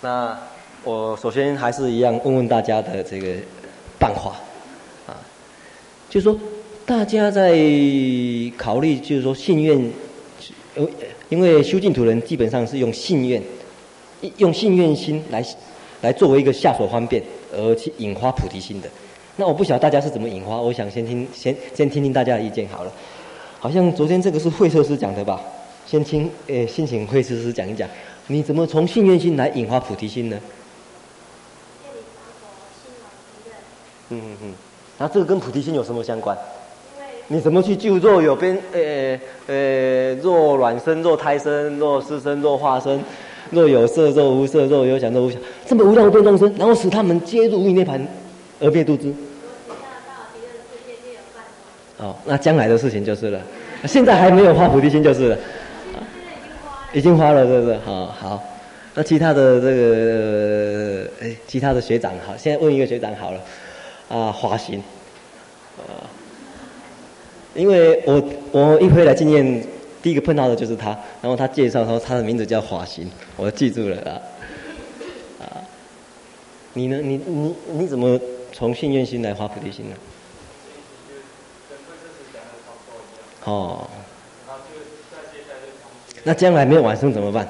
[0.00, 0.36] 那
[0.82, 3.26] 我首先还是一样问问大家的这个
[3.98, 4.34] 办法
[5.06, 5.12] 啊，
[6.08, 6.38] 就是说
[6.86, 7.50] 大家在
[8.56, 9.78] 考虑，就是说信愿，
[11.28, 13.42] 因为修净土人基本上是用信愿，
[14.38, 15.44] 用信愿心来
[16.00, 17.22] 来作为一个下手方便
[17.52, 18.88] 而去引发菩提心的。
[19.36, 22.92] 那我不晓得大家是怎么引发，我想先听先先听听大家的意见好了。
[23.58, 25.38] 好像昨天这个是慧彻师讲的吧？
[25.86, 27.86] 先听，诶、先请慧彻师讲一讲，
[28.28, 30.40] 你怎么从信愿心来引发菩提心呢？
[34.10, 34.54] 嗯嗯嗯，
[34.98, 36.36] 那这个跟菩提心有什么相关？
[37.28, 38.60] 你怎么去救若有边？
[38.72, 43.00] 诶、欸、诶、欸，若卵生，若胎生，若湿生，若化生，
[43.50, 48.04] 若有色，若无色，若有想，若无想，这么无量无边众生，然后使他们皆入涅盘
[48.58, 49.14] 而灭度之。
[51.98, 53.40] 哦，那将来的事情就是了，
[53.86, 55.36] 现在还没有发菩提心就是了，
[55.94, 56.00] 啊、
[56.92, 57.76] 已经花了，是不是？
[57.84, 58.42] 好好，
[58.94, 63.40] 那其他的这个，哎，其他的学长，好，现在问一个学长好了，
[64.10, 64.82] 啊，华行，
[65.78, 66.02] 啊，
[67.54, 69.64] 因为我我一回来经验，
[70.02, 70.90] 第一个碰到的就是他，
[71.22, 74.10] 然后他介绍说他的名字叫华行，我记住了啊，
[75.38, 75.62] 啊，
[76.72, 76.98] 你呢？
[77.00, 78.18] 你你你怎么
[78.52, 79.96] 从信愿心来发菩提心呢？
[83.44, 83.88] 哦，
[86.24, 87.48] 那将来没有往生怎么办？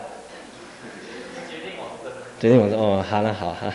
[1.51, 2.13] 决定往生。
[2.39, 3.73] 决定往生哦，好了好哈。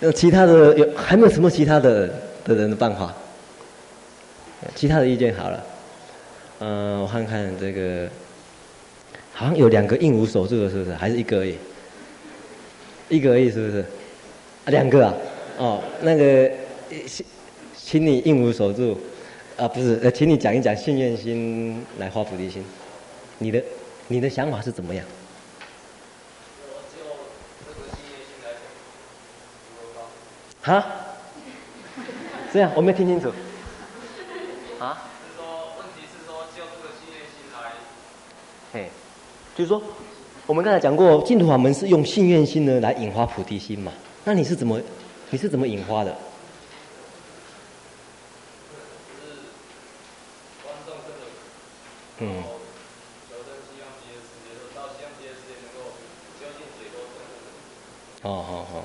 [0.00, 2.08] 那其他的有还没有什么其他的
[2.44, 3.14] 的人的办法？
[4.74, 5.64] 其他的意见好了。
[6.60, 8.08] 嗯、我看看这个，
[9.32, 10.94] 好像有两个应无所住的，是不是？
[10.94, 11.56] 还是一个而已？
[13.08, 13.78] 一个而已，是不是？
[13.80, 15.14] 啊，两个啊？
[15.58, 16.50] 哦，那个。
[17.76, 18.96] 请你应无所住，
[19.56, 22.64] 啊，不是，呃，请你讲一讲信愿心来发菩提心，
[23.38, 23.60] 你的
[24.06, 25.04] 你的想法是怎么样？
[30.62, 30.84] 哈？
[32.52, 33.28] 这样我没听清楚。
[34.78, 35.02] 啊？
[35.22, 35.46] 是说
[35.78, 37.72] 问题是说就这个信愿心来，
[38.72, 38.90] 嘿，
[39.54, 39.80] 就是说
[40.46, 43.92] 我们刚才讲过净土法门是用信愿心呢来引发菩提心嘛？
[44.24, 44.80] 那你是怎么
[45.30, 46.16] 你是怎么引发的？
[52.18, 52.42] 嗯。
[58.22, 58.84] 哦，好好，好，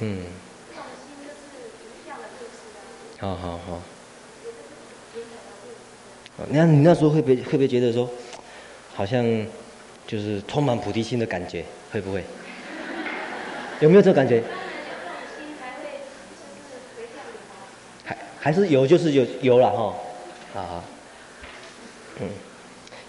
[0.00, 0.22] 嗯。
[3.20, 3.82] 好好好。
[6.50, 8.08] 那你那时候会不会会不会觉得说，
[8.94, 9.24] 好像
[10.06, 12.22] 就是充满菩提心的感觉，会不会？
[13.80, 14.42] 有没有这个感觉？
[18.04, 20.84] 还还是有，就是有有了哈，啊，
[22.20, 22.28] 嗯，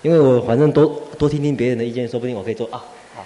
[0.01, 0.87] 因为我反正多
[1.19, 2.83] 多听听别人的意见，说不定我可以做啊。
[3.15, 3.23] 好。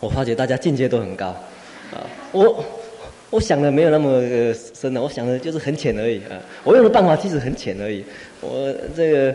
[0.00, 1.26] 我发觉大家境界都很高，
[1.92, 2.64] 啊，我
[3.30, 4.22] 我想的没有那么
[4.74, 6.40] 深的，我想的就是很浅而已啊。
[6.64, 8.04] 我用的办法其实很浅而已。
[8.40, 9.34] 我这个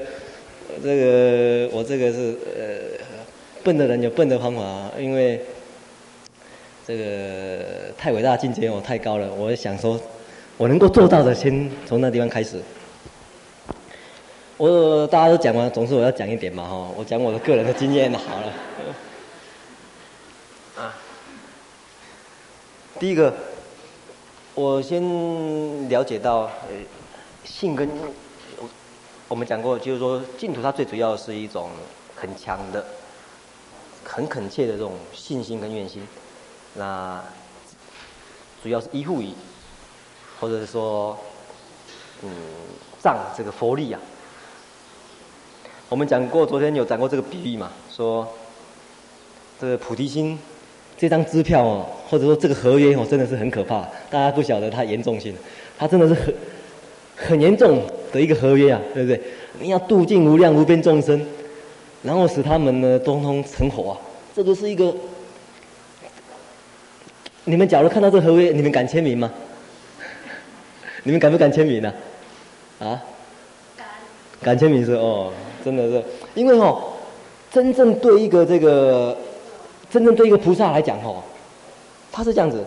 [0.84, 3.04] 这个我这个是呃
[3.64, 5.40] 笨的人有笨的方法，因为。
[6.84, 7.64] 这个
[7.96, 9.32] 太伟大的境界我，太高了。
[9.36, 9.98] 我想说，
[10.58, 12.58] 我能够做到的，先从那地方开始。
[14.58, 16.90] 我大家都讲完，总是我要讲一点嘛哈。
[16.98, 18.54] 我讲我的个人的经验好了。
[23.02, 23.34] 第一个，
[24.54, 25.02] 我先
[25.90, 26.70] 了解到，呃，
[27.44, 27.90] 性跟
[29.28, 31.72] 我们讲过，就是说净土它最主要是一种
[32.16, 32.86] 很强的、
[34.04, 36.08] 很恳切的这种信心跟愿心。
[36.76, 37.24] 那
[38.62, 39.34] 主要是依附于，
[40.40, 41.18] 或者是说，
[42.22, 42.30] 嗯，
[43.02, 44.00] 仗这个佛力啊。
[45.90, 48.32] 我们讲过，昨天有讲过这个比喻嘛，说
[49.60, 50.38] 这个菩提心
[51.02, 53.82] 这张支票哦，或者说这个合约哦，真的是很可怕。
[54.08, 55.34] 大家不晓得它严重性，
[55.76, 56.32] 它真的是很
[57.16, 57.82] 很严重
[58.14, 59.20] 的一个合约啊，对不对？
[59.60, 61.20] 你要度尽无量无边众生，
[62.04, 63.98] 然后使他们呢通通成佛啊，
[64.36, 64.94] 这个是一个。
[67.46, 69.32] 你们假如看到这合约，你们敢签名吗？
[71.02, 71.92] 你们敢不敢签名呢？
[72.78, 72.86] 啊？
[72.90, 73.04] 啊？
[73.76, 73.88] 敢。
[74.44, 75.34] 敢签名是哦，
[75.66, 76.04] 真的是，
[76.36, 76.80] 因为哦，
[77.52, 79.18] 真正对一个这个，
[79.92, 81.22] 真正对一个菩萨来讲哦，
[82.12, 82.64] 他是这样子，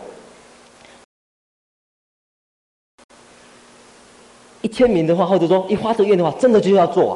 [4.62, 7.14] 一签名的话，或者说一发这个愿的话，真的就要做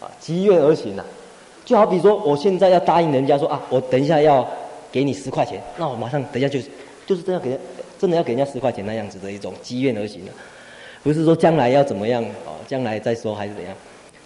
[0.00, 1.04] 啊，啊积愿而行啊。
[1.64, 4.46] 就好比说，我现在要答应人家说啊，我等一下要。
[4.94, 6.60] 给你十块钱，那我马上等一下就，
[7.04, 7.58] 就是这样给人，
[7.98, 10.30] 真的要给人家十块钱那样子的一种积愿而行的，
[11.02, 13.74] 不是说将来要怎么样哦，将来再说还是怎样，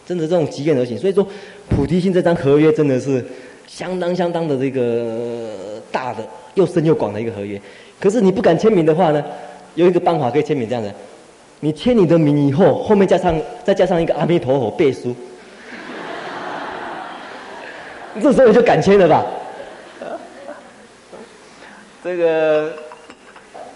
[0.05, 0.99] 真的这种积愿而行。
[0.99, 1.27] 所以说，
[1.71, 3.27] 菩提心这张合约真的是
[3.69, 7.61] 相当相当的这个大的又深又广的一个合约。
[8.01, 9.25] 可是你不敢签名的话呢，
[9.75, 10.93] 有一个办法可以签名这样子，
[11.61, 15.15] 你签你的名以后，后面加上再加上一个阿弥陀佛背书，
[18.23, 19.25] 这时候你就敢签了吧？
[22.03, 22.73] 这个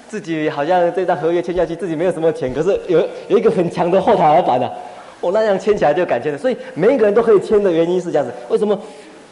[0.09, 4.72] 自己好像这张合约签下去，自己没有什么钱，可是有有一个很强的后台老板的，
[5.20, 6.38] 我那样签起来就敢签的。
[6.38, 8.32] 所以每一个人都可以签的原因是这样子。
[8.49, 8.80] 为什么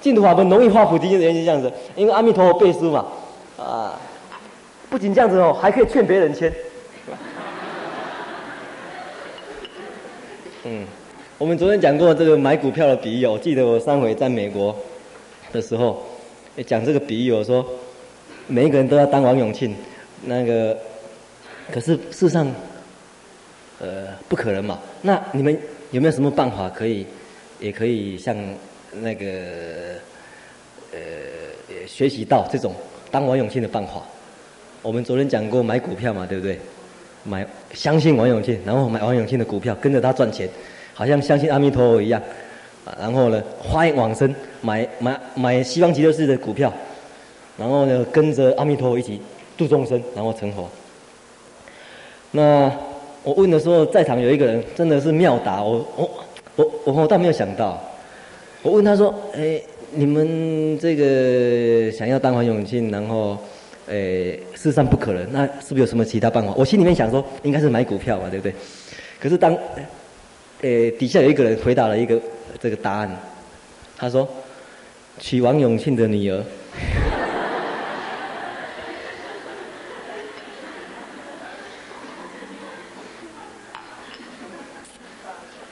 [0.00, 1.72] 净土法门容易发菩提心的原因是这样子？
[1.94, 3.06] 因为阿弥陀佛背书嘛，
[3.58, 4.00] 啊，
[4.88, 6.50] 不仅这样子哦，还可以劝别人签。
[10.64, 10.86] 嗯，
[11.38, 14.74] 我们昨天讲过这个买股票的比喻，我记得我上回在美国
[15.52, 16.02] 的时候，
[16.66, 17.64] 讲这个比喻，我说。
[18.52, 19.72] 每一个人都要当王永庆，
[20.24, 20.76] 那个，
[21.70, 22.52] 可是事实上，
[23.78, 24.76] 呃，不可能嘛。
[25.02, 25.56] 那你们
[25.92, 27.06] 有没有什么办法可以，
[27.60, 28.36] 也可以像
[28.92, 29.26] 那个，
[30.92, 30.98] 呃，
[31.86, 32.74] 学习到这种
[33.10, 34.02] 当王永庆的办法？
[34.82, 36.58] 我们昨天讲过买股票嘛，对不对？
[37.22, 40.48] 买相信王永庆，然后买王永庆的股票，跟着他赚钱，
[40.94, 42.20] 好像相信阿弥陀佛一样。
[42.84, 46.72] 啊，然后呢，花一往生，买买买西方极乐世界的股票。
[47.58, 49.20] 然后呢，跟着阿弥陀佛一起
[49.56, 50.66] 度众生，然后成佛。
[52.30, 52.72] 那
[53.22, 56.10] 我问的时候，在场有一个人真的是妙答，我我
[56.84, 57.78] 我我倒没有想到。
[58.62, 59.58] 我问他说：“哎，
[59.92, 63.38] 你们这个想要当王永庆，然后，
[63.88, 63.94] 哎，
[64.54, 68.54] 事实上不可能，那是不是有什么其他办法？”我心里面想说，应该是买股票嘛，对不对？
[69.18, 69.56] 可是当，
[70.60, 72.20] 哎，底下有一个人回答了一个
[72.60, 73.10] 这个答案，
[73.96, 74.28] 他说
[75.18, 76.44] ：“娶王永庆的女儿。”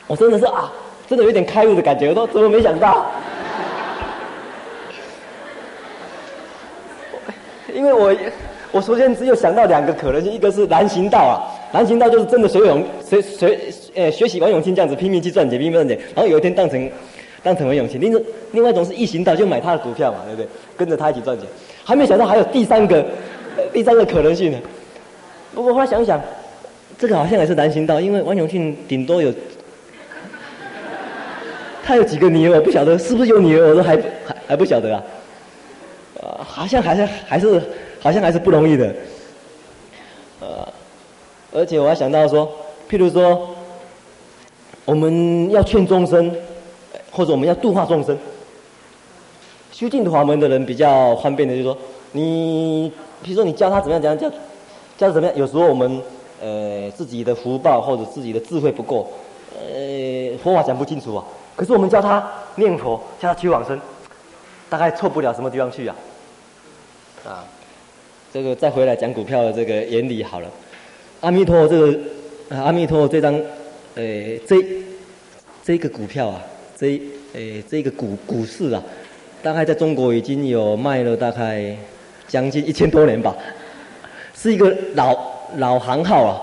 [0.08, 0.72] 我真的是啊，
[1.08, 3.06] 真的有点开悟的感觉，我都怎么没想到？
[7.74, 8.14] 因为我
[8.72, 11.40] 我首先只有想到两个可能性，一个是南行道啊，
[11.72, 13.58] 南行道就是真的学永学学
[13.94, 16.90] 呃学习王永庆这样子拼命去赚钱，拼命赚钱，然后有一天当成
[17.42, 17.98] 当成王永庆。
[18.00, 18.12] 另
[18.52, 20.48] 另外一种是异行道，就买他的股票嘛，对不对？
[20.76, 21.46] 跟着他一起赚钱。
[21.84, 23.06] 还没想到还有第三个
[23.72, 24.58] 第三个可能性呢。
[25.54, 26.20] 不过后来想想，
[26.98, 29.32] 这个好像也是南行道，因为王永庆顶多有。
[31.88, 35.02] 他有几个女儿，我不晓得是不是有女儿，我都还还还不晓得啊。
[36.20, 37.62] 呃，好像还是还是
[37.98, 38.94] 好像还是不容易的。
[40.38, 40.68] 呃，
[41.50, 42.46] 而且我还想到说，
[42.90, 43.48] 譬如说，
[44.84, 46.30] 我们要劝众生，
[47.10, 48.14] 或者我们要度化众生，
[49.72, 51.78] 修净土法门的人比较方便的，就是说，
[52.12, 52.92] 你
[53.24, 54.28] 譬如说你教他怎么样，怎样教，
[54.98, 56.02] 教他怎么样，有时候我们
[56.38, 59.10] 呃自己的福报或者自己的智慧不够。
[59.60, 61.24] 呃，佛法讲不清楚啊。
[61.56, 62.24] 可是我们教他
[62.56, 63.80] 念佛，叫他去往生，
[64.70, 65.96] 大概错不了什么地方去啊。
[67.26, 67.44] 啊，
[68.32, 70.48] 这个再回来讲股票的这个原理好了。
[71.20, 71.98] 阿弥陀佛这个，
[72.50, 73.34] 阿弥陀佛这张，
[73.96, 74.56] 呃，这
[75.64, 76.40] 这个股票啊，
[76.76, 77.00] 这
[77.34, 78.80] 呃这个股股市啊，
[79.42, 81.76] 大概在中国已经有卖了大概
[82.28, 83.34] 将近一千多年吧，
[84.32, 85.18] 是一个老
[85.56, 86.40] 老行号啊，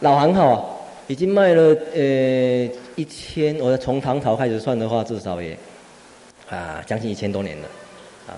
[0.00, 0.64] 老行号啊，
[1.08, 5.56] 已经卖了呃一千，我从唐朝开始算的话，至少也
[6.50, 7.68] 啊将近一千多年了
[8.28, 8.34] 啊。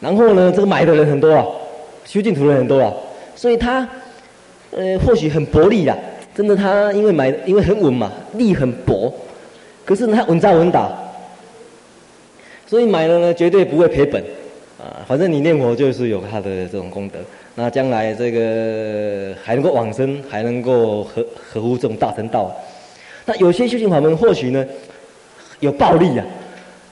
[0.00, 1.44] 然后呢，这个买的人很多啊，
[2.04, 2.92] 修净土人很多啊，
[3.34, 3.88] 所以他
[4.70, 5.96] 呃或许很薄利啊，
[6.34, 9.12] 真的他因为买因为很稳嘛，利很薄，
[9.84, 10.92] 可是呢他稳扎稳打，
[12.66, 14.22] 所以买了呢绝对不会赔本
[14.78, 17.18] 啊，反正你念佛就是有他的这种功德，
[17.56, 22.50] 那将来这个还能够往生，还能够合合乎这种大乘道，
[23.24, 24.66] 那有些修行法门或许呢
[25.60, 26.24] 有暴利啊，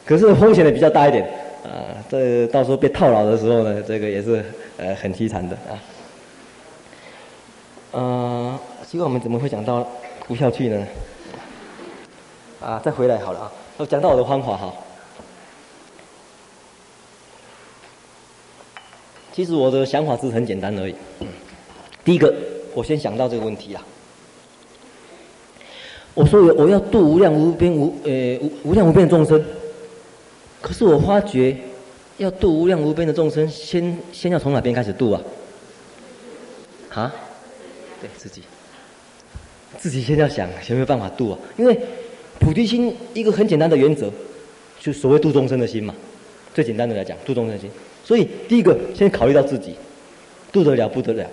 [0.06, 1.24] 可是风险也比较大一点。
[1.64, 4.44] 啊，这到时候被套牢的时候呢，这个也是
[4.76, 5.78] 呃很凄惨的啊。
[7.92, 8.58] 呃，
[8.88, 9.86] 奇怪，我们怎么会讲到
[10.26, 10.86] 股票去呢？
[12.60, 13.52] 啊，再回来好了啊。
[13.76, 14.72] 我讲到我的方法哈。
[19.32, 20.94] 其实我的想法是很简单而已。
[22.04, 22.32] 第一个，
[22.74, 23.82] 我先想到这个问题啊。
[26.14, 29.42] 我说我要度无量无边无呃无无量无边的众生。
[30.60, 31.56] 可是我发觉，
[32.18, 35.22] 要度无量无边的众生，先先要从哪边开始度啊？
[36.90, 37.14] 啊？
[38.00, 38.42] 对自己，
[39.78, 41.38] 自己先要想有没有办法度啊？
[41.56, 41.80] 因为
[42.38, 44.10] 菩提心一个很简单的原则，
[44.78, 45.94] 就所谓度众生的心嘛。
[46.52, 47.70] 最简单的来讲，度众生的心。
[48.04, 49.76] 所以第一个先考虑到自己，
[50.52, 51.26] 度得了不得了。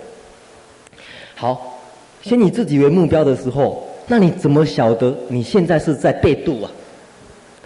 [1.34, 1.80] 好，
[2.22, 6.70] 先以自己为目标的时候，那你怎么晓得你现在是在被度啊？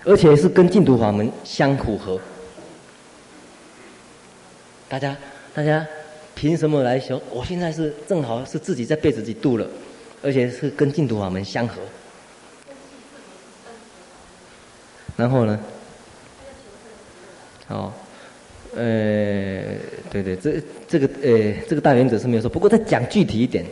[0.06, 2.20] 而且是跟净土法门相符合，
[4.86, 5.16] 大家
[5.54, 5.86] 大家
[6.34, 7.18] 凭什么来说？
[7.30, 9.66] 我现在是正好是自己在被自己度了，
[10.22, 11.76] 而且是跟净土法门相合。
[15.16, 15.58] 然后呢？
[17.68, 17.90] 哦，
[18.76, 19.62] 呃，
[20.10, 23.64] 对对，这这个呃这个大原则是没有说，不过再讲具体一点，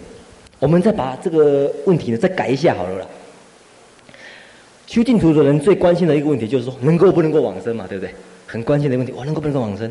[0.59, 3.07] 我们再把这个问题呢再改一下好了啦。
[4.87, 8.13] 修净土的人最关心的一个问题就是说，能够不能够往生嘛，对不对？
[8.47, 9.91] 很关心的问题，我能够不能够往生？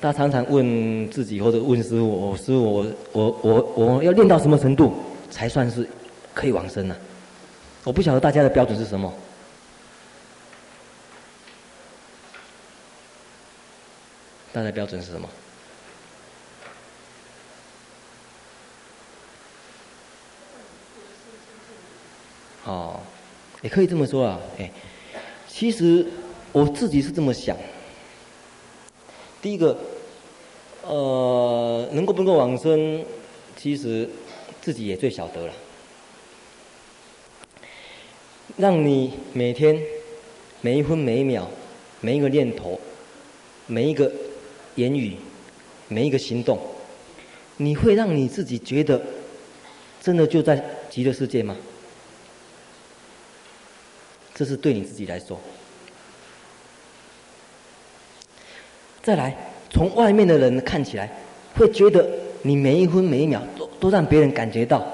[0.00, 4.92] 大家常常问自己或者问师父，我师父，我我我我要练到什么程度
[5.30, 5.86] 才算是
[6.34, 6.96] 可以往生呢？
[7.84, 9.12] 我不晓得大家的标准是什么？
[14.56, 15.28] 大的标准是什么？
[22.64, 23.00] 哦。
[23.60, 24.70] 也可以这么说啊，哎，
[25.46, 26.06] 其实
[26.52, 27.54] 我自己是这么想。
[29.42, 29.76] 第一个，
[30.82, 33.04] 呃，能够不能够往生，
[33.56, 34.08] 其实
[34.62, 35.52] 自己也最晓得了。
[38.56, 39.78] 让你每天
[40.62, 41.46] 每一分每一秒，
[42.00, 42.80] 每一个念头，
[43.66, 44.10] 每一个
[44.76, 45.16] 言语，
[45.88, 46.58] 每一个行动，
[47.56, 49.00] 你会让你自己觉得
[50.00, 51.56] 真的就在极乐世界吗？
[54.34, 55.40] 这是对你自己来说。
[59.02, 59.34] 再来，
[59.70, 61.10] 从外面的人看起来，
[61.54, 62.06] 会觉得
[62.42, 64.86] 你每一分每一秒都都让别人感觉到，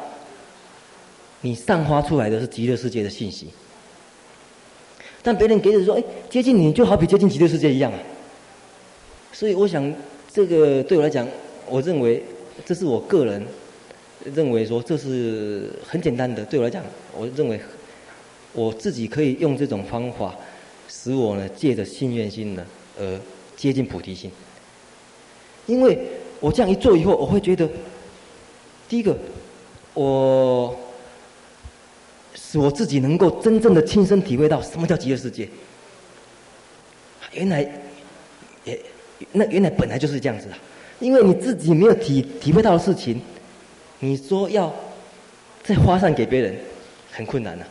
[1.41, 3.49] 你散发出来的是极乐世界的信息。
[5.23, 7.99] 但别人给的说，哎，接近你就好比接近极乐世界一样啊。
[9.33, 9.93] 所以我想，
[10.33, 11.27] 这个对我来讲，
[11.69, 12.23] 我认为
[12.65, 13.45] 这是我个人
[14.35, 16.45] 认为说，这是很简单的。
[16.45, 16.85] 对我来讲，
[17.17, 17.61] 我认为。
[18.55, 20.37] 我自己可以用这种方法，
[20.87, 22.63] 使我呢借着信愿心呢
[22.99, 23.19] 而
[23.57, 24.31] 接近菩提心。
[25.65, 25.99] 因为
[26.39, 27.67] 我这样一做以后，我会觉得，
[28.91, 29.17] 第一个，
[29.95, 30.79] 我
[32.35, 35.49] 使我自己能够真正的亲身体会到什么叫极乐世界。
[37.33, 37.63] 原来
[38.65, 38.79] 也
[39.31, 40.59] 那原来本来就是这样子啊！
[40.99, 43.21] 因为你自己没有体体会到的事情，
[44.01, 44.75] 你说要
[45.63, 46.57] 再发散给别人，
[47.13, 47.67] 很困难啊。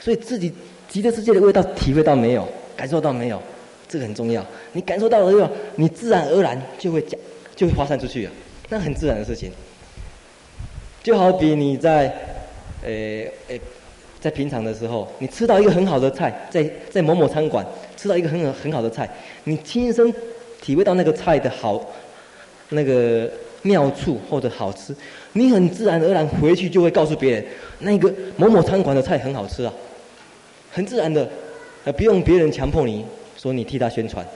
[0.00, 0.52] 所以自己
[0.88, 2.46] 极乐世界的味道体会到没有？
[2.76, 3.40] 感受到没有？
[3.88, 4.44] 这个很重要。
[4.72, 7.18] 你感受到了以后，你自然而然就会讲，
[7.54, 8.32] 就会发散出去啊。
[8.68, 9.52] 那很自然的事情。
[11.02, 12.06] 就好比你在，
[12.82, 12.90] 呃
[13.48, 13.58] 呃，
[14.24, 17.62] 在平常的时候，你吃到一个很好的菜，在在某某餐馆
[17.94, 19.06] 吃到一个很很好的菜，
[19.44, 20.10] 你亲身
[20.62, 21.78] 体会到那个菜的好，
[22.70, 23.30] 那个
[23.60, 24.96] 妙处或者好吃，
[25.34, 27.44] 你很自然而然回去就会告诉别人，
[27.80, 29.70] 那个某某餐馆的菜很好吃啊，
[30.72, 31.28] 很自然的，
[31.84, 33.04] 呃，不用别人强迫你
[33.36, 34.26] 说你替他宣传。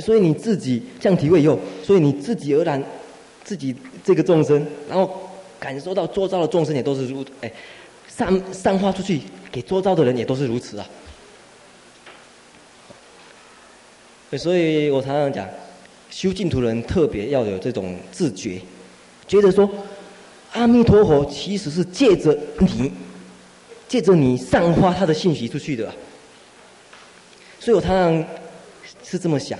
[0.00, 2.82] 所以你自己这样体会以后，所以你自己而然，
[3.44, 3.72] 自己
[4.02, 5.27] 这个众生，然后
[5.58, 7.52] 感受到周遭的众生也都是如，哎，
[8.06, 9.20] 散散发出去
[9.50, 10.86] 给周遭的人也都是如此啊。
[14.36, 15.48] 所以我常常讲，
[16.10, 18.60] 修净土人特别要有这种自觉，
[19.26, 19.68] 觉得说，
[20.52, 22.92] 阿弥陀佛其实是借着你，
[23.88, 25.90] 借着你散发他的信息出去的。
[27.58, 28.24] 所以我常常
[29.02, 29.58] 是这么想。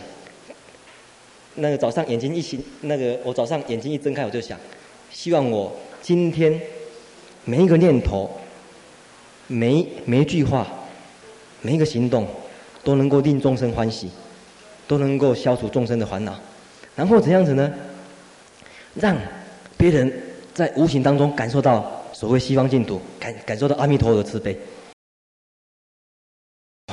[1.54, 4.56] 那个早上眼睛一醒，那个我早上眼睛一睁开，我就想，
[5.10, 6.60] 希望我今天
[7.44, 8.30] 每一个念头、
[9.46, 10.66] 每每一句话、
[11.62, 12.26] 每一个行动，
[12.82, 14.10] 都能够令众生欢喜，
[14.86, 16.38] 都能够消除众生的烦恼，
[16.94, 17.72] 然后怎样子呢？
[18.94, 19.16] 让
[19.76, 20.12] 别人
[20.54, 24.58] 在无形当中感受到所谓西方净土，感感受到阿弥陀佛的慈悲。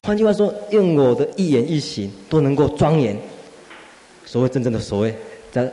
[0.05, 3.17] 换句话说，用我的一言一行都能够庄严。
[4.25, 5.15] 所谓真正的所谓，
[5.51, 5.71] 在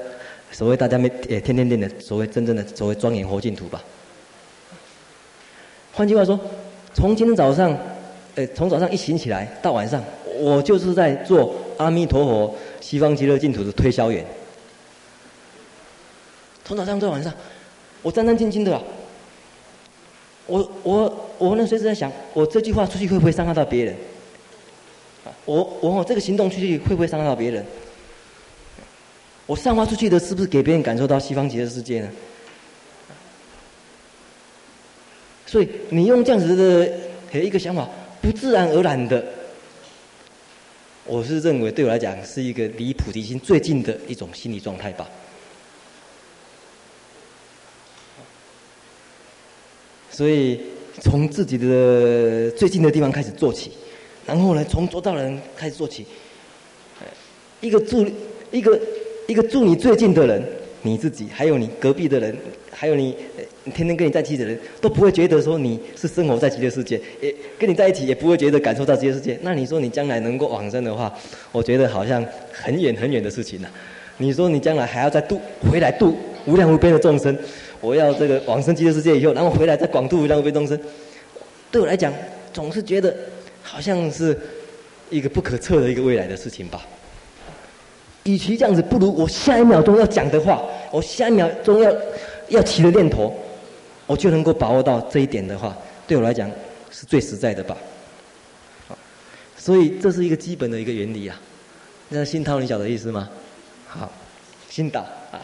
[0.52, 3.82] 所谓大家没也天天练的所谓真正的所谓庄严佛净土吧。
[5.92, 6.38] 换句话说，
[6.94, 7.76] 从今天早上，
[8.34, 10.04] 呃，从早上一醒起来到晚上，
[10.38, 14.24] 我就是在做阿弥陀佛西方极乐净土的推销员。
[16.64, 17.32] 从早上到晚上，
[18.02, 18.82] 我战战兢兢的啊。
[20.46, 23.96] 我我我呢，随时在想，我这句话出去会不会伤害到别人？
[25.44, 27.64] 我我我这个行动出去会不会伤害到别人？
[29.46, 32.08] 我散发出去的是不是给别人感受到西方极乐世界呢？
[35.44, 37.86] 所以你用这样子的一个想法，
[38.22, 39.22] 不自然而然的，
[41.04, 45.06] 我是认为对我来讲是一个离菩提心最近的一种心理状态吧。
[50.10, 50.60] 所以
[51.00, 53.72] 从自己的最近的地方开始做起，
[54.24, 56.06] 然后呢，从周遭人开始做起，
[57.60, 58.14] 一个助力
[58.52, 58.80] 一个。
[59.26, 60.42] 一个住你最近的人，
[60.82, 62.36] 你自己，还有你隔壁的人，
[62.70, 63.14] 还有你
[63.72, 69.38] 天天跟你在一起的人，都不会觉得说你是生活在极乐世界，也跟你在一起也不会觉得感受到极乐世界。
[69.42, 71.12] 那你说你将来能够往生的话，
[71.52, 73.70] 我觉得好像很远很远的事情了。
[74.18, 75.40] 你说你将来还要再度
[75.70, 76.16] 回来度
[76.46, 77.36] 无量无边的众生，
[77.80, 80.78] 我要这个往生极乐世界以后，然后回来再广度无量无边众生，
[81.70, 82.12] 对我来讲
[82.52, 83.14] 总是觉得
[83.62, 84.36] 好像是
[85.10, 86.84] 一个不可测的一个未来的事情吧。
[88.24, 91.92] 与其这样子，不如我下一秒钟要讲的话，我下一秒钟要
[92.48, 93.34] 要起的念头，
[94.06, 95.76] 我就能够把握到这一点的话，
[96.06, 96.50] 对我来讲
[96.90, 97.76] 是最实在的吧。
[99.56, 101.40] 所以这是一个基本的一个原理啊。
[102.08, 103.28] 那心涛，你晓得意思吗？
[103.86, 104.10] 好，
[104.68, 105.00] 心导
[105.30, 105.40] 啊。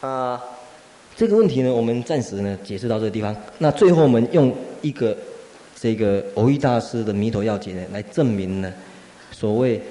[0.00, 0.42] 啊，
[1.14, 3.36] 这个问题呢，我们暂时呢解释到这个地方。
[3.58, 5.16] 那最后我们用一个
[5.78, 8.72] 这个偶遇大师的弥陀要解呢来证明呢。
[9.42, 9.82] 所谓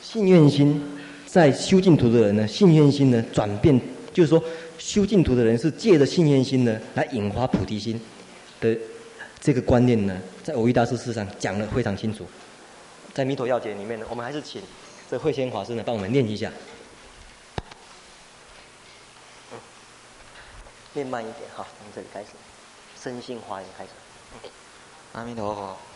[0.00, 0.80] 信愿心，
[1.26, 3.76] 在修净土的人呢，信愿心呢转变，
[4.12, 4.40] 就是说
[4.78, 8.00] 修净土的人是借着信愿心呢来引发菩提心
[8.60, 8.78] 的
[9.40, 12.24] 这个观念呢，在偶遇大师事上讲的非常清楚。
[13.12, 14.62] 在弥陀要解里面呢，我们还是请
[15.10, 16.52] 这慧仙法师呢帮我们念一下，
[20.92, 22.28] 念慢一点哈，从这里开始，
[22.96, 23.90] 身心华严开始，
[25.14, 25.87] 阿弥陀佛。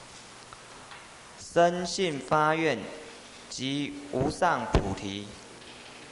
[1.53, 2.79] 深信发愿，
[3.51, 5.27] 即无上菩提。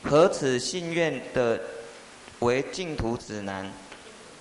[0.02, 1.58] 何此信愿的
[2.40, 3.72] 为净土指南。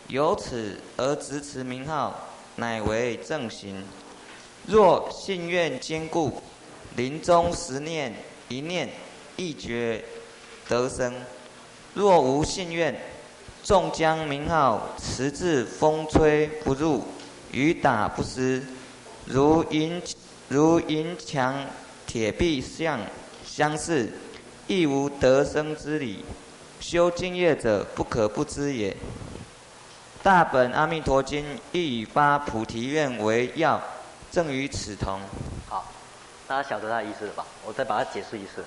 [0.09, 2.27] 由此而执持名号，
[2.57, 3.81] 乃为正行。
[4.67, 6.41] 若信愿坚固，
[6.97, 8.13] 临终时念
[8.49, 8.89] 一念，
[9.37, 10.03] 一觉
[10.67, 11.13] 得生；
[11.93, 12.93] 若无信愿，
[13.63, 17.05] 纵将名号持至风吹不入，
[17.53, 18.61] 雨打不湿，
[19.25, 20.01] 如云。
[20.49, 21.63] 如银墙
[22.07, 22.99] 铁壁相
[23.45, 24.11] 相似，
[24.65, 26.25] 亦无得生之理。
[26.79, 28.95] 修净业者不可不知也。
[30.23, 33.79] 大本阿弥陀经亦以发菩提愿为要，
[34.31, 35.19] 正与此同。
[35.67, 35.91] 好，
[36.47, 37.45] 大家晓得他的意思了吧？
[37.67, 38.65] 我再把它解释一次。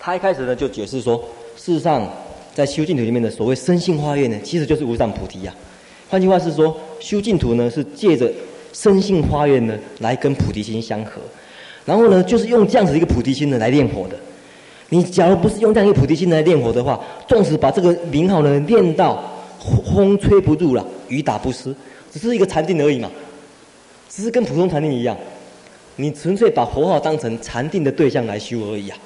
[0.00, 1.16] 他一开始呢就解释说，
[1.56, 2.10] 事实上
[2.52, 6.10] 在修净土里面的所谓生性化愿呢，其实就是无上菩提呀、啊。
[6.10, 8.28] 换句话是说，修净土呢是借着。
[8.72, 11.20] 深信发愿呢，来跟菩提心相合，
[11.84, 14.16] 然后呢，就是用这样子一个菩提心呢来念佛的。
[14.88, 19.22] 你假如不是用这样一个菩提心来念佛的话，纵使把这个名号呢练到
[19.94, 21.74] 风吹不入了，雨打不湿，
[22.12, 23.10] 只是一个禅定而已嘛，
[24.08, 25.16] 只是跟普通禅定一样。
[25.96, 28.96] 你纯粹把佛号当成禅定的对象来修而已啊。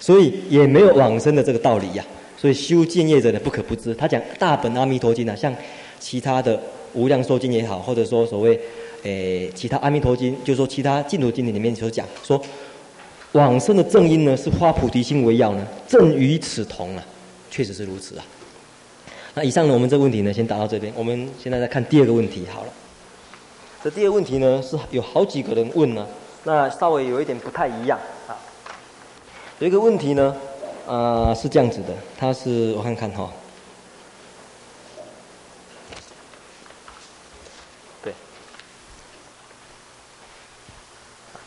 [0.00, 2.38] 所以也没有往生的这个道理呀、啊。
[2.38, 3.94] 所以修见业者呢，不可不知。
[3.94, 5.54] 他讲大本阿弥陀经啊，像
[6.00, 6.60] 其他的
[6.94, 8.58] 无量寿经也好，或者说所谓
[9.02, 12.40] 诶其他阿弥陀经，就是说其他净土经典里面所讲说，
[13.32, 17.04] 往生的正因呢是发菩提心为要呢，正与此同啊，
[17.50, 18.24] 确实是如此啊。
[19.34, 20.92] 那以上呢，我们这个问题呢，先答到这边。
[20.96, 22.72] 我们现在再看第二个问题好了。
[23.82, 26.06] 这第二个问题呢，是有好几个人问呢，
[26.44, 27.98] 那稍微有一点不太一样
[28.28, 28.38] 啊。
[29.58, 30.36] 有一个问题呢，
[30.86, 33.30] 呃，是这样子的，他是我看看哈，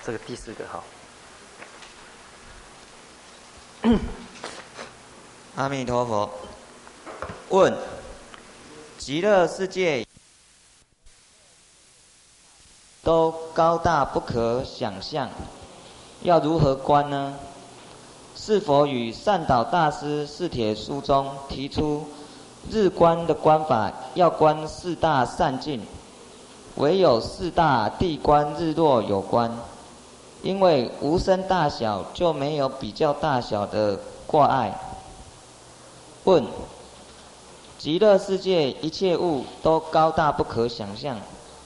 [0.07, 0.81] 这个第四个哈。
[5.57, 6.29] 阿弥陀佛。
[7.49, 7.73] 问：
[8.97, 10.07] 极乐世界
[13.03, 15.29] 都高大不可想象，
[16.21, 17.33] 要如何观呢？
[18.33, 22.07] 是否与善导大师四帖书中提出
[22.71, 25.85] 日观的观法，要观四大善境，
[26.75, 29.51] 唯有四大地观日落有关？
[30.41, 34.79] 因为无生大小就没有比较大小的挂碍。
[36.23, 36.45] 问。
[37.79, 41.15] 极乐世界一切物都高大不可想象，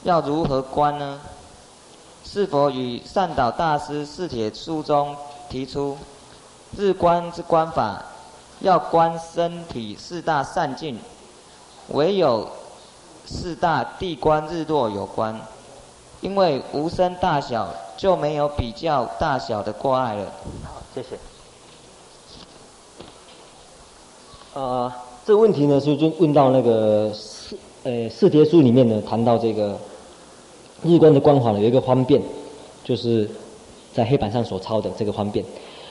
[0.03, 1.21] 要如何观呢？
[2.25, 5.15] 是否与善导大师四帖书中
[5.49, 5.97] 提出
[6.77, 8.03] 日观之观法，
[8.59, 10.99] 要观身体四大善境，
[11.87, 12.45] 唯有
[13.25, 15.39] 四大地观日落有关？
[16.19, 17.69] 因为无生大小
[18.01, 20.25] 就没有比较大小的挂碍了。
[20.63, 21.09] 好，谢谢。
[24.55, 24.91] 呃。
[25.23, 29.77] 这个问题呢，就就问到那个四呃四帖书里面呢，谈到这个
[30.83, 32.19] 日观的观法呢，有一个方便，
[32.83, 33.29] 就是
[33.93, 35.45] 在黑板上所抄的这个方便。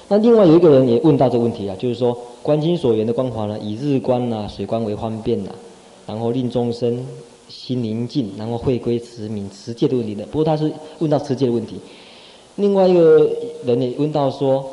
[0.08, 2.12] 那另外有一个人也问到这个问题啊，就是说
[2.42, 5.54] 观经所缘的观法呢，以日观啊、水观为方便啊，
[6.08, 7.06] 然后令众生
[7.48, 10.26] 心宁静，然后会归慈悯持戒的问题的。
[10.26, 11.76] 不过他是问到持戒的问题。
[12.60, 13.28] 另外一个
[13.64, 14.64] 人也问到说。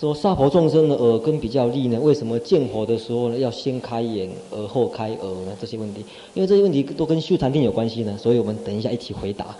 [0.00, 1.96] 说萨婆众生的耳根比较利呢？
[2.00, 5.56] 为什么见佛的时候呢，要先开眼，而后开耳呢？
[5.60, 6.04] 这些问题，
[6.34, 9.54] 因为这些问题都跟修禅定有关系呢，所以我们等一下一起回答。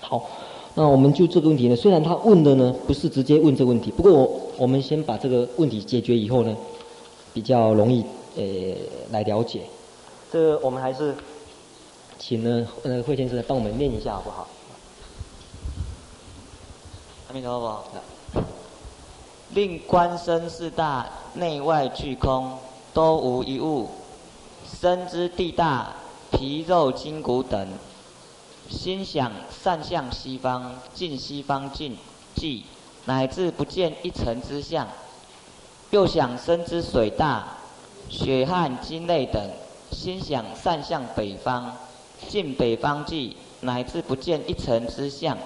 [0.00, 0.30] 好，
[0.76, 6.56] 那我们就这个问题呢，虽然他问的呢不是直接问这个问题，不过我我们先把这个问题解决以后呢，
[7.34, 8.04] 比较容易
[8.36, 8.44] 呃
[9.10, 9.62] 来了解。
[10.30, 11.12] 这个我们还是
[12.16, 14.46] 请呢呃慧先生帮我们念一下好不好？
[17.28, 17.84] 阿弥陀佛。
[19.50, 22.56] 令观身四大内外俱空，
[22.94, 23.90] 都无一物。
[24.80, 25.92] 身之地大，
[26.30, 27.68] 皮肉筋骨等。
[28.70, 29.30] 心想
[29.62, 31.98] 善向西方，尽西方尽
[32.34, 32.64] 即，
[33.04, 34.88] 乃至不见一尘之相。
[35.90, 37.46] 又想身之水大，
[38.08, 39.42] 血汗精泪等。
[39.90, 41.76] 心想善向北方，
[42.26, 45.36] 尽北方际，乃至不见一尘之相。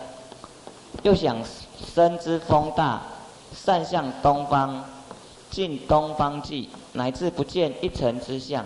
[1.04, 1.38] 又想
[1.94, 3.02] 身之风大。
[3.54, 4.82] 善向东方，
[5.50, 8.64] 尽东方际，乃至不见一尘之相；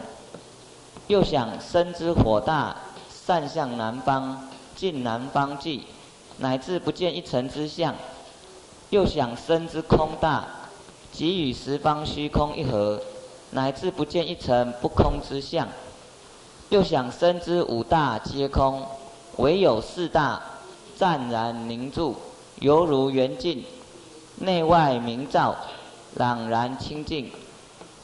[1.08, 2.76] 又想身之火大，
[3.10, 5.82] 善向南方，尽南方际，
[6.38, 7.94] 乃至不见一尘之相；
[8.90, 10.44] 又想身之空大，
[11.10, 13.02] 即与十方虚空一合，
[13.50, 15.66] 乃至不见一尘不空之相；
[16.68, 18.86] 又想身之五大皆空，
[19.38, 20.40] 唯有四大
[20.96, 22.14] 湛然凝住，
[22.60, 23.64] 犹如圆镜。
[24.38, 25.56] 内外明照，
[26.16, 27.30] 朗然清净。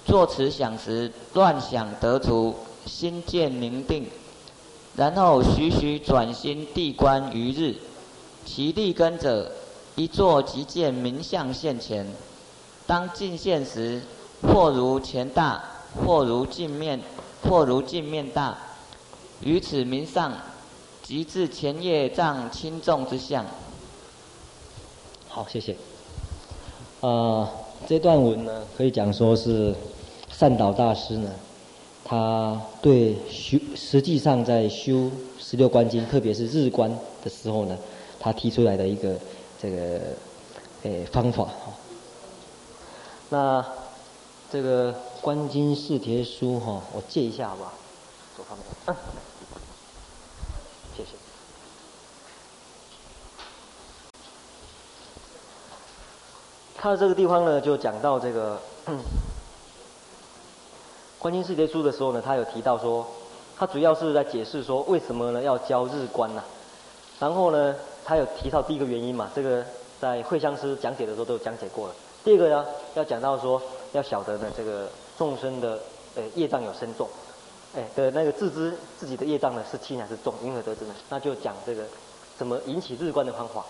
[0.06, 2.54] 作此想时，乱想得除，
[2.86, 4.06] 心见宁定。
[4.96, 7.76] 然后徐徐转心地观于日，
[8.46, 9.52] 其立根者，
[9.94, 12.06] 一坐即见明相现前。
[12.86, 14.02] 当尽现时，
[14.42, 15.62] 或如前大，
[16.04, 17.00] 或如镜面，
[17.42, 18.56] 或如镜面大。
[19.40, 20.32] 于此明上，
[21.02, 23.44] 即至前业障轻重之相。
[25.34, 25.74] 好，谢谢。
[27.00, 27.48] 呃，
[27.88, 29.74] 这段文呢，可以讲说是
[30.30, 31.30] 善导大师呢，
[32.04, 36.94] 他对修实际上在修十六观经，特别是日观
[37.24, 37.78] 的时候呢，
[38.20, 39.16] 他提出来的一个
[39.58, 40.00] 这个
[40.82, 41.48] 诶方法。
[43.30, 43.64] 那
[44.50, 47.72] 这个观经四帖书哈，我借一下好不好？
[48.36, 48.66] 左方面。
[48.84, 48.96] 嗯
[56.82, 58.58] 他这个地方呢，就讲到这个
[61.16, 63.06] 《观经四帖书》的时候呢，他有提到说，
[63.56, 66.44] 他主要是在解释说，为什么呢要教日观呢、啊？
[67.20, 67.72] 然后呢，
[68.04, 69.64] 他有提到第一个原因嘛，这个
[70.00, 71.94] 在会相师讲解的时候都有讲解过了。
[72.24, 75.78] 第二个呢，要讲到说要晓得呢，这个众生的
[76.16, 77.08] 呃业障有深重，
[77.76, 80.94] 哎的那个自知自己的业障呢是轻还是重，因何得知呢？
[81.08, 81.84] 那就讲这个
[82.36, 83.64] 怎么引起日观的方法。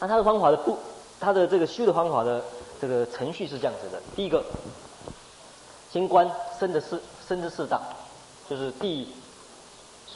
[0.00, 0.76] 那他的方法的不，
[1.20, 2.42] 他的这个修的方法的
[2.80, 4.42] 这个程序是这样子的：第一个，
[5.92, 7.80] 先观身的四身之四大，
[8.48, 9.08] 就是地、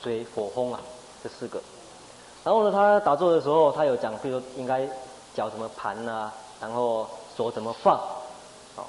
[0.02, 0.80] 水、火、风啊
[1.22, 1.60] 这四个。
[2.44, 4.88] 然后呢，他打坐的时候，他有讲，比如说应该
[5.34, 7.96] 脚怎么盘啊，然后手怎么放，
[8.76, 8.88] 好，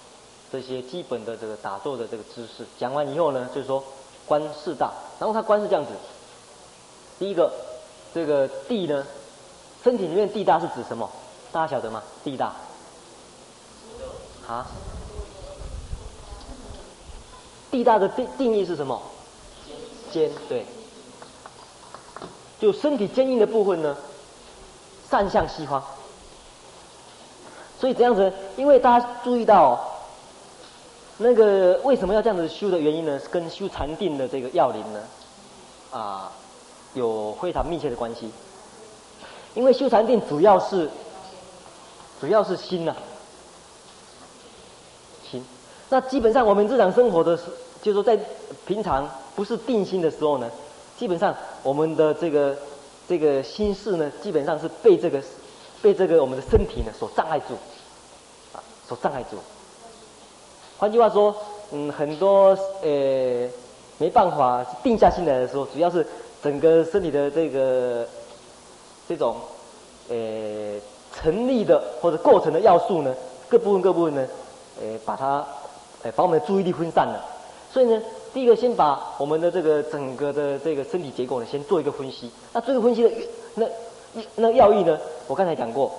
[0.52, 2.65] 这些基本的这个打坐的这个姿势。
[2.80, 3.84] 讲完以后呢，就是说
[4.26, 5.91] 观四大，然后他观是这样子：
[7.19, 7.52] 第一个，
[8.14, 9.06] 这个地呢。
[9.84, 11.10] 身体里面地大是指什么？
[11.53, 12.01] 大家晓得吗？
[12.23, 12.51] 地大
[14.47, 14.65] 啊？
[17.69, 18.99] 地大的定定义是什么？
[20.11, 20.65] 坚，对。
[22.59, 23.95] 就身体坚硬的部分呢，
[25.07, 25.84] 散向西方。
[27.80, 29.80] 所以这样子，因为大家注意到，
[31.17, 33.19] 那个为什么要这样子修的原因呢？
[33.19, 34.99] 是跟修禅定的这个要领呢，
[35.91, 36.31] 啊，
[36.95, 38.31] 有非常密切的关系。
[39.53, 40.89] 因为修禅定主要是，
[42.19, 42.95] 主要是心呐、
[45.30, 45.44] 心。
[45.90, 47.44] 那基本上我们日常生活的时，
[47.81, 48.18] 就是说在
[48.65, 50.49] 平常不是定心的时候呢，
[50.98, 52.56] 基本上我们的这个
[53.07, 55.22] 这个心事呢，基本上是被这个
[55.81, 57.53] 被这个我们的身体呢所障碍住，
[58.53, 59.38] 啊，所障碍住。
[60.77, 61.35] 换句话说，
[61.72, 63.49] 嗯，很多呃
[63.98, 66.06] 没办法定下心来的时候，主要是
[66.41, 68.07] 整个身体的这个。
[69.06, 69.35] 这种，
[70.07, 70.15] 呃，
[71.14, 73.14] 成立的或者构成的要素呢，
[73.48, 74.27] 各部分各部分呢，
[74.81, 75.45] 呃，把它，
[76.02, 77.23] 呃，把我们的注意力分散了。
[77.72, 78.02] 所以呢，
[78.34, 82.31] 第一个先把我们的这个整个的这个身体结构呢，先做一个分析。
[82.52, 83.11] 那这个分析的
[83.56, 83.65] 那
[84.35, 85.91] 那要义呢，我刚才讲过，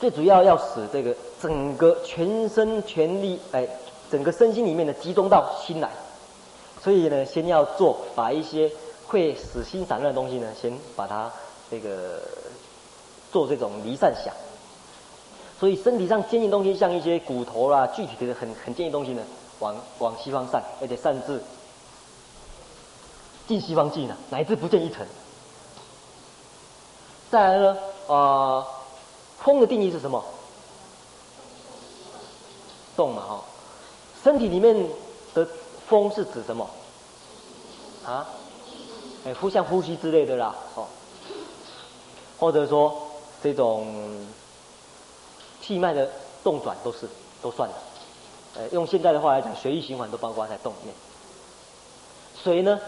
[0.00, 3.66] 最主要要使这个整个全身全力，哎，
[4.10, 5.88] 整个身心里面呢集中到心来。
[6.82, 8.70] 所以呢，先要做把一些
[9.06, 11.30] 会使心散乱的东西呢，先把它。
[11.70, 12.20] 这个
[13.32, 14.32] 做这种离散想，
[15.58, 19.22] 所以身体上坚硬东西，像一些骨头啦，具体的很很坚硬东西呢，
[19.58, 21.42] 往往西方散，而且散至
[23.48, 25.06] 进西方尽了，乃至不见一尘。
[27.30, 28.66] 再来呢，啊、呃，
[29.38, 30.22] 风的定义是什么？
[32.94, 33.40] 动嘛，哈，
[34.22, 34.76] 身体里面
[35.32, 35.48] 的
[35.88, 36.68] 风是指什么？
[38.04, 38.28] 啊，
[39.24, 40.84] 哎，呼像呼吸之类的啦，哦。
[42.38, 43.00] 或者说
[43.42, 43.92] 这种
[45.60, 46.08] 气脉的
[46.44, 47.08] 动转都是
[47.42, 47.74] 都算的，
[48.56, 50.94] 呃，用现在的话来讲，血液循环都包括在动里面。
[52.40, 52.78] 水呢，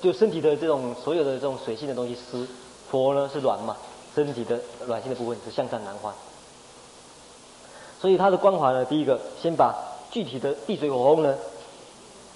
[0.00, 2.46] 就身体的这种所有的这种水性的东西湿，
[2.90, 3.76] 火呢是暖嘛，
[4.14, 6.14] 身体的暖性的部分是向上南化。
[8.00, 9.74] 所以它的观法呢，第一个先把
[10.10, 11.36] 具体的地水火风呢，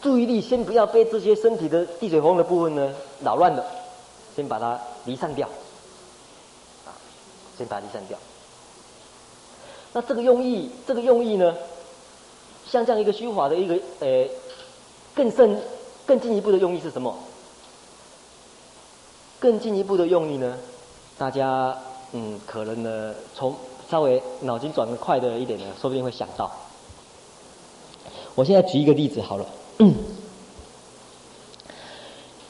[0.02, 3.64] 注意力先不要被这些身体的地水火风的部分呢扰乱了，
[4.36, 4.78] 先把它。
[5.05, 5.48] 离散掉，
[7.59, 8.16] 先把它离散掉。
[9.93, 11.55] 那这个用意，这个用意呢，
[12.70, 14.24] 像这样一个虚华的一个呃，
[15.14, 15.60] 更深、
[16.06, 17.14] 更进一步的用意是什么？
[19.40, 20.56] 更进一步的用意呢？
[21.16, 21.76] 大家
[22.12, 23.55] 嗯，可能呢，从
[23.90, 26.51] 稍微脑筋转得快的一点呢，说不定会想到。
[28.35, 29.47] 我现在举一个例子好了，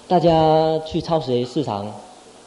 [0.07, 1.87] 大家去超市市场。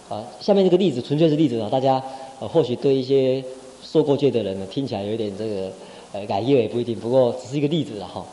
[0.09, 2.03] 啊，下面这个例子纯粹是例子啊，大家
[2.41, 3.43] 呃或许对一些
[3.84, 5.72] 受过戒的人呢，听起来有点这个
[6.11, 8.26] 呃改业也不一定，不过只是一个例子了哈。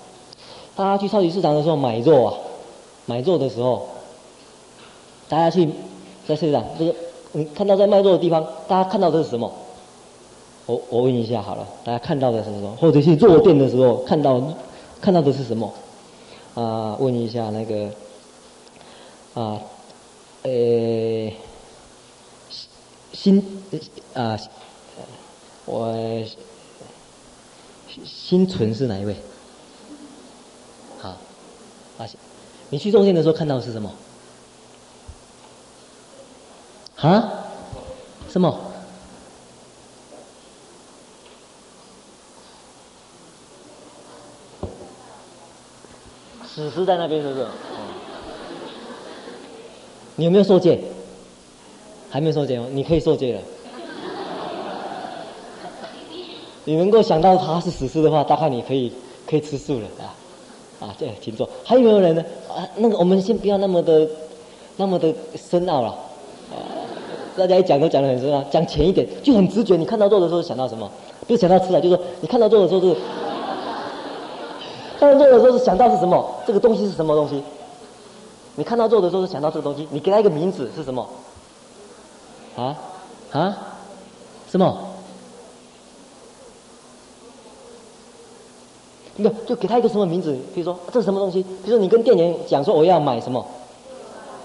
[0.75, 2.35] 大家去超级市场的时候买肉啊，
[3.05, 3.87] 买肉的时候，
[5.29, 5.69] 大家去
[6.27, 6.95] 在市场这个
[7.33, 9.53] 你看到在卖肉的地方，大家看到的是什么？
[10.65, 12.75] 我我问一下好了，大家看到的是什么？
[12.81, 14.43] 或者去肉店的时候看到
[15.03, 15.71] 看到的是什么？
[16.55, 17.91] 啊，问一下那个
[19.35, 19.61] 啊，
[20.45, 21.31] 呃。
[23.11, 23.58] 新
[24.15, 24.39] 啊，
[25.67, 26.25] 我
[28.05, 29.17] 心存是哪一位？
[30.99, 31.17] 好，
[31.97, 32.19] 发现，
[32.71, 33.93] 你去肉店的时候看到的是什么？
[36.97, 37.45] 啊？
[38.31, 38.59] 什么？
[46.47, 47.47] 死尸在那边是不是？
[50.17, 50.83] 你有没有受戒？
[52.11, 52.67] 还没受戒哦？
[52.73, 53.41] 你可以受戒了。
[56.69, 58.93] 你能够想到他是死尸的话，大概你可以
[59.27, 60.13] 可以吃素了啊
[60.87, 60.95] 啊！
[60.99, 61.49] 这，请坐。
[61.65, 62.23] 还有没有人呢？
[62.47, 64.07] 啊，那个我们先不要那么的
[64.77, 65.89] 那么的深奥了。
[65.89, 66.61] 啊
[67.39, 69.77] 大家一讲都讲得很深啊，讲浅一点就很直觉。
[69.77, 70.91] 你看到肉的时候想到什么？
[71.27, 72.95] 不是想到吃了，就是说你看到肉的时候是，
[75.01, 76.23] 看到肉的时候是想到是什么？
[76.47, 77.43] 这个东西是什么东西？
[78.57, 81.09] 你看到肉的时候是想到这个东西，你给它一个名字是什么？
[82.57, 82.77] 啊
[83.33, 83.57] 啊？
[84.51, 84.88] 什么？
[89.19, 90.33] 没有，就给他一个什么名字？
[90.55, 91.43] 比如说这是什么东西？
[91.43, 93.45] 比如说你跟店员讲说我要买什么？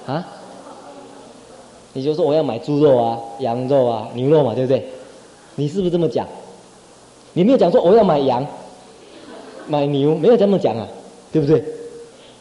[0.05, 0.25] 啊？
[1.93, 4.89] 你就说我要买猪肉啊、羊肉啊、牛肉嘛，对不对？
[5.55, 6.27] 你是不是这么讲？
[7.33, 8.45] 你没有讲说我要买羊、
[9.67, 10.87] 买牛，没有这么讲啊，
[11.31, 11.63] 对不对？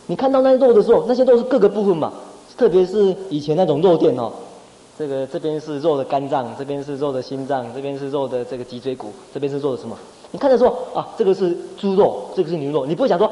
[0.06, 2.12] 你看到那些肉的时候，那些都是各个部分嘛，
[2.56, 4.32] 特别是以前那种肉店哦，
[4.98, 9.96] 这个这边是肉的肝脏，这边是肉的心脏，这边是肉的这个脊椎骨，这边是肉的什么？
[10.32, 13.30] 你看的时候啊，这个是猪肉，这个是牛肉，你不会想说，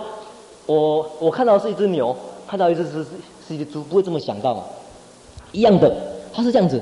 [0.67, 2.15] 我我看到是一只牛，
[2.47, 3.05] 看到一只是
[3.49, 4.63] 是一只猪，不会这么想到嘛？
[5.53, 5.93] 一样的，
[6.33, 6.81] 它是这样子。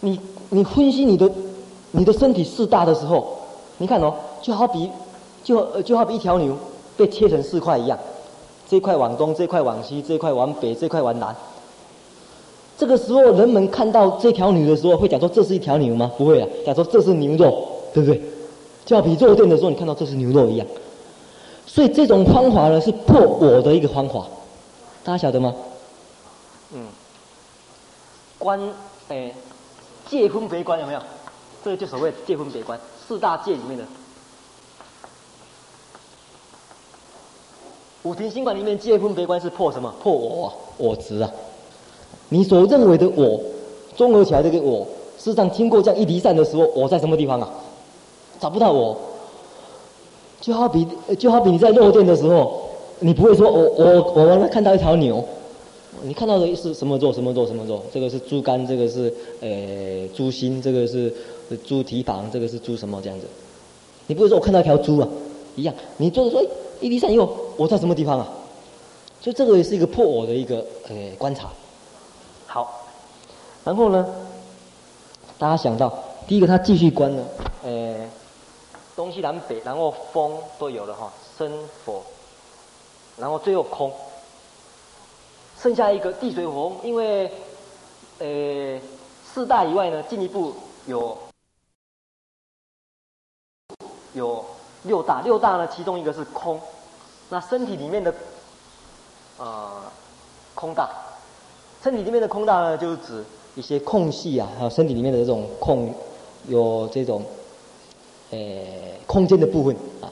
[0.00, 0.18] 你
[0.48, 1.30] 你分析你的
[1.92, 3.36] 你的身体四大的时候，
[3.78, 4.12] 你看哦，
[4.42, 4.90] 就好比
[5.44, 6.56] 就就好比一条牛
[6.96, 7.98] 被切成四块一样，
[8.68, 11.34] 这块往东，这块往西，这块往北，这块往南。
[12.76, 16.10] 这个时候人们看到这条牛的时候，会讲说这是一条牛吗？
[16.16, 18.20] 不会啊，讲说这是牛肉，对不对？
[18.84, 20.66] 就好比肉店的时候，你看到这是牛肉一样，
[21.66, 24.26] 所以这种方法呢是破我的一个方法，
[25.02, 25.54] 大家晓得吗？
[26.74, 26.86] 嗯，
[28.38, 28.60] 观
[29.08, 29.34] 诶，
[30.08, 31.00] 界分别观有没有？
[31.64, 32.78] 这个就所谓界分别观，
[33.08, 33.84] 四大戒里面的
[38.02, 39.90] 五庭心观里面界分别观是破什么？
[40.02, 41.30] 破我我执啊！
[42.28, 43.40] 你所认为的我，
[43.96, 44.86] 综合起来这个我，
[45.16, 47.48] 事实上经过这样一离散的时候，我在什么地方啊？
[48.40, 48.96] 找不到我，
[50.40, 50.86] 就好比
[51.18, 52.68] 就好比你在肉店的时候，
[53.00, 55.24] 你不会说我我我看到一条牛，
[56.02, 57.82] 你看到的是什么肉什么肉什么肉？
[57.92, 61.12] 这个是猪肝，这个是呃猪心，这个是
[61.66, 63.26] 猪蹄膀，这个是猪什么这样子？
[64.06, 65.08] 你不会说我看到一条猪啊，
[65.56, 65.74] 一样。
[65.96, 66.44] 你就是说
[66.80, 68.28] 一离散以后，我在什么地方啊？
[69.22, 70.56] 所以这个也是一个破我的一个
[70.88, 71.48] 呃观察。
[72.46, 72.84] 好，
[73.64, 74.06] 然后呢，
[75.38, 75.90] 大家想到
[76.28, 77.22] 第一个，他继续关了，
[77.64, 77.94] 呃。
[78.96, 81.50] 东西南北，然后风都有了哈，生
[81.84, 82.00] 火，
[83.16, 83.92] 然后最后空，
[85.58, 87.28] 剩下一个地水火，因为
[88.20, 88.80] 呃
[89.24, 90.54] 四大以外呢，进一步
[90.86, 91.18] 有
[94.12, 94.44] 有
[94.84, 96.60] 六大，六大呢其中一个是空，
[97.30, 98.14] 那身体里面的
[99.38, 99.82] 呃
[100.54, 100.88] 空大，
[101.82, 103.24] 身体里面的空大呢，就是指
[103.56, 105.92] 一些空隙啊，还有身体里面的这种空，
[106.46, 107.20] 有这种。
[108.34, 110.10] 呃，空间的部分啊，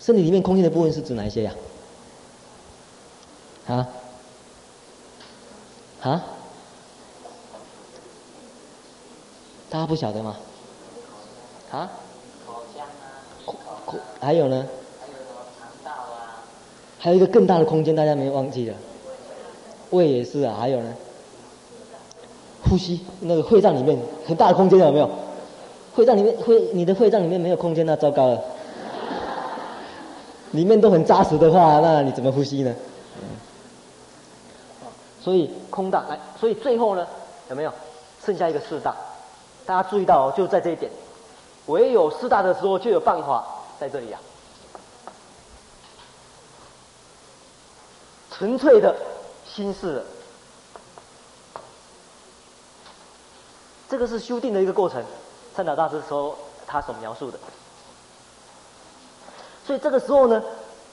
[0.00, 1.54] 身体里面空间的部分是指哪一些呀？
[3.68, 3.88] 啊？
[6.02, 6.24] 啊？
[9.70, 10.36] 大家不晓得吗？
[11.70, 11.88] 啊？
[12.44, 13.54] 口腔啊，口
[13.86, 14.66] 口还有呢？
[15.00, 15.26] 还有什么
[15.60, 16.42] 肠道啊？
[16.98, 18.76] 还有一个更大的空间，大家没忘记了？
[19.90, 20.92] 胃也是啊，还有呢？
[22.64, 23.96] 呼吸那个会脏里面
[24.26, 25.08] 很大的空间有没有？
[25.94, 28.40] 会脏里面会你的肺脏里面没有空间，那糟糕了。
[30.52, 32.74] 里面都很扎实的话，那你怎么呼吸呢？
[35.22, 37.06] 所以空大来，所以最后呢，
[37.48, 37.72] 有没有
[38.24, 38.94] 剩下一个四大？
[39.64, 40.90] 大家注意到哦，就在这一点，
[41.66, 43.44] 唯有四大的时候，就有办法
[43.78, 44.20] 在这里啊。
[48.30, 48.96] 纯粹的
[49.46, 50.02] 心事，
[53.88, 55.00] 这个是修订的一个过程。
[55.54, 57.38] 三岛大师说他所描述的，
[59.66, 60.42] 所以这个时候呢，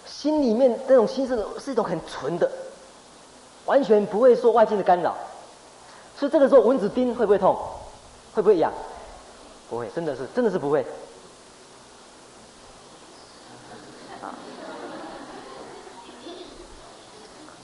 [0.06, 2.52] 心里面这种心是是一种很纯的，
[3.66, 5.16] 完全不会受外境的干扰，
[6.18, 7.58] 所以这个时候蚊子叮会不会痛？
[8.34, 8.70] 会不会痒？
[9.70, 10.86] 不会，真的是真的是不会。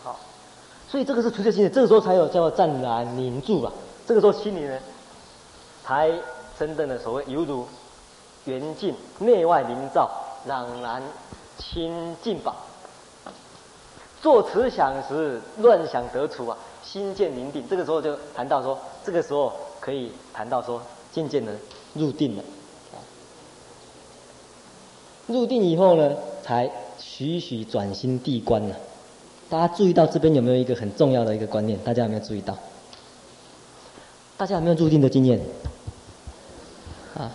[0.02, 0.18] 好，
[0.90, 3.70] 所以这个是纯粹心的，这个时候才有叫做湛然凝住吧。
[4.08, 4.80] 这个时候心里呢，
[5.84, 6.14] 才。
[6.58, 7.66] 真正的所谓犹如
[8.46, 10.10] 圆镜，内外明照，
[10.48, 11.02] 朗然
[11.58, 12.56] 清净吧。
[14.22, 17.68] 作此想时，乱想得除啊，心见明定。
[17.70, 21.54] 这个时候就谈到说，这个时候可以谈到说，渐渐的
[21.94, 22.44] 入定了。
[25.28, 28.76] 入定以后呢，才徐徐转心地观了。
[29.50, 31.78] 大家注意到这边有没有一个很重要的一个观念？
[31.80, 32.58] 大家有没有注意到？
[34.38, 35.40] 大家有没有入定的经验？
[37.16, 37.32] 啊，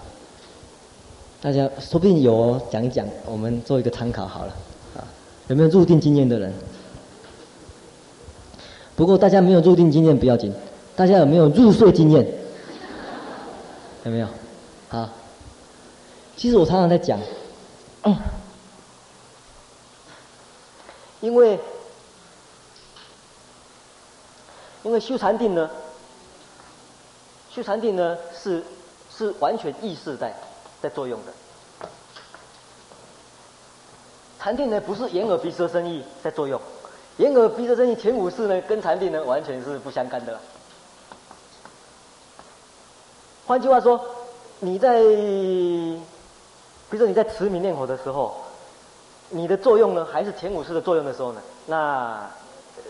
[1.42, 4.52] 大家说不定有哦，讲一讲，我们做一个参考好了。
[4.96, 5.04] 啊，
[5.48, 6.52] 有没有入定经验的人？
[8.94, 10.52] 不过大家没有入定经验不要紧，
[10.94, 12.26] 大家有没有入睡经验？
[14.04, 14.28] 有没有？
[14.90, 15.10] 啊，
[16.36, 17.18] 其实我常常在讲，
[18.02, 18.14] 嗯，
[21.22, 21.58] 因为
[24.82, 25.70] 因为修禅定呢，
[27.50, 28.62] 修禅定呢是
[29.16, 30.34] 是完全意识在
[30.81, 31.32] 在作用的。
[34.39, 36.61] 禅定呢不是眼耳鼻舌身意在作用，
[37.19, 40.40] 眼耳鼻舌身意前五识呢跟禅定呢完全是不相干的。
[43.47, 44.01] 换句话说，
[44.61, 46.01] 你在比
[46.93, 48.36] 如说你在持名念佛的时候，
[49.28, 52.31] 你的作用呢还是前五识的作用的时候呢，那
[52.77, 52.82] 呃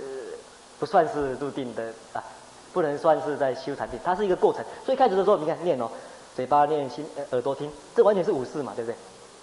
[0.78, 2.22] 不算是入定的啊，
[2.72, 4.64] 不能算是在修禅定，它是一个过程。
[4.84, 5.90] 所以开始的时候，你看念哦，
[6.40, 8.96] 嘴巴念心，呃耳朵听，这完全是五识嘛，对不对？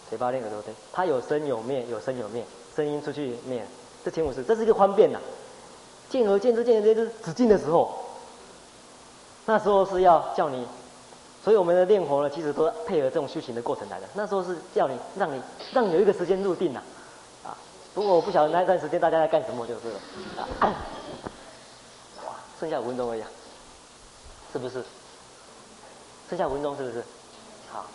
[0.09, 2.43] 嘴巴念耳朵听，它有声有灭，有声有灭，
[2.75, 3.63] 声音出去灭，
[4.03, 5.19] 这前五识，这是一个方便呐。
[6.09, 7.95] 见而见之，见而见之，止境的时候，
[9.45, 10.65] 那时候是要叫你，
[11.43, 14.07] 所以我们的念佛呢，其实都配合这种修行的过程来的。
[14.15, 15.39] 那时候是叫你，让你，
[15.73, 16.81] 让有一个时间入定呐，
[17.45, 17.55] 啊，
[17.93, 19.99] 不过我不晓得那一段时间大家在干什么，就是了。
[20.61, 20.73] 啊，
[22.25, 23.23] 哇，剩下五分钟而已，
[24.51, 24.83] 是不是？
[26.29, 27.03] 剩下五分钟是不是？
[27.71, 27.85] 好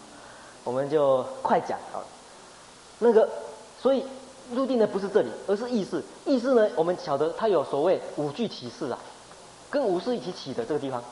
[0.65, 2.07] 我们就快讲好了。
[2.99, 3.29] 那个，
[3.81, 4.05] 所以
[4.53, 6.03] 入定的不是这里，而是意识。
[6.25, 8.99] 意识呢，我们晓得它有所谓五具起识啊，
[9.71, 11.03] 跟五识一起起的这个地方。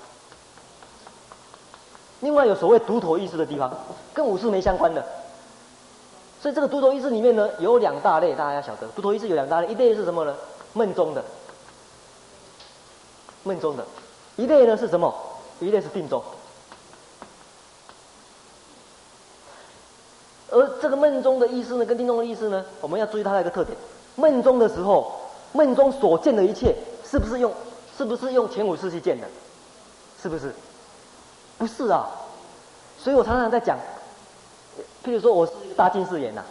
[2.20, 3.74] 另外有所谓独头意识的地方，
[4.14, 5.04] 跟五识没相关的。
[6.40, 8.86] 所以这个独头意识里面呢，有两大类，大家要晓得。
[8.88, 10.34] 独头意识有两大类，一类是什么呢？
[10.74, 11.24] 梦中的，
[13.42, 13.84] 梦中的。
[14.36, 15.12] 一类呢是什么？
[15.58, 16.22] 一类是定中。
[20.50, 23.76] 而这个梦中的意思呢，跟定中的意思呢，我们要注意它的一个特点。
[24.16, 25.12] 梦中的时候，
[25.52, 26.74] 梦中所见的一切，
[27.08, 27.52] 是不是用，
[27.96, 29.28] 是不是用前五识去见的？
[30.20, 30.52] 是不是？
[31.56, 32.08] 不是啊。
[32.98, 33.78] 所以我常常在讲，
[35.04, 36.42] 譬如说我是大近视眼呐、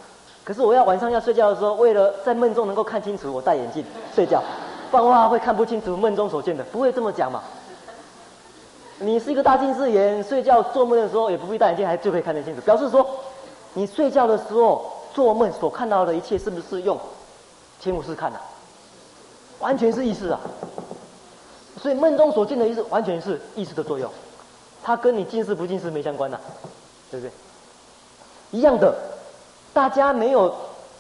[0.46, 3.84] 可是我要晚上要睡觉的时候，为了在梦中能够看清楚，我戴眼镜
[4.16, 4.42] 睡觉，
[4.90, 7.44] 不然的话会看不清楚梦中所见的，不会这么讲嘛。
[9.00, 13.06] 你是一个大近视眼，睡觉做梦的时候也不必戴眼镜，还就可以看得清楚，表示说。
[13.74, 16.98] 你睡觉的时候做梦所看到的一切，是不是用
[17.80, 18.40] 前五识看的、
[19.60, 20.40] 完全是意识啊！
[21.82, 24.10] 所以梦中所见的意识，完全是意识的作用，
[24.84, 26.40] 它跟你近视不近视没相关的、
[27.10, 27.32] 对不对？
[28.52, 28.94] 一样的，
[29.72, 30.54] 大家没有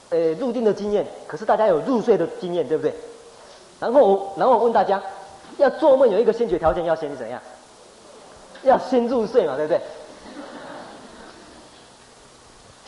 [0.09, 2.93] 呃入定的经验，可是大家有入睡的经验，对不对？
[3.79, 5.01] 然后，然后我问大家，
[5.57, 7.41] 要做梦有一个先决条件，要先怎样？
[8.63, 9.81] 要先入睡嘛，对不对？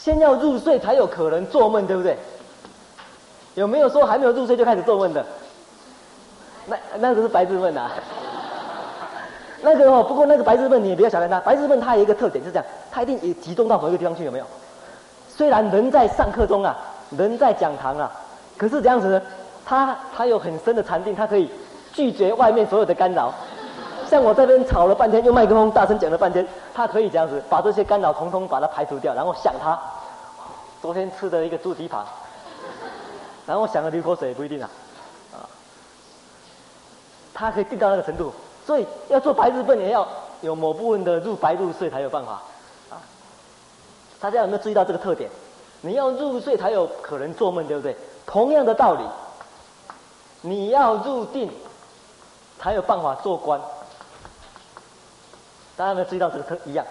[0.04, 2.18] 先要入睡才有可能做梦，对不对？
[3.54, 5.24] 有没有说还没有入睡就开始做梦的？
[6.66, 7.92] 那那个是白日梦啊。
[9.62, 14.46] 那个哦，不过那个白日梦你也不要小看它，白日梦它有一个特点是这样，它一定也集中到某一个地方去，有没有？
[15.30, 16.76] 虽然人在上课中啊，
[17.12, 18.12] 人在讲堂啊，
[18.58, 19.22] 可是这样子呢，
[19.64, 21.48] 它它有很深的禅定，它可以
[21.94, 23.32] 拒绝外面所有的干扰。
[24.12, 29.80] 像我这边吵了半天，用麦克风大声讲了半天，他可以这样子把这些干扰统统把它排除掉，然后想他
[30.82, 32.06] 昨天吃的一个猪蹄膀，
[33.46, 34.70] 然后想了流口水也不一定啊，
[35.32, 35.48] 啊，
[37.34, 38.34] 他可以定到那个程度，
[38.66, 40.06] 所以要做白日梦也要
[40.42, 42.34] 有某部分的入白入睡才有办法
[42.90, 43.00] 啊。
[44.20, 45.30] 大家有没有注意到这个特点？
[45.80, 47.96] 你要入睡才有可能做梦，对不对？
[48.26, 49.04] 同样的道理，
[50.42, 51.50] 你要入定
[52.60, 53.58] 才有办法做官。
[55.82, 56.86] 大家有没有注意到这个特一样？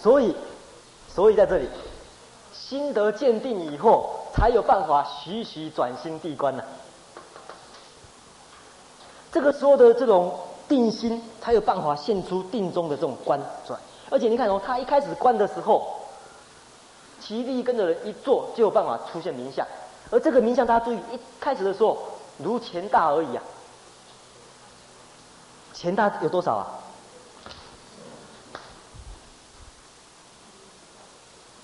[0.00, 0.36] 所以，
[1.12, 1.68] 所以在这里，
[2.54, 6.62] 心得鉴定以后，才有办法徐徐转心地观呢、
[9.32, 13.76] 这个时候的这种定心，才有办法现出定中的这种观转。
[14.10, 15.92] 而且你看哦，他一开始观的时候，
[17.20, 19.66] 其力跟着人一坐，就有办法出现名相。
[20.10, 21.98] 而这个名相，大家注意，一开始的时候
[22.38, 23.42] 如钱大而已啊。
[25.74, 26.66] 钱大有多少啊？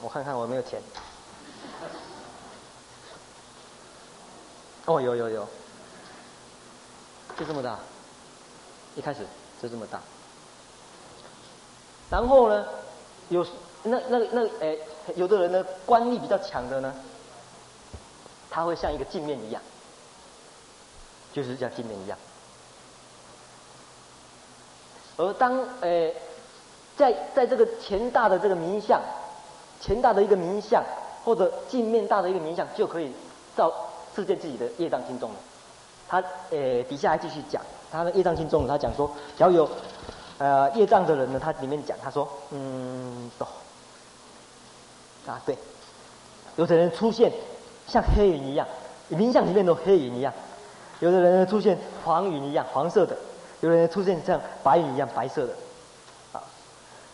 [0.01, 0.81] 我看看我有没有钱。
[4.85, 5.49] 哦，有有有，
[7.39, 7.79] 就这么大。
[8.95, 9.27] 一开始
[9.61, 9.99] 就这么大。
[12.11, 12.67] 然后呢，
[13.31, 13.45] 有
[13.83, 14.77] 那那个那哎，
[15.17, 16.95] 有的人呢，官力比较强的呢。
[18.55, 19.61] 它会像一个镜面一样，
[21.33, 22.17] 就是像镜面一样。
[25.17, 26.13] 而当、呃，
[26.97, 29.01] 在在这个钱大的这个名相，
[29.81, 30.85] 钱大的一个名相，
[31.25, 33.11] 或者镜面大的一个名相，就可以
[33.57, 33.75] 照
[34.15, 35.37] 自见自己的业障轻重了。
[36.07, 37.61] 他呃底下还继续讲，
[37.91, 39.69] 他的业障轻重，他讲说，只要有
[40.39, 43.49] 呃业障的人呢，他里面讲，他说，嗯，懂
[45.27, 45.59] 啊，对，
[46.55, 47.33] 有的人出现
[47.87, 48.67] 像黑云一样，
[49.09, 50.33] 名相里面都黑云一样，
[51.01, 53.17] 有的人出现黄云一样，黄色的，
[53.61, 55.53] 有的人出现像白云一样，白色的。
[56.33, 56.43] 啊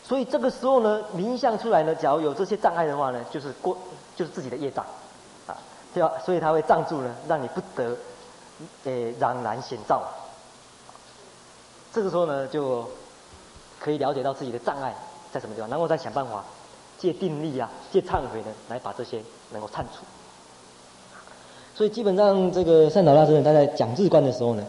[0.02, 3.78] 所以这个时候呢，冥相出来呢，假如有这些障碍的话呢，就是过，
[4.16, 4.84] 就是自己的业障，
[5.46, 5.56] 啊，
[5.94, 6.12] 对吧？
[6.24, 7.96] 所以他会障住呢，让你不得，
[8.84, 10.02] 诶，朗然显照。
[11.92, 12.88] 这个时候呢，就
[13.78, 14.92] 可以了解到自己的障碍
[15.32, 16.44] 在什么地方，然后再想办法
[16.98, 19.22] 借定力啊，借忏悔呢，来把这些
[19.52, 20.04] 能够忏除。
[21.80, 24.62] 所以基本上，这个善导大师呢，他在讲日观的时候呢，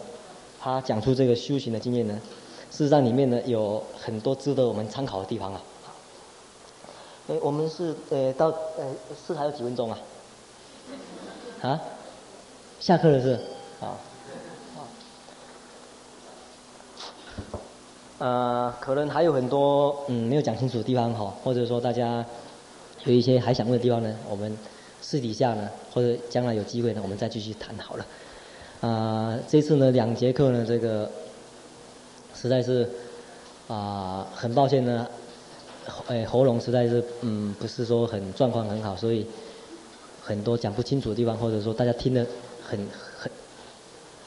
[0.58, 2.18] 他讲出这个修行的经验呢。
[2.70, 5.60] 事实上，里面呢有很多值得我们参考的地方啊。
[7.28, 8.86] 哎，我们是呃到呃
[9.26, 9.98] 是还有几分钟啊？
[11.60, 11.78] 啊？
[12.80, 13.38] 下课了是？
[13.82, 13.92] 啊。
[18.20, 22.24] 呃，可能还有很多嗯没有讲清楚的地方哈，或者说大家
[23.04, 24.56] 有一些还想问的地方呢，我们
[25.02, 28.06] 私底下呢，或者将来有机会呢，我们再继续谈好了。
[28.80, 31.10] 啊、这次呢两节课呢这个。
[32.34, 32.88] 实在是
[33.68, 35.06] 啊、很抱歉呢，
[36.08, 39.24] 哎，喉咙实在是嗯，不是说很状况很好，所以
[40.20, 42.26] 很多讲不清楚的地方，或者说大家听得
[42.60, 42.78] 很
[43.16, 43.30] 很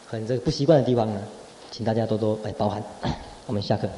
[0.08, 1.20] 很这个不习惯的地方呢，
[1.72, 2.82] 请大家多多哎包涵。
[3.48, 3.90] 我们下课。